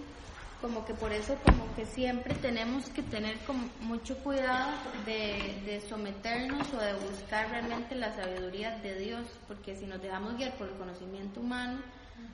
[0.61, 4.71] como que por eso, como que siempre tenemos que tener como mucho cuidado
[5.05, 10.37] de, de someternos o de buscar realmente la sabiduría de Dios, porque si nos dejamos
[10.37, 11.79] guiar por el conocimiento humano,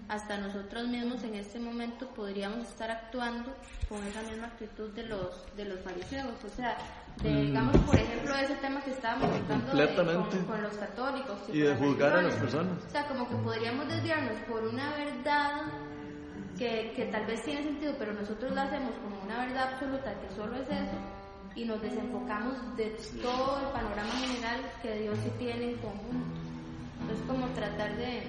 [0.10, 3.54] hasta nosotros mismos en este momento podríamos estar actuando
[3.88, 6.78] con esa misma actitud de los de los fariseos, o sea,
[7.24, 9.74] de, digamos por ejemplo ese tema que estábamos tratando de-
[10.16, 12.78] con, con los católicos Y de con las juzgar a las personas.
[12.86, 15.62] O sea, como que podríamos desviarnos por una verdad
[16.58, 20.36] que, que tal vez tiene sentido, pero nosotros la hacemos como una verdad absoluta que
[20.36, 20.98] solo es eso
[21.56, 26.40] y nos desenfocamos de todo el panorama general que Dios sí tiene en conjunto.
[27.02, 28.24] Entonces, como tratar de,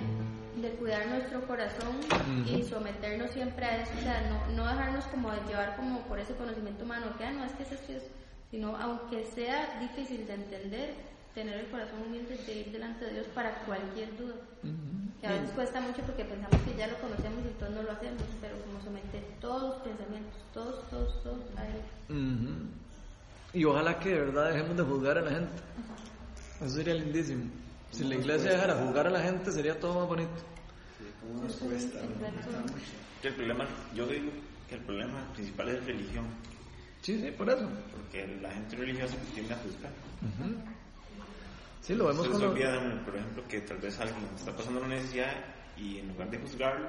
[0.62, 2.00] de cuidar nuestro corazón
[2.46, 6.18] y someternos siempre a eso, o sea, no, no dejarnos como de llevar como por
[6.18, 8.06] ese conocimiento humano, que ah, no es que es esto
[8.52, 10.94] sino aunque sea difícil de entender,
[11.34, 14.34] tener el corazón humilde de ir delante de Dios para cualquier duda.
[15.20, 17.92] Que a veces cuesta mucho porque pensamos que ya lo conocemos y entonces no lo
[17.92, 21.80] hacemos, pero como someter todos los pensamientos, todos, todos, todos a Él.
[23.54, 25.52] Y ojalá que de verdad dejemos de juzgar a la gente.
[26.60, 27.44] Eso sería lindísimo.
[27.90, 30.51] Si la iglesia dejara juzgar a la gente, sería todo más bonito.
[31.22, 32.34] Sí, cómo nos cuesta, nos Exacto.
[32.50, 32.92] cuesta mucho.
[33.20, 34.30] Que el problema, yo digo
[34.68, 36.26] que el problema principal es religión,
[37.02, 37.68] Sí, sí, por eso.
[37.90, 39.90] porque la gente religiosa pues, tiende a juzgar.
[40.22, 40.54] Ujú.
[41.80, 42.52] Sí, lo vemos Se con les los...
[42.52, 45.32] olvida, por ejemplo, que tal vez alguien está pasando una necesidad
[45.76, 46.88] y en lugar de juzgarlo,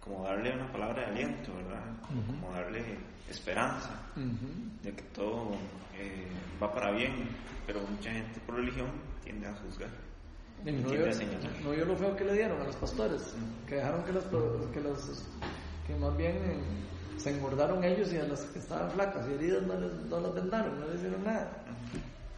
[0.00, 1.84] como darle una palabra de aliento, ¿verdad?
[2.06, 2.98] Como darle
[3.30, 4.82] esperanza Ujú.
[4.82, 5.56] de que todo
[5.94, 6.28] eh,
[6.62, 7.28] va para bien,
[7.66, 8.90] pero mucha gente por religión
[9.24, 9.90] tiende a juzgar.
[10.64, 11.06] No, vio,
[11.64, 13.34] no lo feo que le dieron a los pastores,
[13.66, 15.24] que dejaron que los, que los
[15.86, 16.58] que más bien eh,
[17.16, 20.34] se engordaron ellos y a las que estaban flacas y heridas no, les, no las
[20.34, 21.50] vendaron, no les hicieron nada.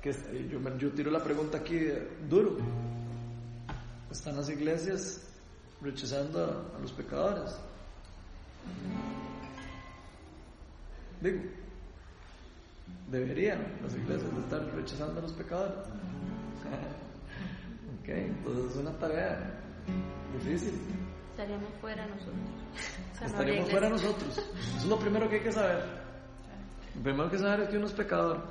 [0.01, 2.59] Que eh, yo, yo tiro la pregunta aquí eh, duro.
[4.11, 5.21] ¿Están las iglesias
[5.81, 7.57] rechazando a, a los pecadores?
[11.21, 11.43] Digo,
[13.11, 15.75] deberían las iglesias estar rechazando a los pecadores.
[18.03, 19.61] ok, entonces es una tarea
[20.35, 20.79] difícil.
[21.31, 22.37] Estaríamos fuera nosotros.
[22.37, 24.39] O sea, no Estaríamos habría fuera nosotros.
[24.39, 25.85] Eso es lo primero que hay que saber.
[26.97, 28.43] Lo primero que saber es que uno es pecador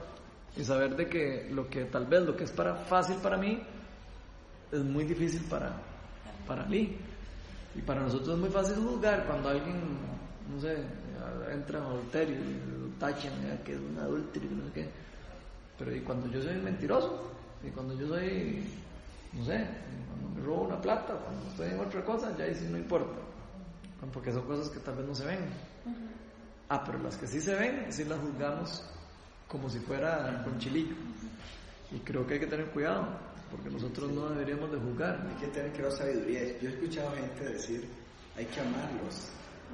[0.57, 3.61] y saber de que lo que tal vez lo que es para fácil para mí
[4.71, 5.73] es muy difícil para
[6.47, 6.97] para mí.
[7.75, 9.79] Y para nosotros es muy fácil juzgar cuando alguien,
[10.53, 10.75] no sé,
[11.51, 13.33] entra en adulterio y lo tachan
[13.63, 14.89] que es un adúltero y no sé qué.
[15.77, 17.31] Pero y cuando yo soy mentiroso,
[17.63, 18.63] y cuando yo soy,
[19.33, 19.67] no sé,
[20.07, 23.19] cuando me robo una plata, cuando estoy en otra cosa, ya ahí sí no importa.
[24.11, 25.39] Porque son cosas que tal vez no se ven.
[26.69, 28.83] Ah, pero las que sí se ven, sí las juzgamos
[29.47, 30.95] como si fuera con chilillo.
[31.91, 33.07] Y creo que hay que tener cuidado,
[33.51, 35.27] porque nosotros no deberíamos de juzgar.
[35.27, 36.59] Hay que tener que sabiduría.
[36.59, 37.87] Yo he escuchado gente decir,
[38.37, 39.29] hay que amarlos.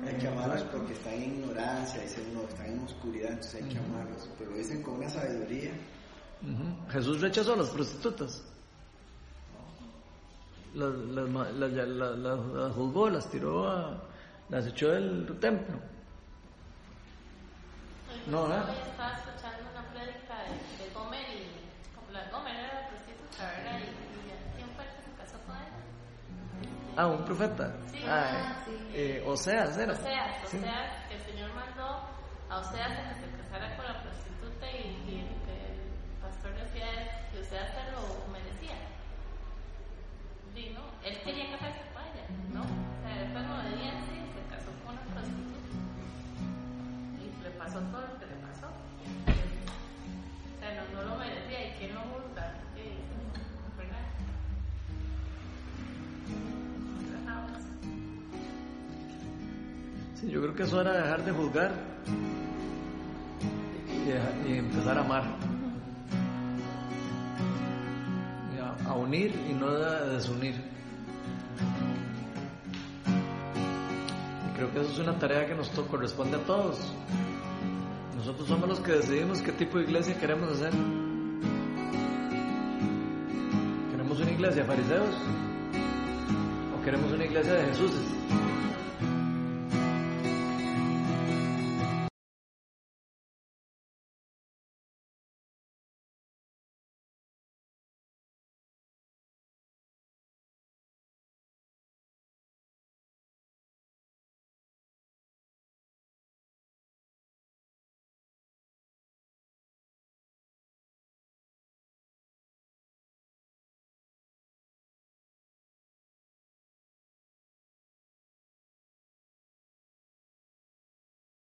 [0.06, 3.80] Hay que amarlos porque están en ignorancia, dicen uno, están en oscuridad, entonces hay que
[3.80, 4.30] amarlos.
[4.38, 5.72] Pero lo dicen con una sabiduría.
[6.42, 6.92] Ujú.
[6.92, 8.44] Jesús rechazó a las prostitutas.
[10.74, 13.98] Las, las, las- las- juzgó, las tiró, a,
[14.50, 15.76] las echó del templo.
[18.28, 18.56] No, Hoy ¿eh?
[18.90, 23.80] estaba escuchando una prédica de, de Gomer y como la Gomer era prostituta, ¿verdad?
[23.80, 25.72] Y, ¿quién fue el que se casó con él?
[26.98, 27.74] Ah, un profeta.
[27.92, 28.72] Sí, ah, ah, sí.
[28.94, 29.94] eh, Oseas era.
[29.94, 30.58] Oseas, Sí.
[30.58, 32.02] Oseas, que el Señor mandó
[32.50, 35.80] a Oseas a que se casara con la prostituta y, y que el
[36.22, 36.86] pastor decía
[37.32, 37.97] que Oseas merecía.
[40.58, 40.82] Sí, ¿no?
[41.08, 42.62] Él quería casarse con ella, ¿no?
[42.62, 42.66] O
[43.06, 45.70] sea, fue en obediencia y se casó con una prostituta.
[47.22, 48.66] Y le pasó todo lo que le pasó.
[48.66, 52.56] O sea, no, no lo merecía y quién lo juzga.
[60.16, 61.72] Sí, yo creo que eso era dejar de juzgar
[64.48, 65.57] y empezar a amar.
[68.86, 70.56] A, unir y no a desunir.
[74.56, 76.80] Creo que eso es una tarea que nos corresponde a todos.
[78.16, 80.72] Nosotros somos los que decidimos qué tipo de iglesia queremos hacer.
[83.92, 85.16] ¿Queremos una iglesia de fariseos?
[86.76, 87.92] ¿O queremos una iglesia de Jesús?